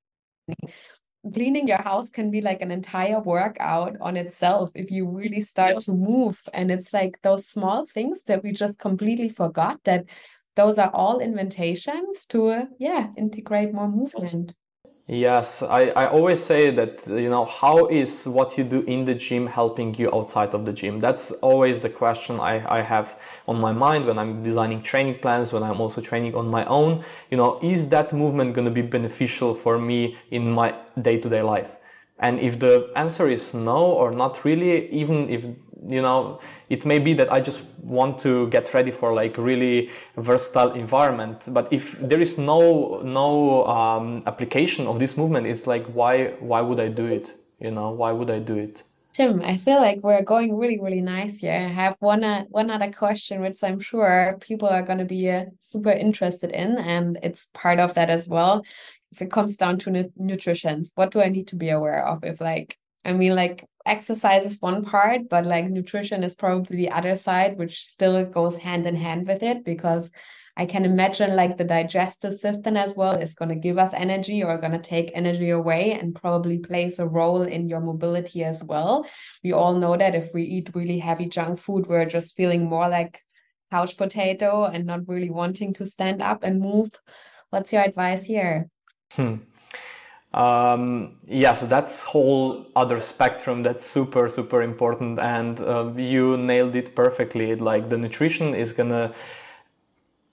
cleaning 1.33 1.67
your 1.67 1.81
house 1.81 2.09
can 2.09 2.31
be 2.31 2.41
like 2.41 2.61
an 2.61 2.71
entire 2.71 3.19
workout 3.19 3.95
on 4.01 4.17
itself 4.17 4.69
if 4.75 4.91
you 4.91 5.07
really 5.07 5.41
start 5.41 5.79
to 5.83 5.93
move. 5.93 6.41
And 6.53 6.71
it's 6.71 6.93
like 6.93 7.21
those 7.21 7.47
small 7.47 7.85
things 7.85 8.23
that 8.23 8.43
we 8.43 8.51
just 8.51 8.79
completely 8.79 9.29
forgot 9.29 9.79
that 9.83 10.05
those 10.55 10.77
are 10.77 10.91
all 10.93 11.19
invitations 11.19 12.25
to 12.27 12.47
uh, 12.47 12.65
yeah 12.79 13.07
integrate 13.17 13.73
more 13.73 13.89
movement 13.89 14.53
Yes, 15.07 15.61
I, 15.61 15.89
I 15.89 16.07
always 16.07 16.43
say 16.43 16.71
that, 16.71 17.05
you 17.05 17.29
know, 17.29 17.45
how 17.45 17.85
is 17.85 18.27
what 18.27 18.57
you 18.57 18.63
do 18.63 18.81
in 18.81 19.05
the 19.05 19.13
gym 19.13 19.45
helping 19.45 19.93
you 19.93 20.09
outside 20.11 20.55
of 20.55 20.65
the 20.65 20.73
gym? 20.73 20.99
That's 20.99 21.31
always 21.43 21.79
the 21.79 21.91
question 21.91 22.39
I, 22.39 22.65
I 22.67 22.81
have 22.81 23.19
on 23.47 23.61
my 23.61 23.71
mind 23.71 24.07
when 24.07 24.17
I'm 24.17 24.41
designing 24.41 24.81
training 24.81 25.19
plans, 25.19 25.53
when 25.53 25.61
I'm 25.61 25.79
also 25.79 26.01
training 26.01 26.33
on 26.33 26.47
my 26.47 26.65
own. 26.65 27.03
You 27.29 27.37
know, 27.37 27.59
is 27.61 27.87
that 27.89 28.13
movement 28.13 28.55
going 28.55 28.65
to 28.65 28.71
be 28.71 28.81
beneficial 28.81 29.53
for 29.53 29.77
me 29.77 30.17
in 30.31 30.51
my 30.51 30.73
day 30.99 31.19
to 31.19 31.29
day 31.29 31.43
life? 31.43 31.77
And 32.17 32.39
if 32.39 32.57
the 32.57 32.89
answer 32.95 33.29
is 33.29 33.53
no 33.53 33.85
or 33.85 34.09
not 34.09 34.43
really, 34.43 34.89
even 34.89 35.29
if 35.29 35.45
you 35.87 36.01
know 36.01 36.39
it 36.69 36.85
may 36.85 36.99
be 36.99 37.13
that 37.13 37.31
i 37.31 37.39
just 37.39 37.61
want 37.81 38.17
to 38.17 38.47
get 38.49 38.73
ready 38.73 38.91
for 38.91 39.13
like 39.13 39.37
really 39.37 39.89
versatile 40.17 40.71
environment 40.71 41.47
but 41.51 41.71
if 41.71 41.99
there 41.99 42.21
is 42.21 42.37
no 42.37 43.01
no 43.03 43.65
um, 43.65 44.23
application 44.25 44.87
of 44.87 44.99
this 44.99 45.17
movement 45.17 45.45
it's 45.45 45.67
like 45.67 45.85
why 45.87 46.27
why 46.39 46.61
would 46.61 46.79
i 46.79 46.87
do 46.87 47.05
it 47.05 47.35
you 47.59 47.71
know 47.71 47.91
why 47.91 48.11
would 48.11 48.29
i 48.29 48.39
do 48.39 48.55
it 48.55 48.83
Tim, 49.15 49.41
I 49.45 49.55
feel 49.55 49.77
like 49.77 49.99
we're 50.03 50.23
going 50.23 50.57
really, 50.57 50.77
really 50.77 50.99
nice 50.99 51.39
here. 51.39 51.53
I 51.53 51.71
have 51.71 51.95
one 51.99 52.25
uh, 52.25 52.43
one 52.49 52.69
other 52.69 52.91
question, 52.91 53.39
which 53.39 53.63
I'm 53.63 53.79
sure 53.79 54.37
people 54.41 54.67
are 54.67 54.83
going 54.83 54.97
to 54.97 55.05
be 55.05 55.31
uh, 55.31 55.45
super 55.61 55.91
interested 55.91 56.51
in, 56.51 56.77
and 56.77 57.17
it's 57.23 57.47
part 57.53 57.79
of 57.79 57.93
that 57.93 58.09
as 58.09 58.27
well. 58.27 58.65
If 59.13 59.21
it 59.21 59.31
comes 59.31 59.55
down 59.55 59.79
to 59.79 59.89
nu 59.89 60.11
nutrition, 60.17 60.83
what 60.95 61.11
do 61.11 61.21
I 61.21 61.29
need 61.29 61.47
to 61.47 61.55
be 61.55 61.69
aware 61.69 62.05
of? 62.05 62.25
If 62.25 62.41
like, 62.41 62.77
I 63.05 63.13
mean, 63.13 63.35
like 63.35 63.63
exercise 63.85 64.45
is 64.45 64.61
one 64.61 64.83
part, 64.83 65.29
but 65.29 65.45
like 65.45 65.69
nutrition 65.69 66.23
is 66.23 66.35
probably 66.35 66.77
the 66.77 66.91
other 66.91 67.15
side, 67.15 67.57
which 67.57 67.83
still 67.83 68.25
goes 68.25 68.57
hand 68.57 68.87
in 68.87 68.95
hand 68.95 69.27
with 69.27 69.43
it 69.43 69.63
because 69.63 70.11
I 70.57 70.65
can 70.65 70.85
imagine 70.85 71.35
like 71.35 71.57
the 71.57 71.65
digestive 71.65 72.33
system 72.33 72.77
as 72.77 72.95
well 72.95 73.17
is 73.17 73.35
going 73.35 73.49
to 73.49 73.55
give 73.55 73.77
us 73.77 73.93
energy 73.93 74.41
or 74.41 74.57
going 74.57 74.71
to 74.71 74.79
take 74.79 75.11
energy 75.13 75.49
away 75.49 75.91
and 75.91 76.15
probably 76.15 76.59
plays 76.59 76.97
a 76.97 77.07
role 77.07 77.41
in 77.41 77.67
your 77.67 77.81
mobility 77.81 78.43
as 78.43 78.63
well. 78.63 79.05
We 79.43 79.51
all 79.51 79.73
know 79.73 79.97
that 79.97 80.15
if 80.15 80.33
we 80.33 80.43
eat 80.43 80.71
really 80.73 80.99
heavy 80.99 81.27
junk 81.27 81.59
food, 81.59 81.87
we're 81.87 82.05
just 82.05 82.37
feeling 82.37 82.65
more 82.65 82.87
like 82.87 83.21
couch 83.69 83.97
potato 83.97 84.63
and 84.63 84.85
not 84.85 85.07
really 85.09 85.29
wanting 85.29 85.73
to 85.73 85.85
stand 85.85 86.21
up 86.21 86.43
and 86.43 86.61
move. 86.61 86.89
What's 87.49 87.73
your 87.73 87.83
advice 87.83 88.23
here? 88.23 88.69
Hmm. 89.11 89.35
Um, 90.35 91.15
yeah, 91.25 91.53
so 91.53 91.65
that's 91.65 92.03
whole 92.03 92.67
other 92.75 92.99
spectrum 92.99 93.63
that's 93.63 93.85
super 93.85 94.27
super 94.27 94.61
important, 94.61 95.17
and 95.17 95.59
uh, 95.61 95.93
you 95.95 96.35
nailed 96.35 96.75
it 96.75 96.93
perfectly. 96.93 97.55
Like 97.55 97.89
the 97.89 97.97
nutrition 97.97 98.53
is 98.53 98.73
gonna 98.73 99.13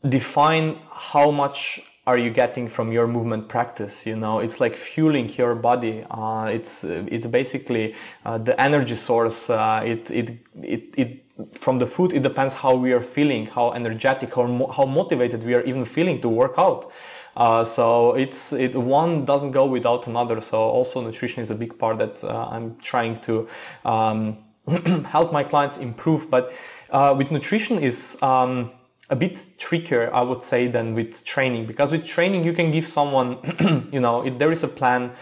define 0.09 0.77
how 0.91 1.31
much 1.31 1.81
are 2.05 2.19
you 2.19 2.31
getting 2.31 2.67
from 2.69 2.91
your 2.91 3.07
movement 3.07 3.49
practice 3.49 4.05
you 4.05 4.17
know? 4.17 4.41
It's 4.41 4.61
like 4.61 4.77
fueling 4.77 5.31
your 5.37 5.55
body. 5.55 6.05
Uh, 6.11 6.51
it's 6.53 6.83
it's 6.85 7.29
basically 7.29 7.95
uh, 8.27 8.39
the 8.39 8.61
energy 8.61 8.97
source 8.97 9.51
uh, 9.51 9.83
it, 9.87 10.11
it 10.11 10.31
it 10.63 10.83
it 10.97 11.19
from 11.53 11.79
the 11.79 11.87
food 11.87 12.13
it 12.13 12.23
depends 12.23 12.55
how 12.55 12.75
we 12.75 12.93
are 12.93 13.01
feeling 13.01 13.47
how 13.47 13.73
energetic 13.73 14.37
or 14.37 14.49
mo- 14.49 14.67
how 14.67 14.85
motivated 14.85 15.45
we 15.45 15.55
are 15.55 15.63
even 15.63 15.85
feeling 15.85 16.21
to 16.21 16.29
work 16.29 16.55
out 16.59 16.91
uh, 17.37 17.65
so 17.65 18.15
it's 18.15 18.53
it 18.53 18.75
one 18.75 19.25
doesn't 19.25 19.53
go 19.53 19.67
without 19.67 20.07
another 20.07 20.41
so 20.41 20.59
also 20.59 21.01
nutrition 21.01 21.43
is 21.43 21.51
a 21.51 21.55
big 21.55 21.79
part 21.79 21.99
that 21.99 22.23
uh, 22.25 22.49
i'm 22.51 22.77
trying 22.77 23.19
to 23.21 23.49
um, 23.85 24.37
help 25.07 25.33
my 25.33 25.43
clients 25.43 25.79
improve 25.79 26.31
but 26.31 26.53
uh, 26.91 27.15
with 27.17 27.31
nutrition 27.31 27.79
is 27.79 28.23
um, 28.23 28.71
a 29.13 29.17
bit 29.17 29.47
trickier, 29.59 30.13
I 30.13 30.23
would 30.23 30.43
say, 30.43 30.69
than 30.69 30.95
with 30.95 31.25
training. 31.25 31.67
Because 31.67 31.93
with 31.93 32.07
training, 32.07 32.45
you 32.45 32.53
can 32.53 32.71
give 32.71 32.89
someone, 32.89 33.39
you 33.93 34.01
know, 34.01 34.29
there 34.39 34.51
is 34.51 34.63
a 34.63 34.69
plan, 34.69 35.13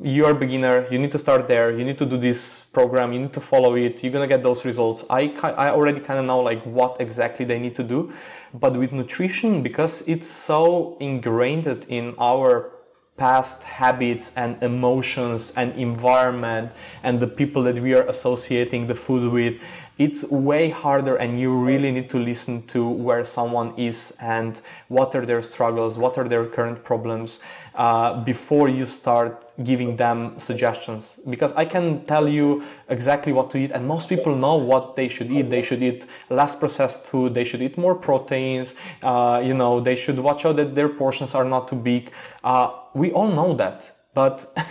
you're 0.00 0.30
a 0.30 0.34
beginner, 0.34 0.86
you 0.90 0.98
need 0.98 1.12
to 1.12 1.18
start 1.18 1.48
there, 1.48 1.76
you 1.76 1.84
need 1.84 1.98
to 1.98 2.06
do 2.06 2.16
this 2.16 2.60
program, 2.72 3.12
you 3.12 3.18
need 3.18 3.32
to 3.32 3.40
follow 3.40 3.74
it, 3.74 4.02
you're 4.02 4.12
gonna 4.12 4.28
get 4.28 4.42
those 4.42 4.64
results. 4.64 5.04
I, 5.10 5.34
I 5.42 5.70
already 5.70 6.00
kind 6.00 6.18
of 6.18 6.24
know 6.24 6.40
like 6.40 6.62
what 6.64 7.00
exactly 7.00 7.44
they 7.44 7.58
need 7.58 7.74
to 7.74 7.82
do. 7.82 8.12
But 8.54 8.76
with 8.76 8.92
nutrition, 8.92 9.62
because 9.62 10.06
it's 10.06 10.28
so 10.28 10.96
ingrained 11.00 11.66
in 11.88 12.14
our 12.18 12.70
past 13.16 13.62
habits 13.62 14.32
and 14.36 14.60
emotions 14.62 15.52
and 15.56 15.72
environment 15.78 16.72
and 17.02 17.20
the 17.20 17.26
people 17.26 17.62
that 17.62 17.78
we 17.78 17.94
are 17.94 18.06
associating 18.08 18.86
the 18.86 18.94
food 18.94 19.32
with, 19.32 19.60
it's 19.98 20.24
way 20.30 20.70
harder 20.70 21.16
and 21.16 21.38
you 21.38 21.56
really 21.56 21.92
need 21.92 22.08
to 22.10 22.18
listen 22.18 22.66
to 22.66 22.88
where 22.88 23.24
someone 23.24 23.74
is 23.76 24.16
and 24.20 24.60
what 24.88 25.14
are 25.14 25.26
their 25.26 25.42
struggles, 25.42 25.98
what 25.98 26.18
are 26.18 26.28
their 26.28 26.46
current 26.46 26.82
problems 26.82 27.40
uh, 27.74 28.22
before 28.24 28.68
you 28.68 28.86
start 28.86 29.52
giving 29.62 29.96
them 29.96 30.38
suggestions. 30.38 31.20
Because 31.28 31.52
I 31.54 31.64
can 31.64 32.04
tell 32.04 32.28
you 32.28 32.64
exactly 32.88 33.32
what 33.32 33.50
to 33.52 33.58
eat 33.58 33.70
and 33.70 33.86
most 33.86 34.08
people 34.08 34.34
know 34.34 34.56
what 34.56 34.96
they 34.96 35.08
should 35.08 35.30
eat. 35.30 35.50
They 35.50 35.62
should 35.62 35.82
eat 35.82 36.06
less 36.30 36.54
processed 36.54 37.04
food. 37.06 37.34
They 37.34 37.44
should 37.44 37.62
eat 37.62 37.78
more 37.78 37.94
proteins. 37.94 38.74
Uh, 39.02 39.40
you 39.44 39.54
know, 39.54 39.80
they 39.80 39.96
should 39.96 40.18
watch 40.18 40.44
out 40.44 40.56
that 40.56 40.74
their 40.74 40.88
portions 40.88 41.34
are 41.34 41.44
not 41.44 41.68
too 41.68 41.76
big. 41.76 42.10
Uh, 42.44 42.70
we 42.94 43.10
all 43.12 43.28
know 43.28 43.54
that 43.54 43.92
but 44.14 44.46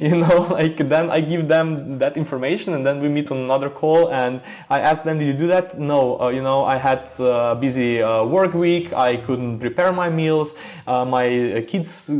you 0.00 0.16
know 0.16 0.42
like 0.50 0.76
then 0.76 1.10
i 1.10 1.20
give 1.20 1.48
them 1.48 1.98
that 1.98 2.16
information 2.16 2.74
and 2.74 2.86
then 2.86 3.00
we 3.00 3.08
meet 3.08 3.30
on 3.30 3.38
another 3.38 3.70
call 3.70 4.10
and 4.12 4.40
i 4.68 4.80
ask 4.80 5.02
them 5.02 5.18
did 5.18 5.26
you 5.26 5.32
do 5.32 5.46
that? 5.46 5.78
No 5.78 6.20
uh, 6.20 6.28
you 6.28 6.42
know 6.42 6.64
i 6.64 6.76
had 6.76 7.10
a 7.20 7.56
busy 7.58 8.02
uh, 8.02 8.24
work 8.24 8.54
week. 8.54 8.92
I 8.92 9.16
couldn't 9.16 9.60
prepare 9.60 9.92
my 9.92 10.10
meals. 10.10 10.54
Uh, 10.86 11.04
my 11.04 11.64
kids 11.66 12.10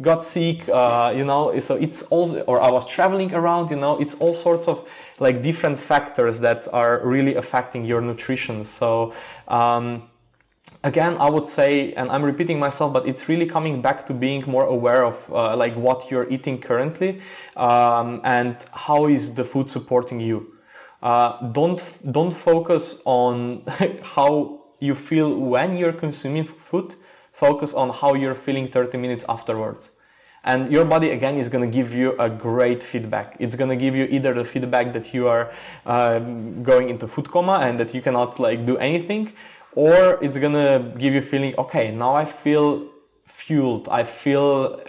got 0.00 0.24
sick 0.24 0.68
uh, 0.68 1.12
you 1.14 1.24
know 1.24 1.58
so 1.58 1.76
it's 1.76 2.02
also 2.04 2.40
or 2.42 2.60
i 2.60 2.70
was 2.70 2.86
traveling 2.86 3.34
around 3.34 3.70
you 3.70 3.76
know 3.76 4.00
it's 4.00 4.14
all 4.16 4.34
sorts 4.34 4.66
of 4.68 4.88
like 5.20 5.42
different 5.42 5.78
factors 5.78 6.40
that 6.40 6.66
are 6.72 7.00
really 7.04 7.34
affecting 7.36 7.84
your 7.84 8.00
nutrition. 8.00 8.64
So 8.64 9.12
um, 9.46 10.09
again 10.82 11.16
i 11.18 11.28
would 11.28 11.48
say 11.48 11.92
and 11.92 12.10
i'm 12.10 12.22
repeating 12.22 12.58
myself 12.58 12.92
but 12.92 13.06
it's 13.06 13.28
really 13.28 13.46
coming 13.46 13.82
back 13.82 14.06
to 14.06 14.14
being 14.14 14.42
more 14.46 14.64
aware 14.64 15.04
of 15.04 15.30
uh, 15.32 15.54
like 15.56 15.74
what 15.76 16.10
you're 16.10 16.28
eating 16.30 16.58
currently 16.58 17.20
um, 17.60 18.20
and 18.24 18.64
how 18.72 19.06
is 19.06 19.34
the 19.34 19.44
food 19.44 19.70
supporting 19.70 20.20
you. 20.20 20.54
Uh, 21.02 21.48
don't 21.48 21.82
don't 22.10 22.32
focus 22.32 23.00
on 23.04 23.62
how 24.02 24.60
you 24.80 24.94
feel 24.94 25.38
when 25.38 25.76
you're 25.76 25.92
consuming 25.92 26.44
food. 26.44 26.94
Focus 27.32 27.72
on 27.74 27.90
how 27.90 28.14
you're 28.14 28.34
feeling 28.34 28.66
30 28.66 28.98
minutes 28.98 29.24
afterwards. 29.28 29.90
And 30.42 30.72
your 30.72 30.86
body 30.86 31.10
again 31.10 31.36
is 31.36 31.50
going 31.50 31.70
to 31.70 31.74
give 31.74 31.92
you 31.92 32.18
a 32.18 32.30
great 32.30 32.82
feedback. 32.82 33.36
It's 33.38 33.56
going 33.56 33.68
to 33.68 33.76
give 33.76 33.94
you 33.94 34.04
either 34.04 34.32
the 34.32 34.44
feedback 34.44 34.94
that 34.94 35.12
you 35.12 35.28
are 35.28 35.52
uh, 35.84 36.18
going 36.18 36.88
into 36.88 37.06
food 37.06 37.30
coma 37.30 37.60
and 37.62 37.78
that 37.78 37.94
you 37.94 38.00
cannot 38.00 38.40
like 38.40 38.64
do 38.64 38.78
anything 38.78 39.32
or 39.74 40.18
it's 40.22 40.38
gonna 40.38 40.94
give 40.98 41.14
you 41.14 41.20
feeling 41.20 41.54
okay 41.56 41.90
now 41.90 42.14
i 42.14 42.24
feel 42.24 42.90
fueled. 43.40 43.88
I 43.88 44.04
feel 44.04 44.80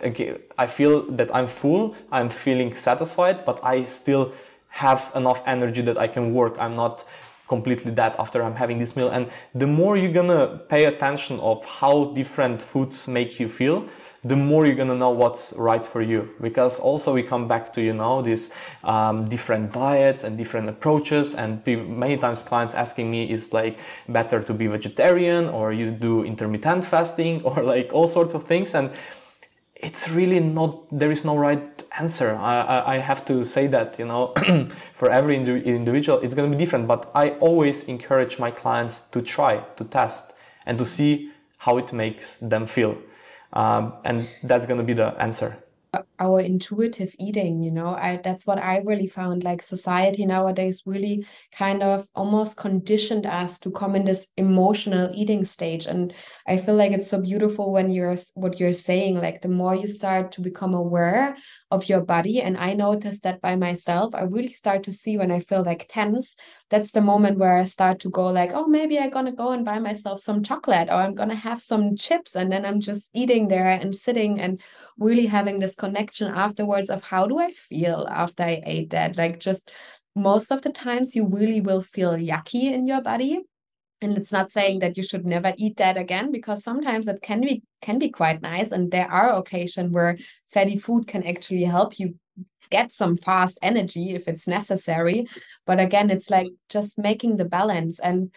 i 0.58 0.68
feel 0.68 1.04
that 1.18 1.34
i'm 1.36 1.48
full 1.48 1.96
i'm 2.12 2.30
feeling 2.30 2.74
satisfied 2.74 3.46
but 3.46 3.60
i 3.64 3.86
still 3.86 4.34
have 4.68 5.12
enough 5.16 5.42
energy 5.46 5.82
that 5.82 5.98
i 5.98 6.08
can 6.08 6.34
work. 6.34 6.56
I'm 6.60 6.76
not 6.76 7.06
completely 7.48 7.92
dead 7.92 8.16
after 8.18 8.42
i'm 8.44 8.56
having 8.56 8.78
this 8.80 8.96
meal. 8.96 9.10
And 9.10 9.30
the 9.54 9.68
more 9.68 9.98
you're 9.98 10.18
gonna 10.22 10.62
pay 10.70 10.86
attention 10.86 11.40
of 11.40 11.66
how 11.66 11.96
different 12.20 12.62
foods 12.62 13.08
make 13.08 13.40
you 13.40 13.50
feel 13.50 13.86
the 14.24 14.36
more 14.36 14.68
you're 14.68 14.76
gonna 14.76 14.96
know 14.96 15.10
what's 15.10 15.54
right 15.58 15.86
for 15.86 16.02
you. 16.02 16.30
Because 16.40 16.80
also 16.80 17.14
we 17.14 17.24
come 17.24 17.48
back 17.48 17.74
to 17.74 17.82
you 17.82 17.94
know 17.94 18.22
these 18.22 18.54
um, 18.84 19.26
different 19.26 19.74
diets 19.74 20.24
and 20.24 20.38
different 20.38 20.70
approaches, 20.70 21.34
and 21.34 21.66
many 21.66 22.18
times 22.18 22.42
clients 22.42 22.74
asking 22.76 23.10
me 23.10 23.30
is 23.30 23.52
like 23.54 23.80
better 24.08 24.42
to 24.42 24.54
be 24.54 24.68
vegetarian 24.68 25.50
or 25.50 25.74
you 25.74 25.92
do 25.92 26.24
intermittent 26.24 26.86
fasting 26.86 27.42
or 27.44 27.64
like 27.64 27.90
all 27.94 28.08
sorts 28.08 28.34
of 28.34 28.44
things? 28.44 28.76
And 28.76 28.92
it's 29.76 30.08
really 30.10 30.40
not 30.40 30.86
there 30.92 31.10
is 31.10 31.26
no 31.26 31.36
right 31.36 31.84
answer. 31.98 32.36
I, 32.36 32.62
I, 32.62 32.96
I 32.96 32.98
have 33.00 33.26
to 33.26 33.44
say 33.44 33.66
that 33.68 33.98
you 33.98 34.06
know 34.06 34.34
for 34.94 35.10
every 35.10 35.36
indi- 35.36 35.64
individual 35.64 36.20
it's 36.20 36.36
going 36.36 36.52
to 36.52 36.56
be 36.56 36.64
different. 36.64 36.88
But 36.88 37.10
i 37.16 37.32
always 37.40 37.86
encourage 37.86 38.38
my 38.38 38.52
clients 38.52 39.00
to 39.10 39.22
try 39.24 39.62
to 39.78 39.84
test 39.84 40.36
and 40.68 40.78
to 40.78 40.86
see 40.86 41.32
how 41.58 41.78
it 41.78 41.92
makes 41.92 42.36
them 42.36 42.68
feel 42.68 42.98
um, 43.54 43.94
and 44.04 44.28
that's 44.44 44.66
going 44.66 44.80
to 44.80 44.84
be 44.84 44.94
the 44.94 45.08
answer 45.22 45.64
our 46.20 46.40
intuitive 46.40 47.14
eating 47.20 47.62
you 47.62 47.72
know? 47.72 47.90
I 47.96 48.20
that's 48.24 48.48
what 48.48 48.58
i 48.58 48.78
really 48.80 49.08
found 49.08 49.44
like 49.44 49.62
society 49.62 50.26
nowadays 50.26 50.84
really 50.86 51.26
kind 51.52 51.84
of 51.84 52.08
almost 52.16 52.58
conditioned 52.58 53.26
us 53.26 53.60
to 53.60 53.72
come 53.72 53.96
in 53.96 54.06
this 54.06 54.28
emotional 54.38 55.12
eating 55.14 55.44
stage. 55.46 55.88
And 55.88 56.14
i 56.48 56.58
feel 56.58 56.76
like 56.76 56.92
it's 56.92 57.10
so 57.10 57.20
beautiful 57.20 57.74
when 57.74 57.92
you're 57.92 58.16
what 58.36 58.60
you're 58.60 58.72
saying 58.74 59.16
like 59.16 59.42
the 59.42 59.50
more 59.50 59.76
you 59.76 59.88
start 59.88 60.32
to 60.34 60.42
become 60.42 60.74
aware 60.74 61.36
of 61.72 61.88
your 61.90 62.02
body. 62.02 62.42
And 62.42 62.58
i 62.58 62.74
noticed 62.74 63.24
that 63.24 63.42
by 63.42 63.56
myself 63.56 64.16
i 64.16 64.22
really 64.22 64.50
start 64.50 64.84
to 64.84 64.92
see 64.92 65.18
when 65.18 65.32
i 65.32 65.40
feel 65.40 65.64
like 65.64 65.88
tense 65.90 66.38
that's 66.70 66.92
the 66.92 67.02
moment 67.02 67.38
where 67.38 67.58
i 67.58 67.64
start 67.66 68.00
to 68.00 68.10
go 68.10 68.28
like 68.28 68.52
oh 68.54 68.66
maybe 68.66 68.98
i'm 68.98 69.10
gonna 69.10 69.32
go 69.32 69.52
and 69.52 69.66
buy 69.66 69.80
myself 69.80 70.22
some 70.22 70.42
chocolate 70.42 70.90
or 70.90 70.96
i'm 70.96 71.16
gonna 71.16 71.36
have 71.36 71.62
some 71.62 71.96
chips 71.96 72.36
and 72.36 72.52
then 72.52 72.66
i'm 72.66 72.80
just 72.80 73.10
eating 73.14 73.48
there 73.48 73.68
and 73.68 73.96
sitting 73.96 74.40
and 74.40 74.62
really 75.02 75.26
having 75.26 75.60
this 75.60 75.76
connection 75.76 76.32
afterwards 76.32 76.90
of 76.90 77.04
how 77.04 77.26
do 77.28 77.40
I 77.40 77.52
feel 77.52 78.08
after 78.10 78.44
I 78.44 78.62
ate 78.66 78.92
that? 78.92 79.18
Like 79.18 79.40
just 79.40 79.72
most 80.16 80.52
of 80.52 80.62
the 80.62 80.72
times 80.72 81.16
you 81.16 81.28
really 81.28 81.60
will 81.60 81.82
feel 81.82 82.14
yucky 82.14 82.72
in 82.72 82.86
your 82.86 83.02
body. 83.02 83.40
And 84.04 84.18
it's 84.18 84.32
not 84.32 84.52
saying 84.52 84.80
that 84.80 84.98
you 84.98 85.04
should 85.04 85.26
never 85.26 85.54
eat 85.58 85.78
that 85.78 85.98
again 85.98 86.32
because 86.32 86.64
sometimes 86.64 87.08
it 87.08 87.22
can 87.22 87.42
be 87.42 87.64
can 87.82 88.00
be 88.00 88.10
quite 88.10 88.42
nice. 88.42 88.72
And 88.72 88.92
there 88.92 89.12
are 89.12 89.34
occasions 89.34 89.92
where 89.92 90.18
fatty 90.54 90.78
food 90.78 91.08
can 91.08 91.24
actually 91.24 91.64
help 91.64 92.00
you 92.00 92.16
get 92.70 92.92
some 92.94 93.18
fast 93.18 93.60
energy 93.62 94.12
if 94.12 94.28
it's 94.28 94.48
necessary. 94.48 95.28
But 95.66 95.80
again, 95.80 96.10
it's 96.10 96.30
like 96.30 96.48
just 96.70 96.98
making 96.98 97.38
the 97.38 97.46
balance 97.46 98.00
and 98.00 98.32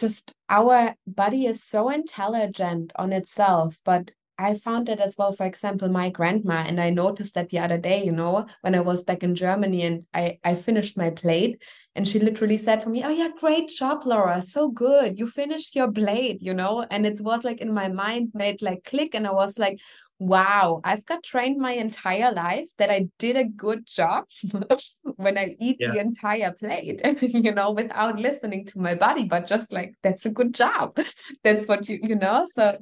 just 0.00 0.32
our 0.48 0.96
body 1.06 1.46
is 1.46 1.62
so 1.62 1.88
intelligent 1.88 2.92
on 2.96 3.12
itself, 3.12 3.78
but 3.84 4.10
I 4.38 4.54
found 4.54 4.88
that 4.88 5.00
as 5.00 5.16
well, 5.18 5.32
for 5.32 5.46
example, 5.46 5.88
my 5.88 6.08
grandma, 6.10 6.64
and 6.66 6.80
I 6.80 6.90
noticed 6.90 7.34
that 7.34 7.50
the 7.50 7.58
other 7.58 7.78
day, 7.78 8.02
you 8.04 8.12
know, 8.12 8.46
when 8.62 8.74
I 8.74 8.80
was 8.80 9.02
back 9.04 9.22
in 9.22 9.34
Germany 9.34 9.82
and 9.82 10.04
I, 10.14 10.38
I 10.42 10.54
finished 10.54 10.96
my 10.96 11.10
plate, 11.10 11.62
and 11.94 12.08
she 12.08 12.18
literally 12.18 12.56
said 12.56 12.82
for 12.82 12.88
me, 12.88 13.04
Oh, 13.04 13.10
yeah, 13.10 13.28
great 13.38 13.68
job, 13.68 14.04
Laura. 14.06 14.40
So 14.42 14.68
good. 14.68 15.18
You 15.18 15.26
finished 15.26 15.76
your 15.76 15.92
plate, 15.92 16.40
you 16.40 16.54
know, 16.54 16.86
and 16.90 17.06
it 17.06 17.20
was 17.20 17.44
like 17.44 17.60
in 17.60 17.72
my 17.72 17.88
mind 17.88 18.30
made 18.34 18.62
like 18.62 18.84
click, 18.84 19.14
and 19.14 19.26
I 19.26 19.32
was 19.32 19.58
like, 19.58 19.78
wow, 20.22 20.80
I've 20.84 21.04
got 21.04 21.24
trained 21.24 21.58
my 21.58 21.72
entire 21.72 22.32
life 22.32 22.68
that 22.78 22.90
I 22.90 23.08
did 23.18 23.36
a 23.36 23.44
good 23.44 23.86
job 23.86 24.24
when 25.16 25.36
I 25.36 25.56
eat 25.58 25.78
yeah. 25.80 25.90
the 25.90 25.98
entire 25.98 26.52
plate, 26.52 27.00
you 27.22 27.52
know, 27.52 27.72
without 27.72 28.18
listening 28.18 28.64
to 28.66 28.78
my 28.78 28.94
body, 28.94 29.24
but 29.24 29.46
just 29.46 29.72
like, 29.72 29.94
that's 30.02 30.24
a 30.24 30.30
good 30.30 30.54
job. 30.54 30.96
that's 31.44 31.66
what 31.66 31.88
you, 31.88 31.98
you 32.02 32.14
know, 32.14 32.46
so 32.52 32.78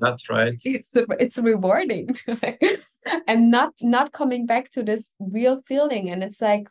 that's 0.00 0.28
right. 0.28 0.60
It's, 0.64 0.92
it's 0.96 1.38
rewarding 1.38 2.16
and 3.28 3.50
not, 3.50 3.74
not 3.80 4.12
coming 4.12 4.44
back 4.44 4.70
to 4.72 4.82
this 4.82 5.12
real 5.20 5.62
feeling. 5.62 6.10
And 6.10 6.24
it's 6.24 6.40
like, 6.40 6.68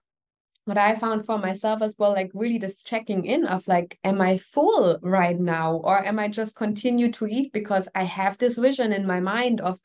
what 0.68 0.78
I 0.78 0.96
found 0.96 1.26
for 1.26 1.38
myself 1.38 1.82
as 1.82 1.96
well, 1.98 2.12
like 2.12 2.32
really 2.34 2.60
just 2.60 2.86
checking 2.86 3.26
in 3.26 3.46
of 3.46 3.68
like, 3.68 3.98
am 4.04 4.22
I 4.22 4.38
full 4.38 5.00
right 5.02 5.40
now? 5.40 5.76
Or 5.76 6.06
am 6.06 6.20
I 6.20 6.28
just 6.28 6.56
continue 6.56 7.12
to 7.14 7.26
eat 7.26 7.54
because 7.54 7.88
I 7.96 8.04
have 8.04 8.38
this 8.38 8.58
vision 8.58 8.92
in 8.92 9.08
my 9.08 9.20
mind 9.20 9.62
of 9.62 9.80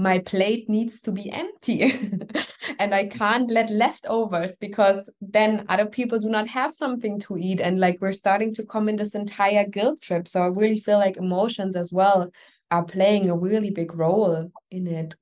my 0.00 0.20
plate 0.20 0.68
needs 0.68 1.00
to 1.00 1.10
be 1.10 1.28
empty 1.32 1.92
and 2.78 2.94
I 2.94 3.06
can't 3.06 3.50
let 3.50 3.68
leftovers 3.68 4.56
because 4.56 5.10
then 5.20 5.64
other 5.68 5.86
people 5.86 6.20
do 6.20 6.28
not 6.28 6.46
have 6.46 6.72
something 6.72 7.18
to 7.20 7.36
eat. 7.36 7.60
And 7.60 7.80
like 7.80 7.98
we're 8.00 8.12
starting 8.12 8.54
to 8.54 8.64
come 8.64 8.88
in 8.88 8.94
this 8.94 9.16
entire 9.16 9.66
guilt 9.66 10.00
trip. 10.00 10.28
So 10.28 10.42
I 10.42 10.46
really 10.46 10.78
feel 10.78 10.98
like 10.98 11.16
emotions 11.16 11.74
as 11.74 11.92
well 11.92 12.30
are 12.70 12.84
playing 12.84 13.28
a 13.28 13.36
really 13.36 13.70
big 13.70 13.92
role 13.94 14.52
in 14.70 14.86
it. 14.86 15.16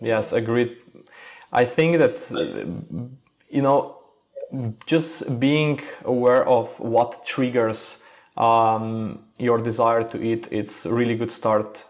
Yes, 0.00 0.32
agreed. 0.32 0.76
I 1.52 1.64
think 1.64 1.98
that, 1.98 2.16
you 3.50 3.62
know, 3.62 4.01
just 4.86 5.40
being 5.40 5.80
aware 6.04 6.46
of 6.46 6.78
what 6.78 7.24
triggers 7.24 8.02
um, 8.36 9.20
your 9.38 9.58
desire 9.58 10.02
to 10.04 10.22
eat, 10.22 10.48
it's 10.50 10.86
really 10.86 11.14
good 11.14 11.30
start. 11.30 11.86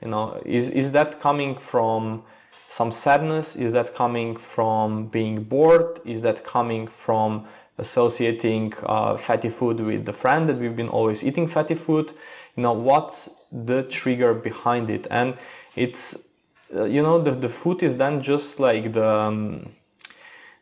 You 0.00 0.08
know, 0.08 0.40
is 0.44 0.70
is 0.70 0.92
that 0.92 1.20
coming 1.20 1.56
from 1.56 2.24
some 2.68 2.90
sadness? 2.90 3.56
Is 3.56 3.72
that 3.72 3.94
coming 3.94 4.36
from 4.36 5.06
being 5.08 5.44
bored? 5.44 6.00
Is 6.04 6.22
that 6.22 6.44
coming 6.44 6.86
from 6.86 7.46
associating 7.78 8.72
uh, 8.84 9.16
fatty 9.16 9.50
food 9.50 9.80
with 9.80 10.04
the 10.06 10.12
friend 10.12 10.48
that 10.48 10.58
we've 10.58 10.76
been 10.76 10.88
always 10.88 11.22
eating 11.22 11.46
fatty 11.46 11.74
food? 11.74 12.12
You 12.56 12.62
know, 12.62 12.72
what's 12.72 13.44
the 13.50 13.82
trigger 13.84 14.34
behind 14.34 14.90
it? 14.90 15.06
And 15.10 15.36
it's, 15.76 16.28
uh, 16.74 16.84
you 16.84 17.02
know, 17.02 17.20
the, 17.20 17.32
the 17.32 17.48
food 17.48 17.82
is 17.82 17.96
then 17.96 18.22
just 18.22 18.60
like 18.60 18.92
the, 18.92 19.06
um, 19.06 19.70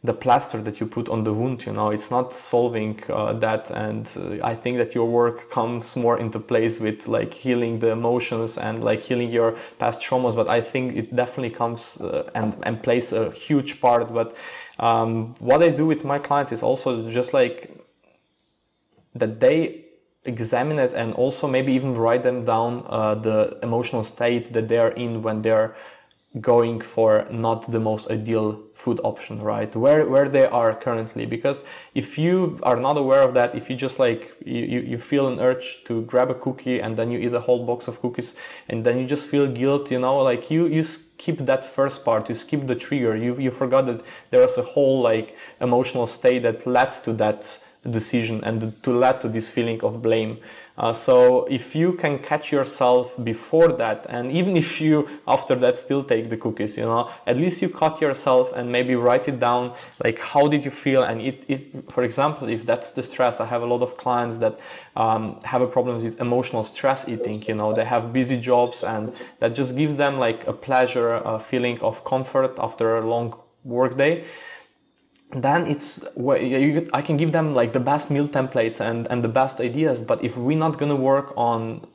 the 0.03 0.15
plaster 0.15 0.63
that 0.63 0.81
you 0.81 0.87
put 0.87 1.11
on 1.11 1.25
the 1.25 1.33
wound 1.33 1.67
you 1.67 1.73
know 1.73 1.91
it's 1.91 2.11
not 2.11 2.33
solving 2.33 2.99
uh, 3.11 3.35
that. 3.35 3.71
And 3.71 4.11
uh, 4.17 4.47
i 4.47 4.55
think 4.55 4.79
that 4.79 4.95
your 4.95 5.07
work 5.07 5.51
comes 5.51 5.95
more 5.95 6.19
into 6.19 6.39
place 6.39 6.81
with 6.81 7.07
like 7.07 7.35
healing 7.35 7.81
the 7.81 7.91
emotions 7.91 8.57
and 8.57 8.83
like 8.83 9.01
healing 9.01 9.31
your 9.31 9.57
past 9.79 10.01
traumas. 10.01 10.35
But 10.35 10.49
i 10.49 10.61
think 10.61 10.97
it 10.97 11.15
definitely 11.15 11.51
comes 11.51 12.01
uh, 12.01 12.31
and 12.35 12.57
and 12.63 12.83
plays 12.83 13.13
a 13.13 13.31
huge 13.31 13.81
part. 13.81 14.13
But 14.13 14.37
um, 14.79 15.35
what 15.39 15.63
i 15.63 15.69
do 15.71 15.87
with 15.87 16.05
my 16.05 16.19
clients 16.19 16.53
is 16.53 16.63
also 16.63 17.11
just 17.11 17.35
like 17.35 17.71
that 19.15 19.41
they 19.41 19.85
examine 20.25 20.79
it 20.79 20.93
and 20.93 21.15
also 21.15 21.47
maybe 21.47 21.73
even 21.73 21.95
write 21.95 22.23
them 22.23 22.45
down 22.45 22.85
uh, 22.89 23.15
the 23.15 23.59
emotional 23.63 24.05
state 24.05 24.53
that 24.53 24.69
they 24.69 24.79
are 24.79 24.91
in 24.93 25.23
when 25.23 25.43
they're 25.43 25.75
going 26.39 26.81
for 26.81 27.27
not 27.31 27.69
the 27.73 27.81
most 27.81 28.09
ideal 28.09 28.61
food 28.73 29.01
option, 29.03 29.43
right? 29.43 29.75
Where, 29.75 30.07
where 30.07 30.29
they 30.29 30.47
are 30.47 30.75
currently. 30.77 31.27
Because 31.27 31.65
if 31.95 32.19
you 32.19 32.61
are 32.63 32.77
not 32.77 32.97
aware 32.97 33.23
of 33.23 33.35
that, 33.35 33.57
if 33.57 33.69
you 33.69 33.75
just 33.75 33.99
like, 33.99 34.37
you, 34.45 34.81
you 34.81 34.99
feel 34.99 35.27
an 35.27 35.41
urge 35.41 35.83
to 35.85 36.03
grab 36.03 36.31
a 36.31 36.35
cookie 36.35 36.81
and 36.81 36.97
then 36.97 37.11
you 37.11 37.19
eat 37.19 37.35
a 37.35 37.41
whole 37.41 37.67
box 37.67 37.89
of 37.89 38.01
cookies 38.01 38.37
and 38.69 38.85
then 38.85 38.99
you 38.99 39.07
just 39.07 39.27
feel 39.27 39.49
guilt, 39.49 39.91
you 39.91 39.99
know, 39.99 40.19
like 40.19 40.53
you, 40.53 40.67
you 40.67 40.85
skip 40.85 41.39
that 41.39 41.65
first 41.65 42.05
part, 42.05 42.29
you 42.29 42.37
skip 42.37 42.69
the 42.69 42.77
trigger. 42.77 43.17
You, 43.17 43.37
you 43.37 43.51
forgot 43.51 43.87
that 43.87 44.03
there 44.31 44.41
was 44.41 44.57
a 44.57 44.63
whole 44.63 45.01
like 45.01 45.37
emotional 45.61 46.07
state 46.07 46.45
that 46.45 46.65
led 46.65 46.93
to 47.05 47.13
that 47.15 47.59
decision 47.89 48.45
and 48.45 48.81
to 48.83 48.93
lead 48.93 49.21
to 49.23 49.29
this 49.29 49.49
feeling 49.49 49.83
of 49.83 50.03
blame. 50.03 50.39
Uh, 50.81 50.95
so 50.95 51.45
if 51.51 51.77
you 51.77 51.93
can 51.93 52.19
catch 52.19 52.51
yourself 52.51 53.15
before 53.23 53.69
that, 53.69 54.07
and 54.09 54.33
even 54.33 54.57
if 54.57 54.81
you 54.81 55.07
after 55.29 55.55
that 55.55 55.79
still 55.79 56.03
take 56.03 56.31
the 56.31 56.39
cookies, 56.39 56.79
you 56.79 56.87
know, 56.87 57.11
at 57.27 57.37
least 57.37 57.61
you 57.61 57.69
caught 57.69 58.01
yourself 58.01 58.51
and 58.57 58.73
maybe 58.73 58.95
write 58.95 59.29
it 59.29 59.39
down. 59.39 59.75
Like 60.03 60.19
how 60.19 60.49
did 60.49 60.65
you 60.65 60.71
feel? 60.71 61.03
And 61.03 61.21
if, 61.21 61.37
if 61.51 61.61
for 61.91 62.03
example, 62.03 62.49
if 62.49 62.65
that's 62.65 62.93
the 62.93 63.03
stress, 63.03 63.41
I 63.41 63.45
have 63.45 63.61
a 63.61 63.67
lot 63.67 63.83
of 63.83 63.99
clients 63.99 64.37
that 64.37 64.59
um, 64.97 65.39
have 65.45 65.61
a 65.61 65.67
problem 65.67 66.03
with 66.03 66.19
emotional 66.19 66.65
stress 66.65 67.07
eating. 67.07 67.45
You 67.47 67.57
know, 67.57 67.75
they 67.75 67.85
have 67.85 68.11
busy 68.11 68.41
jobs, 68.41 68.83
and 68.83 69.13
that 69.41 69.55
just 69.55 69.77
gives 69.77 69.97
them 69.99 70.19
like 70.19 70.47
a 70.47 70.55
pleasure, 70.55 71.17
a 71.27 71.39
feeling 71.39 71.79
of 71.81 72.05
comfort 72.05 72.59
after 72.59 72.97
a 72.97 73.07
long 73.07 73.39
work 73.65 73.99
day 73.99 74.25
then 75.33 75.67
it's 75.67 76.05
I 76.93 77.03
can 77.03 77.17
give 77.17 77.33
them 77.33 77.55
like 77.55 77.73
the 77.73 77.81
best 77.81 78.11
meal 78.11 78.29
templates 78.29 78.81
and, 78.81 79.07
and 79.11 79.23
the 79.23 79.29
best 79.29 79.61
ideas. 79.61 80.03
But 80.03 80.25
if 80.25 80.37
we're 80.37 80.59
not 80.59 80.79
to 80.91 80.97
work 80.97 81.33
on 81.37 81.87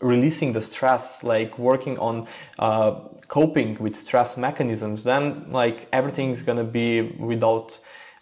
releasing 0.00 0.52
the 0.52 0.62
stress, 0.62 1.22
like 1.22 1.58
working 1.58 1.98
on 1.98 2.26
uh, 2.58 2.92
coping 3.28 3.76
with 3.78 3.96
stress 3.96 4.36
mechanisms, 4.36 5.04
then 5.04 5.50
like 5.50 5.88
everything's 5.92 6.42
to 6.58 6.64
be 6.64 7.02
without 7.02 7.78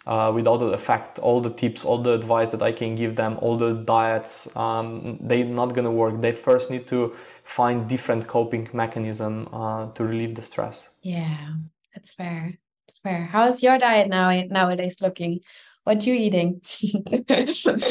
uh, 0.07 0.31
without 0.33 0.57
the 0.57 0.67
effect. 0.67 1.19
All 1.19 1.39
the 1.39 1.51
tips, 1.51 1.85
all 1.85 1.99
the 1.99 2.13
advice 2.13 2.49
that 2.49 2.63
I 2.63 2.71
can 2.71 2.95
give 2.95 3.15
them, 3.15 3.37
all 3.41 3.57
the 3.57 3.73
diets, 3.73 4.55
um, 4.57 5.19
they're 5.21 5.45
not 5.45 5.75
to 5.85 5.91
work. 5.91 6.19
They 6.21 6.31
first 6.31 6.71
need 6.71 6.87
to 6.87 7.15
find 7.43 7.87
different 7.87 8.27
coping 8.27 8.69
mechanism 8.73 9.47
uh, 9.53 9.91
to 9.91 10.03
relieve 10.03 10.33
the 10.35 10.41
stress. 10.41 10.89
Yeah, 11.03 11.53
that's 11.93 12.13
fair 12.13 12.57
fair. 12.97 13.25
How's 13.25 13.61
your 13.61 13.77
diet 13.77 14.09
now 14.09 14.29
nowadays 14.49 14.97
looking? 15.01 15.41
What 15.85 16.05
you 16.05 16.13
eating? 16.13 16.61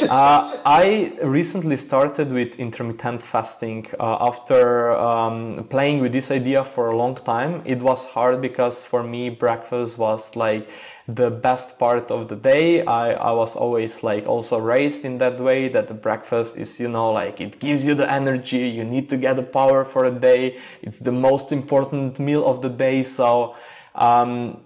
uh, 0.09 0.57
I 0.65 1.11
recently 1.23 1.75
started 1.75 2.31
with 2.31 2.55
intermittent 2.57 3.21
fasting. 3.21 3.87
Uh, 3.99 4.17
after 4.21 4.91
um, 4.91 5.67
playing 5.69 5.99
with 5.99 6.13
this 6.13 6.31
idea 6.31 6.63
for 6.63 6.91
a 6.91 6.95
long 6.95 7.15
time, 7.15 7.61
it 7.65 7.79
was 7.79 8.05
hard 8.05 8.41
because 8.41 8.85
for 8.85 9.03
me 9.03 9.29
breakfast 9.29 9.97
was 9.97 10.35
like 10.35 10.69
the 11.15 11.31
best 11.31 11.79
part 11.79 12.11
of 12.11 12.27
the 12.27 12.35
day. 12.35 12.85
I, 12.85 13.13
I 13.13 13.31
was 13.31 13.55
always 13.55 14.03
like 14.03 14.27
also 14.27 14.59
raised 14.59 15.03
in 15.03 15.17
that 15.17 15.39
way 15.39 15.67
that 15.69 15.87
the 15.87 15.93
breakfast 15.93 16.57
is, 16.57 16.79
you 16.79 16.87
know, 16.87 17.11
like 17.11 17.41
it 17.41 17.59
gives 17.59 17.87
you 17.87 17.95
the 17.95 18.09
energy. 18.09 18.69
You 18.69 18.83
need 18.83 19.09
to 19.09 19.17
get 19.17 19.35
the 19.35 19.43
power 19.43 19.83
for 19.83 20.05
a 20.05 20.11
day. 20.11 20.59
It's 20.81 20.99
the 20.99 21.11
most 21.11 21.51
important 21.51 22.19
meal 22.19 22.45
of 22.45 22.61
the 22.61 22.69
day. 22.69 23.03
So, 23.03 23.55
um, 23.95 24.61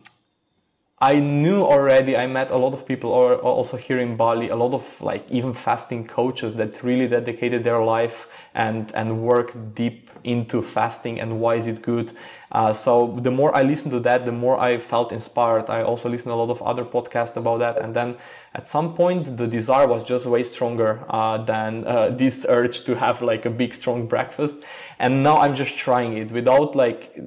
I 1.04 1.20
knew 1.20 1.64
already, 1.64 2.16
I 2.16 2.28
met 2.28 2.49
a 2.49 2.56
lot 2.56 2.74
of 2.74 2.88
people 2.88 3.12
or 3.12 3.36
also 3.36 3.76
here 3.76 3.99
in 3.99 4.16
Bali, 4.16 4.47
a 4.47 4.56
lot 4.56 4.74
of 4.74 5.01
like 5.01 5.30
even 5.30 5.54
fasting 5.54 6.08
coaches 6.08 6.56
that 6.56 6.82
really 6.82 7.10
dedicated 7.10 7.66
their 7.66 7.84
life 7.84 8.30
and, 8.56 8.89
and 8.95 9.22
work 9.22 9.51
deep 9.76 10.10
into 10.24 10.62
fasting 10.62 11.20
and 11.20 11.41
why 11.41 11.56
is 11.56 11.68
it 11.68 11.82
good. 11.82 12.14
Uh, 12.54 12.72
so 12.72 13.20
the 13.22 13.32
more 13.32 13.54
I 13.54 13.64
listened 13.64 13.91
to 13.91 13.99
that, 13.99 14.26
the 14.26 14.32
more 14.32 14.58
I 14.58 14.78
felt 14.78 15.12
inspired. 15.12 15.70
I 15.70 15.84
also 15.84 16.08
listened 16.08 16.32
a 16.32 16.38
lot 16.38 16.49
of 16.49 16.62
other 16.62 16.86
podcasts 16.86 17.36
about 17.36 17.58
that. 17.58 17.80
And 17.80 17.93
then 17.93 18.16
at 18.56 18.68
some 18.68 18.93
point, 18.93 19.38
the 19.38 19.47
desire 19.47 19.88
was 19.88 20.04
just 20.04 20.28
way 20.28 20.43
stronger 20.43 21.04
uh, 21.10 21.39
than 21.39 21.88
uh, 21.88 22.10
this 22.10 22.45
urge 22.47 22.84
to 22.84 22.95
have 22.95 23.22
like 23.24 23.45
a 23.45 23.49
big, 23.49 23.74
strong 23.74 24.06
breakfast. 24.06 24.64
And 24.99 25.24
now 25.24 25.38
I'm 25.38 25.56
just 25.56 25.76
trying 25.76 26.18
it 26.18 26.32
without 26.32 26.76
like 26.76 27.18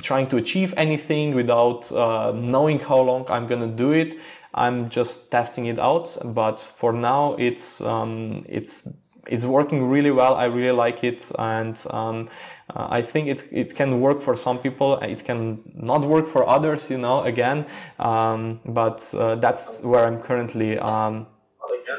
trying 0.00 0.28
to 0.28 0.36
achieve 0.36 0.72
anything, 0.76 1.34
without 1.34 1.90
uh, 1.90 2.32
knowing 2.32 2.78
how 2.78 3.00
long 3.00 3.26
I'm 3.28 3.48
gonna 3.48 3.66
do 3.66 3.90
it. 3.90 4.14
I'm 4.54 4.88
just 4.88 5.30
testing 5.32 5.66
it 5.66 5.80
out. 5.80 6.16
But 6.24 6.60
for 6.60 6.92
now, 6.92 7.34
it's 7.34 7.80
um, 7.80 8.44
it's 8.48 8.88
it's 9.26 9.44
working 9.44 9.88
really 9.88 10.12
well. 10.12 10.34
I 10.34 10.44
really 10.44 10.76
like 10.76 11.02
it, 11.02 11.30
and 11.36 11.76
um, 11.90 12.28
uh, 12.74 12.88
I 12.90 13.02
think 13.02 13.28
it 13.28 13.48
it 13.52 13.74
can 13.74 14.00
work 14.00 14.20
for 14.20 14.34
some 14.34 14.58
people. 14.58 14.98
It 14.98 15.24
can 15.24 15.62
not 15.74 16.02
work 16.02 16.26
for 16.26 16.46
others, 16.48 16.90
you 16.90 16.98
know. 16.98 17.22
Again, 17.22 17.66
um, 17.98 18.60
but 18.64 19.14
uh, 19.14 19.36
that's 19.36 19.82
where 19.82 20.04
I'm 20.04 20.20
currently 20.20 20.78
um, 20.78 21.26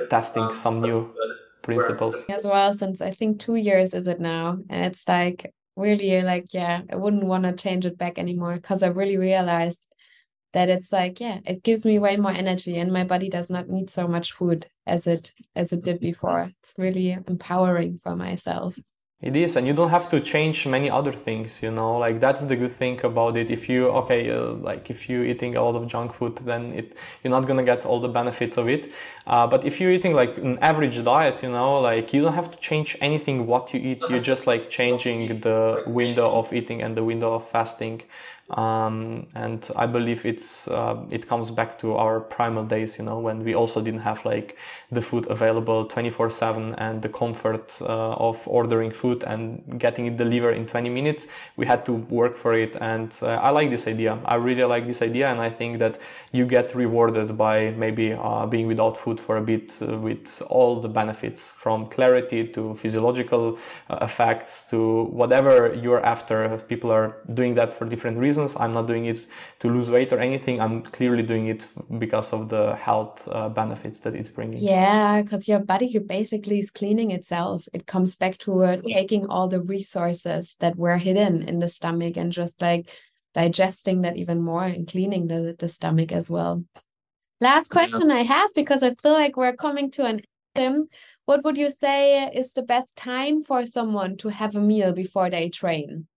testing 0.10 0.54
some 0.54 0.82
new 0.82 1.14
principles 1.62 2.26
as 2.30 2.46
well. 2.46 2.74
Since 2.74 3.02
I 3.02 3.12
think 3.12 3.40
two 3.40 3.56
years 3.56 3.94
is 3.94 4.08
it 4.08 4.20
now, 4.20 4.58
and 4.70 4.86
it's 4.86 5.08
like 5.08 5.54
really 5.78 6.22
like 6.22 6.54
yeah, 6.54 6.82
I 6.92 6.98
wouldn't 6.98 7.24
want 7.24 7.44
to 7.46 7.54
change 7.54 7.86
it 7.86 7.98
back 7.98 8.20
anymore 8.20 8.56
because 8.56 8.84
I 8.84 8.88
really 8.88 9.18
realized 9.18 9.88
that 10.54 10.70
it's 10.70 10.92
like 10.92 11.20
yeah 11.20 11.40
it 11.46 11.62
gives 11.64 11.86
me 11.86 12.00
way 12.00 12.18
more 12.18 12.32
energy 12.32 12.78
and 12.78 12.92
my 12.92 13.04
body 13.04 13.30
does 13.30 13.50
not 13.50 13.70
need 13.70 13.90
so 13.90 14.08
much 14.08 14.32
food 14.32 14.66
as 14.86 15.06
it 15.06 15.34
as 15.56 15.72
it 15.74 15.84
did 15.84 16.00
before 16.00 16.50
it's 16.64 16.74
really 16.78 17.12
empowering 17.12 18.00
for 18.02 18.16
myself 18.16 18.80
It 19.20 19.36
is, 19.36 19.56
and 19.56 19.66
you 19.66 19.74
don't 19.74 19.90
have 19.90 20.12
to 20.12 20.20
change 20.20 20.68
many 20.68 20.92
other 20.92 21.12
things, 21.12 21.64
you 21.64 21.72
know. 21.72 21.98
Like 21.98 22.20
that's 22.20 22.46
the 22.46 22.56
good 22.56 22.74
thing 22.74 23.04
about 23.04 23.36
it. 23.36 23.50
If 23.50 23.68
you 23.68 23.88
okay, 23.88 24.30
uh, 24.30 24.52
like 24.52 24.92
if 24.92 25.10
you're 25.10 25.26
eating 25.26 25.56
a 25.56 25.64
lot 25.64 25.76
of 25.76 25.88
junk 25.88 26.14
food, 26.14 26.38
then 26.38 26.72
it 26.72 26.96
you're 27.24 27.32
not 27.32 27.48
gonna 27.48 27.64
get 27.64 27.84
all 27.84 28.00
the 28.00 28.10
benefits 28.10 28.58
of 28.58 28.70
it. 28.70 28.94
Uh, 29.26 29.48
but 29.48 29.66
if 29.66 29.82
you're 29.82 29.92
eating 29.92 30.14
like 30.14 30.38
an 30.38 30.60
average 30.60 31.04
diet, 31.04 31.42
you 31.42 31.50
know, 31.50 31.80
like 31.80 32.14
you 32.14 32.22
don't 32.22 32.36
have 32.36 32.52
to 32.52 32.60
change 32.60 32.96
anything 33.02 33.48
what 33.48 33.74
you 33.74 33.80
eat. 33.80 34.04
You're 34.08 34.20
just 34.34 34.46
like 34.46 34.70
changing 34.70 35.40
the 35.40 35.84
window 35.88 36.30
of 36.38 36.54
eating 36.54 36.84
and 36.84 36.96
the 36.96 37.04
window 37.04 37.34
of 37.34 37.50
fasting. 37.50 38.04
Um, 38.50 39.28
and 39.36 39.70
I 39.76 39.88
believe 39.88 40.26
it's 40.26 40.70
uh, 40.70 41.04
it 41.12 41.28
comes 41.28 41.52
back 41.52 41.78
to 41.80 41.96
our 41.96 42.22
primal 42.22 42.64
days, 42.64 42.98
you 42.98 43.04
know, 43.04 43.20
when 43.20 43.44
we 43.44 43.54
also 43.54 43.82
didn't 43.82 44.00
have 44.02 44.24
like 44.24 44.58
the 44.90 45.02
food 45.02 45.28
available 45.30 45.86
24/7 45.86 46.74
and 46.78 47.02
the 47.02 47.10
comfort 47.10 47.78
uh, 47.82 48.14
of 48.14 48.42
ordering 48.48 48.92
food 48.92 49.24
and 49.26 49.78
getting 49.78 50.06
it 50.06 50.16
delivered 50.16 50.56
in 50.56 50.66
20 50.66 50.90
minutes. 50.90 51.28
We 51.58 51.66
had 51.66 51.86
to 51.88 51.94
work 51.94 52.38
for 52.38 52.54
it, 52.54 52.78
and 52.80 53.12
uh, 53.22 53.28
I 53.28 53.50
like 53.50 53.70
this 53.70 53.86
idea. 53.86 54.18
I 54.24 54.36
really 54.36 54.64
like 54.64 54.86
this 54.86 55.02
idea, 55.02 55.28
and 55.28 55.42
I 55.42 55.50
think 55.50 55.80
that 55.80 56.00
you 56.32 56.46
get 56.46 56.74
rewarded 56.74 57.38
by 57.38 57.72
maybe 57.72 58.14
uh, 58.14 58.46
being 58.46 58.68
without 58.68 58.96
food 58.96 59.20
for 59.20 59.36
a 59.36 59.42
bit 59.42 59.78
uh, 59.82 59.98
with 59.98 60.42
all 60.50 60.80
the 60.80 60.90
benefits 60.90 61.50
from 61.50 61.88
clarity 61.88 62.48
to 62.48 62.76
physiological 62.76 63.58
uh, 63.90 63.98
effects 64.02 64.70
to 64.70 65.04
whatever 65.12 65.74
you're 65.74 66.06
after. 66.06 66.58
People 66.70 66.92
are 66.92 67.18
doing 67.34 67.54
that 67.56 67.74
for 67.74 67.84
different 67.84 68.18
reasons 68.18 68.37
reasons. 68.38 68.60
I'm 68.60 68.74
not 68.74 68.88
doing 68.88 69.06
it 69.06 69.26
to 69.60 69.70
lose 69.70 69.90
weight 69.90 70.14
or 70.14 70.20
anything. 70.20 70.62
I'm 70.62 70.84
clearly 70.84 71.24
doing 71.24 71.48
it 71.48 71.68
because 71.98 72.34
of 72.34 72.50
the 72.50 72.76
health 72.76 73.28
uh, 73.32 73.50
benefits 73.50 74.00
that 74.02 74.16
it's 74.16 74.30
bringing. 74.30 74.60
Yeah, 74.60 75.22
because 75.22 75.48
your 75.48 75.60
body 75.60 75.88
you 75.88 76.02
basically 76.02 76.60
is 76.60 76.72
cleaning 76.72 77.12
itself. 77.12 77.68
It 77.74 77.86
comes 77.86 78.16
back 78.16 78.38
to 78.40 78.64
uh, 78.64 78.78
taking 78.78 79.28
all 79.28 79.48
the 79.48 79.62
resources 79.62 80.56
that 80.60 80.76
were 80.76 80.98
hidden 80.98 81.44
in 81.44 81.60
the 81.60 81.68
stomach 81.68 82.18
and 82.18 82.32
just 82.32 82.62
like 82.62 82.90
digesting 83.34 84.02
that 84.02 84.18
even 84.18 84.42
more 84.42 84.64
and 84.64 84.88
cleaning 84.88 85.28
the, 85.28 85.56
the 85.58 85.70
stomach 85.70 86.12
as 86.12 86.30
well. 86.30 86.64
Last 87.40 87.70
question 87.70 88.10
I 88.10 88.24
have 88.24 88.52
because 88.56 88.82
I 88.82 88.96
feel 88.96 89.14
like 89.14 89.38
we're 89.38 89.56
coming 89.56 89.92
to 89.92 90.06
an 90.06 90.22
end. 90.56 90.90
What 91.26 91.44
would 91.44 91.58
you 91.58 91.70
say 91.70 92.26
is 92.34 92.54
the 92.54 92.64
best 92.64 92.96
time 92.96 93.44
for 93.44 93.64
someone 93.66 94.18
to 94.18 94.30
have 94.30 94.56
a 94.56 94.62
meal 94.62 94.92
before 94.94 95.30
they 95.30 95.50
train? 95.50 96.08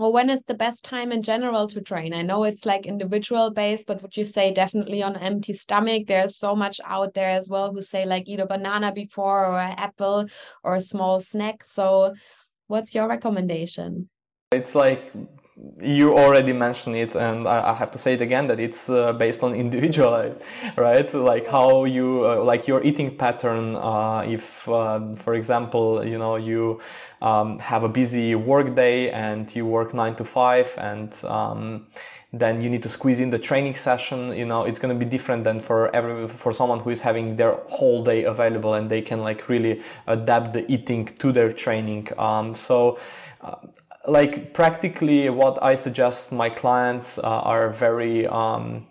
Well, 0.00 0.14
when 0.14 0.30
is 0.30 0.44
the 0.44 0.54
best 0.54 0.82
time 0.82 1.12
in 1.12 1.20
general 1.20 1.66
to 1.66 1.82
train? 1.82 2.14
I 2.14 2.22
know 2.22 2.44
it's 2.44 2.64
like 2.64 2.86
individual 2.86 3.50
based, 3.50 3.86
but 3.86 4.00
would 4.00 4.16
you 4.16 4.24
say 4.24 4.50
definitely 4.50 5.02
on 5.02 5.14
empty 5.14 5.52
stomach? 5.52 6.06
There's 6.06 6.38
so 6.38 6.56
much 6.56 6.80
out 6.86 7.12
there 7.12 7.28
as 7.28 7.50
well 7.50 7.70
who 7.70 7.82
say 7.82 8.06
like 8.06 8.26
eat 8.26 8.40
a 8.40 8.46
banana 8.46 8.92
before 8.94 9.44
or 9.44 9.60
an 9.60 9.74
apple 9.76 10.24
or 10.64 10.76
a 10.76 10.80
small 10.80 11.20
snack. 11.20 11.62
So, 11.64 12.14
what's 12.66 12.94
your 12.94 13.08
recommendation? 13.08 14.08
It's 14.52 14.74
like 14.74 15.12
you 15.80 16.16
already 16.16 16.52
mentioned 16.52 16.96
it 16.96 17.14
and 17.14 17.46
I, 17.46 17.74
have 17.74 17.90
to 17.92 17.98
say 17.98 18.14
it 18.14 18.22
again 18.22 18.46
that 18.46 18.60
it's 18.60 18.88
uh, 18.88 19.12
based 19.12 19.42
on 19.42 19.54
individual 19.64 20.34
right? 20.76 21.12
Like 21.12 21.46
how 21.48 21.84
you 21.84 22.26
uh, 22.26 22.42
like 22.42 22.66
your 22.66 22.82
eating 22.82 23.16
pattern 23.16 23.76
uh, 23.76 24.24
if 24.26 24.68
uh, 24.68 25.14
for 25.14 25.34
example 25.34 26.04
you 26.04 26.18
know 26.18 26.36
you 26.36 26.80
um, 27.20 27.58
have 27.58 27.82
a 27.82 27.88
busy 27.88 28.34
work 28.34 28.74
day 28.74 29.10
and 29.10 29.54
you 29.54 29.66
work 29.66 29.92
nine 29.92 30.14
to 30.16 30.24
five 30.24 30.74
and 30.78 31.22
um, 31.24 31.86
then 32.32 32.60
you 32.60 32.70
need 32.70 32.82
to 32.82 32.88
squeeze 32.88 33.18
in 33.20 33.30
the 33.30 33.38
training 33.38 33.74
session 33.74 34.36
you 34.36 34.46
know 34.46 34.64
it's 34.64 34.78
going 34.78 34.96
to 34.96 35.04
be 35.04 35.08
different 35.10 35.44
than 35.44 35.60
for 35.60 35.94
every 35.94 36.28
for 36.28 36.52
someone 36.52 36.78
who 36.80 36.90
is 36.90 37.02
having 37.02 37.36
their 37.36 37.54
whole 37.68 38.02
day 38.04 38.24
available 38.24 38.74
and 38.74 38.88
they 38.88 39.02
can 39.02 39.20
like 39.20 39.48
really 39.48 39.82
adapt 40.06 40.52
the 40.52 40.70
eating 40.72 41.04
to 41.06 41.32
their 41.32 41.52
training. 41.52 42.08
Um, 42.16 42.54
so 42.54 42.98
uh, 43.42 43.56
like 44.06 44.54
practically 44.54 45.28
what 45.30 45.62
I 45.62 45.74
suggest 45.74 46.32
my 46.32 46.48
clients 46.48 47.18
uh, 47.18 47.22
are 47.22 47.70
very 47.70 48.26
um, 48.26 48.86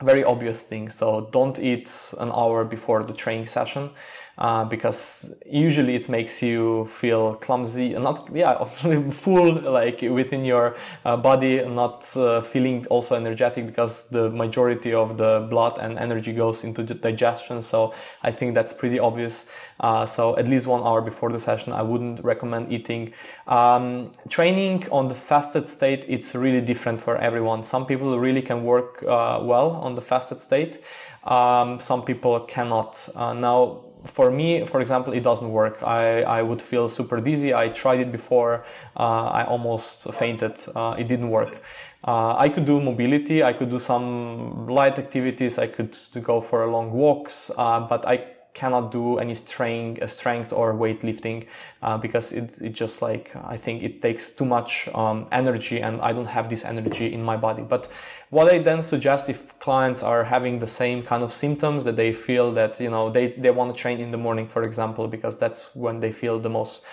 very 0.00 0.24
obvious 0.24 0.62
things. 0.62 0.94
So 0.94 1.28
don't 1.32 1.58
eat 1.58 2.14
an 2.18 2.30
hour 2.30 2.64
before 2.64 3.02
the 3.04 3.12
training 3.12 3.46
session 3.46 3.90
uh, 4.38 4.64
because 4.64 5.34
usually 5.44 5.96
it 5.96 6.08
makes 6.08 6.42
you 6.42 6.86
feel 6.86 7.34
clumsy 7.36 7.94
and 7.94 8.04
not 8.04 8.30
yeah 8.32 8.64
full 9.10 9.52
like 9.52 10.00
within 10.02 10.44
your 10.44 10.76
uh, 11.04 11.16
body 11.16 11.66
not 11.68 12.16
uh, 12.16 12.40
feeling 12.40 12.86
also 12.86 13.16
energetic 13.16 13.66
because 13.66 14.08
the 14.10 14.30
majority 14.30 14.94
of 14.94 15.18
the 15.18 15.46
blood 15.50 15.76
and 15.80 15.98
energy 15.98 16.32
goes 16.32 16.64
into 16.64 16.82
digestion. 16.82 17.62
So 17.62 17.92
i 18.22 18.30
think 18.30 18.54
that's 18.54 18.72
pretty 18.72 18.98
obvious. 18.98 19.50
Uh, 19.80 20.06
so 20.06 20.36
at 20.36 20.46
least 20.46 20.66
one 20.66 20.82
hour 20.82 21.00
before 21.00 21.30
the 21.30 21.40
session 21.40 21.72
i 21.72 21.82
wouldn't 21.82 22.22
recommend 22.24 22.72
eating. 22.72 23.12
Um, 23.46 24.12
training 24.28 24.88
on 24.90 25.08
the 25.08 25.14
fasted 25.14 25.68
state 25.68 26.04
it's 26.08 26.34
really 26.34 26.60
different 26.60 27.00
for 27.00 27.16
everyone. 27.16 27.62
Some 27.62 27.86
people 27.86 28.18
really 28.18 28.42
can 28.42 28.62
work 28.64 29.02
uh, 29.02 29.40
well 29.42 29.72
on 29.72 29.94
the 29.96 30.02
fasted 30.02 30.40
state. 30.40 30.80
Um, 31.24 31.80
some 31.80 32.04
people 32.04 32.40
cannot. 32.40 33.08
Uh, 33.14 33.34
now 33.34 33.80
for 34.08 34.30
me, 34.30 34.64
for 34.66 34.80
example, 34.80 35.12
it 35.12 35.22
doesn't 35.22 35.50
work. 35.50 35.82
I, 35.82 36.22
I 36.22 36.42
would 36.42 36.60
feel 36.60 36.88
super 36.88 37.20
dizzy. 37.20 37.54
I 37.54 37.68
tried 37.68 38.00
it 38.00 38.10
before. 38.10 38.64
Uh, 38.96 39.26
I 39.26 39.44
almost 39.44 40.12
fainted. 40.12 40.58
Uh, 40.74 40.96
it 40.98 41.08
didn't 41.08 41.30
work. 41.30 41.62
Uh, 42.04 42.34
I 42.36 42.48
could 42.48 42.64
do 42.64 42.80
mobility. 42.80 43.42
I 43.42 43.52
could 43.52 43.70
do 43.70 43.78
some 43.78 44.66
light 44.68 44.98
activities. 44.98 45.58
I 45.58 45.66
could 45.66 45.96
go 46.22 46.40
for 46.40 46.66
long 46.66 46.92
walks, 46.92 47.50
uh, 47.56 47.80
but 47.80 48.06
I 48.06 48.24
cannot 48.58 48.90
do 48.90 49.18
any 49.18 49.34
strength, 49.34 50.10
strength 50.10 50.52
or 50.52 50.74
weightlifting 50.74 51.46
uh, 51.82 51.96
because 51.96 52.32
it, 52.32 52.60
it 52.60 52.72
just 52.72 53.00
like 53.00 53.24
I 53.54 53.56
think 53.56 53.82
it 53.82 54.02
takes 54.02 54.32
too 54.32 54.44
much 54.44 54.88
um, 54.94 55.26
energy 55.30 55.80
and 55.80 56.00
I 56.00 56.12
don't 56.12 56.32
have 56.36 56.50
this 56.50 56.64
energy 56.64 57.06
in 57.16 57.22
my 57.22 57.36
body. 57.36 57.62
But 57.62 57.88
what 58.30 58.52
I 58.52 58.58
then 58.58 58.82
suggest 58.82 59.28
if 59.28 59.58
clients 59.60 60.02
are 60.02 60.24
having 60.24 60.58
the 60.58 60.66
same 60.66 61.02
kind 61.02 61.22
of 61.22 61.32
symptoms 61.32 61.84
that 61.84 61.96
they 61.96 62.12
feel 62.12 62.52
that 62.52 62.80
you 62.80 62.90
know 62.90 63.10
they, 63.10 63.26
they 63.42 63.50
want 63.50 63.74
to 63.74 63.80
train 63.80 64.00
in 64.00 64.10
the 64.10 64.18
morning, 64.26 64.46
for 64.48 64.62
example, 64.64 65.06
because 65.06 65.38
that's 65.38 65.74
when 65.74 66.00
they 66.00 66.12
feel 66.12 66.38
the 66.40 66.50
most 66.50 66.84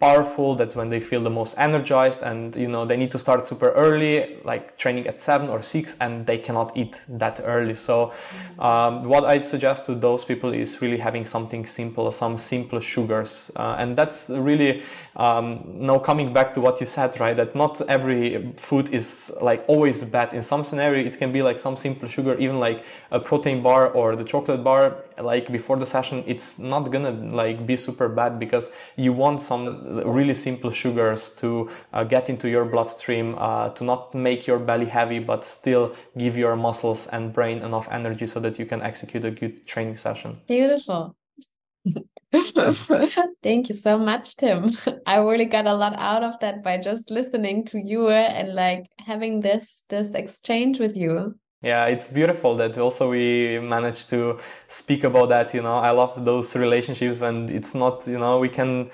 powerful 0.00 0.54
that's 0.56 0.74
when 0.74 0.90
they 0.90 1.00
feel 1.00 1.22
the 1.22 1.30
most 1.30 1.54
energized 1.56 2.22
and 2.22 2.56
you 2.56 2.68
know 2.68 2.84
they 2.84 2.96
need 2.96 3.10
to 3.10 3.18
start 3.18 3.46
super 3.46 3.70
early 3.70 4.36
like 4.44 4.76
training 4.76 5.06
at 5.06 5.20
7 5.20 5.48
or 5.48 5.62
6 5.62 5.96
and 6.00 6.26
they 6.26 6.36
cannot 6.36 6.76
eat 6.76 7.00
that 7.08 7.40
early. 7.44 7.74
So 7.74 8.12
um, 8.58 9.04
what 9.04 9.24
i'd 9.24 9.44
suggest 9.44 9.86
to 9.86 9.94
those 9.94 10.24
people 10.24 10.52
is 10.52 10.82
really 10.82 10.98
having 10.98 11.24
something 11.24 11.64
simple 11.64 12.10
some 12.10 12.36
simple 12.36 12.80
sugars. 12.80 13.50
Uh, 13.56 13.76
and 13.78 13.96
that's 13.96 14.30
really 14.30 14.82
um, 15.16 15.62
now 15.74 15.98
coming 15.98 16.32
back 16.32 16.54
to 16.54 16.60
what 16.60 16.80
you 16.80 16.86
said 16.86 17.18
right 17.20 17.36
that 17.36 17.54
not 17.54 17.80
every 17.88 18.52
food 18.56 18.92
is 18.92 19.32
like 19.40 19.64
always 19.68 20.02
bad. 20.04 20.34
In 20.34 20.42
some 20.42 20.62
scenario 20.64 21.04
it 21.04 21.18
can 21.18 21.32
be 21.32 21.42
like 21.42 21.58
some 21.58 21.76
simple 21.76 22.08
sugar 22.08 22.36
even 22.38 22.58
like 22.58 22.84
a 23.10 23.20
protein 23.20 23.62
bar 23.62 23.90
or 23.90 24.16
the 24.16 24.24
chocolate 24.24 24.64
bar 24.64 24.96
like 25.18 25.50
before 25.52 25.76
the 25.76 25.86
session 25.86 26.24
it's 26.26 26.58
not 26.58 26.90
gonna 26.90 27.10
like 27.10 27.66
be 27.66 27.76
super 27.76 28.08
bad 28.08 28.38
because 28.38 28.72
you 28.96 29.12
want 29.12 29.40
some 29.40 29.66
really 30.04 30.34
simple 30.34 30.70
sugars 30.70 31.30
to 31.30 31.70
uh, 31.92 32.02
get 32.02 32.28
into 32.28 32.48
your 32.48 32.64
bloodstream 32.64 33.36
uh, 33.38 33.68
to 33.70 33.84
not 33.84 34.14
make 34.14 34.46
your 34.46 34.58
belly 34.58 34.86
heavy 34.86 35.20
but 35.20 35.44
still 35.44 35.94
give 36.18 36.36
your 36.36 36.56
muscles 36.56 37.06
and 37.08 37.32
brain 37.32 37.58
enough 37.58 37.88
energy 37.90 38.26
so 38.26 38.40
that 38.40 38.58
you 38.58 38.66
can 38.66 38.82
execute 38.82 39.24
a 39.24 39.30
good 39.30 39.66
training 39.66 39.96
session. 39.96 40.40
Beautiful 40.48 41.14
Thank 43.42 43.68
you 43.68 43.74
so 43.74 43.98
much, 43.98 44.36
Tim. 44.36 44.70
I 45.06 45.18
really 45.18 45.44
got 45.44 45.66
a 45.66 45.74
lot 45.74 45.94
out 45.98 46.22
of 46.22 46.38
that 46.40 46.62
by 46.62 46.78
just 46.78 47.10
listening 47.10 47.64
to 47.66 47.78
you 47.78 48.08
and 48.08 48.54
like 48.54 48.86
having 48.98 49.40
this 49.40 49.82
this 49.88 50.12
exchange 50.14 50.78
with 50.78 50.96
you 50.96 51.34
yeah 51.64 51.86
it's 51.86 52.08
beautiful 52.08 52.54
that 52.56 52.76
also 52.78 53.10
we 53.10 53.58
managed 53.58 54.10
to 54.10 54.38
speak 54.68 55.02
about 55.02 55.30
that 55.30 55.54
you 55.54 55.62
know 55.62 55.76
i 55.76 55.90
love 55.90 56.24
those 56.24 56.54
relationships 56.54 57.20
when 57.20 57.48
it's 57.48 57.74
not 57.74 58.06
you 58.06 58.18
know 58.18 58.38
we 58.38 58.48
can 58.48 58.90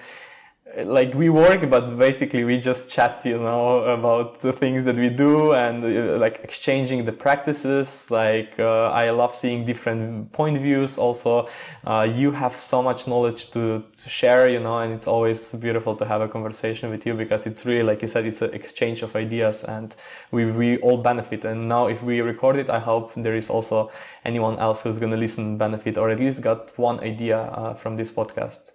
like 0.84 1.14
we 1.14 1.28
work 1.28 1.68
but 1.68 1.98
basically 1.98 2.44
we 2.44 2.58
just 2.58 2.90
chat 2.90 3.24
you 3.24 3.38
know 3.38 3.82
about 3.84 4.40
the 4.40 4.52
things 4.52 4.84
that 4.84 4.96
we 4.96 5.10
do 5.10 5.52
and 5.52 5.84
uh, 5.84 6.16
like 6.18 6.40
exchanging 6.44 7.04
the 7.04 7.12
practices. 7.12 8.10
Like 8.10 8.58
uh, 8.58 8.90
i 8.90 9.10
love 9.10 9.34
seeing 9.34 9.64
different 9.64 10.32
point 10.32 10.58
views. 10.58 10.98
Also 10.98 11.48
uh, 11.84 12.08
you 12.10 12.30
have 12.32 12.54
so 12.54 12.82
much 12.82 13.08
knowledge 13.08 13.50
to, 13.50 13.84
to, 13.96 14.08
share 14.08 14.48
you 14.48 14.60
know 14.60 14.78
and 14.78 14.92
it's 14.92 15.06
always 15.06 15.52
beautiful 15.54 15.94
to 15.96 16.04
have 16.04 16.20
a 16.20 16.28
conversation 16.28 16.90
with 16.90 17.04
you 17.04 17.14
because 17.14 17.46
it's 17.46 17.66
really 17.66 17.82
like 17.82 18.00
you 18.02 18.08
said 18.08 18.24
it's 18.24 18.42
an 18.42 18.54
exchange 18.54 19.02
of 19.02 19.14
ideas 19.16 19.64
and 19.64 19.96
we, 20.30 20.50
we 20.50 20.78
all 20.78 20.96
benefit. 20.96 21.44
And 21.44 21.68
now 21.68 21.86
if 21.88 22.02
we 22.02 22.20
record 22.20 22.56
it 22.56 22.70
i 22.70 22.78
hope 22.78 23.12
there 23.14 23.34
is 23.34 23.50
also 23.50 23.90
anyone 24.24 24.58
else 24.58 24.82
who's 24.82 24.98
going 24.98 25.12
to 25.12 25.18
listen 25.18 25.58
benefit 25.58 25.98
or 25.98 26.10
at 26.10 26.20
least 26.20 26.42
got 26.42 26.76
one 26.78 27.00
idea 27.00 27.38
uh, 27.38 27.74
from 27.74 27.96
this 27.96 28.10
podcast 28.10 28.72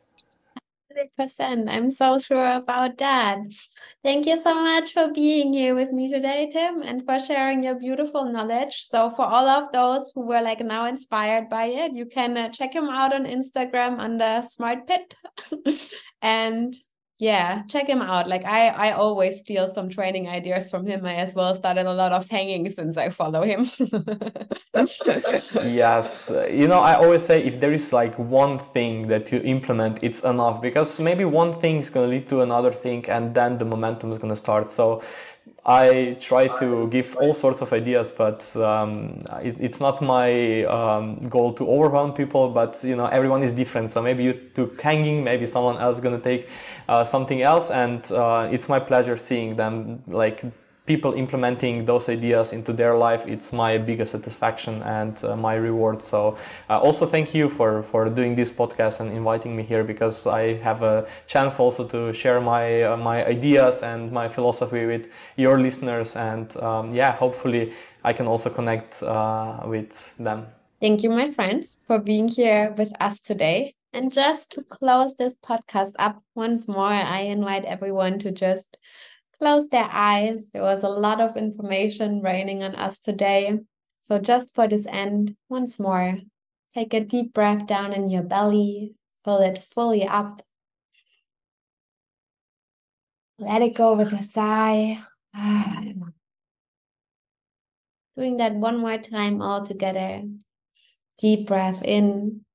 100%. 1.19 1.69
I'm 1.69 1.91
so 1.91 2.17
sure 2.19 2.53
about 2.53 2.97
that. 2.97 3.39
Thank 4.03 4.25
you 4.25 4.39
so 4.39 4.53
much 4.53 4.93
for 4.93 5.11
being 5.11 5.53
here 5.53 5.75
with 5.75 5.91
me 5.91 6.09
today, 6.09 6.49
Tim, 6.51 6.81
and 6.81 7.03
for 7.05 7.19
sharing 7.19 7.63
your 7.63 7.75
beautiful 7.75 8.25
knowledge. 8.25 8.81
So, 8.81 9.09
for 9.09 9.25
all 9.25 9.47
of 9.47 9.71
those 9.71 10.11
who 10.13 10.25
were 10.27 10.41
like 10.41 10.59
now 10.59 10.85
inspired 10.85 11.49
by 11.49 11.65
it, 11.65 11.93
you 11.93 12.05
can 12.05 12.37
uh, 12.37 12.49
check 12.49 12.73
him 12.73 12.89
out 12.89 13.13
on 13.13 13.25
Instagram 13.25 13.99
under 13.99 14.41
Smartphit. 14.43 15.13
and 16.21 16.75
yeah, 17.17 17.63
check 17.69 17.87
him 17.87 18.01
out. 18.01 18.27
Like 18.27 18.43
I, 18.43 18.67
I 18.67 18.91
always 18.91 19.39
steal 19.39 19.69
some 19.69 19.87
training 19.89 20.27
ideas 20.27 20.69
from 20.69 20.85
him. 20.85 21.05
I 21.05 21.15
as 21.15 21.33
well 21.33 21.55
started 21.55 21.85
a 21.85 21.93
lot 21.93 22.11
of 22.11 22.27
hanging 22.27 22.69
since 22.69 22.97
I 22.97 23.09
follow 23.09 23.41
him. 23.43 23.65
yes, 25.71 26.29
you 26.51 26.67
know, 26.67 26.79
I 26.79 26.95
always 26.95 27.23
say 27.23 27.41
if 27.41 27.61
there 27.61 27.71
is 27.71 27.93
like 27.93 28.19
one 28.19 28.59
thing 28.59 29.07
that 29.07 29.31
you 29.31 29.39
implement, 29.45 29.99
it's 30.01 30.25
enough 30.25 30.61
because 30.61 30.99
maybe 30.99 31.23
one 31.23 31.53
thing 31.53 31.77
is 31.77 31.89
going 31.89 32.09
to 32.09 32.15
lead 32.15 32.27
to 32.27 32.41
another 32.41 32.73
thing, 32.73 33.09
and 33.09 33.33
then 33.33 33.57
the 33.59 33.65
momentum 33.65 34.11
is 34.11 34.17
going 34.17 34.33
to 34.33 34.35
start. 34.35 34.69
So 34.69 35.01
I 35.65 36.15
try 36.19 36.47
to 36.59 36.87
give 36.89 37.15
all 37.17 37.33
sorts 37.33 37.61
of 37.61 37.73
ideas, 37.73 38.11
but 38.11 38.55
um, 38.57 39.19
it, 39.41 39.55
it's 39.59 39.79
not 39.79 39.99
my 39.99 40.63
um, 40.65 41.19
goal 41.21 41.53
to 41.53 41.67
overwhelm 41.67 42.13
people. 42.13 42.49
But 42.49 42.83
you 42.83 42.95
know, 42.95 43.07
everyone 43.07 43.41
is 43.41 43.53
different. 43.53 43.91
So 43.91 44.01
maybe 44.01 44.23
you 44.23 44.33
took 44.53 44.79
hanging, 44.79 45.23
maybe 45.23 45.47
someone 45.47 45.77
else 45.77 45.97
is 45.97 46.01
gonna 46.01 46.19
take 46.19 46.49
uh, 46.87 47.03
something 47.03 47.41
else, 47.41 47.71
and 47.71 48.09
uh, 48.11 48.47
it's 48.51 48.69
my 48.69 48.79
pleasure 48.79 49.17
seeing 49.17 49.55
them 49.55 50.03
like 50.07 50.43
people 50.85 51.13
implementing 51.13 51.85
those 51.85 52.09
ideas 52.09 52.53
into 52.53 52.71
their 52.71 52.95
life 52.95 53.25
it's 53.27 53.51
my 53.51 53.77
biggest 53.77 54.11
satisfaction 54.11 54.81
and 54.83 55.23
uh, 55.23 55.35
my 55.35 55.55
reward. 55.55 56.01
So 56.01 56.37
uh, 56.69 56.79
also 56.79 57.05
thank 57.05 57.33
you 57.33 57.49
for 57.49 57.83
for 57.83 58.09
doing 58.09 58.35
this 58.35 58.51
podcast 58.51 58.99
and 58.99 59.11
inviting 59.11 59.55
me 59.55 59.63
here 59.63 59.83
because 59.83 60.27
i 60.27 60.53
have 60.55 60.83
a 60.83 61.07
chance 61.27 61.59
also 61.59 61.87
to 61.87 62.13
share 62.13 62.39
my 62.39 62.83
uh, 62.83 62.97
my 62.97 63.25
ideas 63.25 63.83
and 63.83 64.11
my 64.11 64.27
philosophy 64.29 64.85
with 64.85 65.07
your 65.35 65.59
listeners 65.59 66.15
and 66.15 66.55
um, 66.57 66.93
yeah 66.93 67.15
hopefully 67.15 67.73
i 68.03 68.13
can 68.13 68.27
also 68.27 68.49
connect 68.49 69.01
uh, 69.03 69.63
with 69.65 70.15
them. 70.17 70.47
Thank 70.81 71.03
you 71.03 71.09
my 71.09 71.31
friends 71.31 71.79
for 71.87 71.99
being 71.99 72.27
here 72.27 72.73
with 72.77 72.91
us 72.99 73.19
today. 73.19 73.75
And 73.93 74.11
just 74.11 74.51
to 74.51 74.61
close 74.61 75.15
this 75.15 75.37
podcast 75.37 75.93
up 75.97 76.21
once 76.35 76.67
more 76.67 76.91
i 76.91 77.21
invite 77.21 77.63
everyone 77.63 78.19
to 78.19 78.31
just 78.31 78.77
close 79.39 79.67
their 79.69 79.89
eyes. 79.91 80.49
There 80.53 80.63
was 80.63 80.83
a 80.83 80.89
lot 80.89 81.21
of 81.21 81.37
information 81.37 82.21
raining 82.21 82.63
on 82.63 82.75
us 82.75 82.99
today. 82.99 83.59
So, 84.01 84.19
just 84.19 84.53
for 84.53 84.67
this 84.67 84.85
end, 84.87 85.35
once 85.49 85.79
more, 85.79 86.19
take 86.73 86.93
a 86.93 87.03
deep 87.03 87.33
breath 87.33 87.65
down 87.65 87.93
in 87.93 88.09
your 88.09 88.23
belly, 88.23 88.95
fill 89.23 89.41
it 89.41 89.63
fully 89.73 90.07
up. 90.07 90.41
Let 93.39 93.61
it 93.61 93.75
go 93.75 93.95
with 93.95 94.13
a 94.13 94.23
sigh. 94.23 94.99
Doing 98.15 98.37
that 98.37 98.55
one 98.55 98.77
more 98.77 98.97
time 98.97 99.41
all 99.41 99.65
together. 99.65 100.21
Deep 101.17 101.47
breath 101.47 101.81
in. 101.83 102.45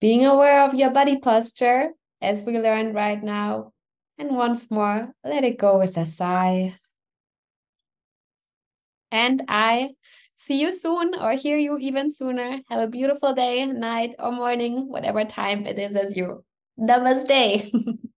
Being 0.00 0.26
aware 0.26 0.62
of 0.62 0.74
your 0.74 0.90
body 0.90 1.18
posture, 1.18 1.90
as 2.20 2.42
we 2.42 2.58
learned 2.58 2.94
right 2.94 3.22
now, 3.22 3.72
and 4.18 4.36
once 4.36 4.70
more, 4.70 5.12
let 5.24 5.44
it 5.44 5.58
go 5.58 5.78
with 5.78 5.96
a 5.96 6.06
sigh. 6.06 6.76
And 9.10 9.42
I 9.48 9.94
see 10.36 10.60
you 10.60 10.72
soon 10.72 11.14
or 11.14 11.32
hear 11.32 11.56
you 11.56 11.78
even 11.78 12.12
sooner. 12.12 12.60
Have 12.68 12.80
a 12.80 12.88
beautiful 12.88 13.34
day, 13.34 13.64
night, 13.66 14.14
or 14.18 14.32
morning, 14.32 14.88
whatever 14.88 15.24
time 15.24 15.66
it 15.66 15.78
is 15.78 15.96
as 15.96 16.16
you. 16.16 16.44
Namaste. 16.78 17.70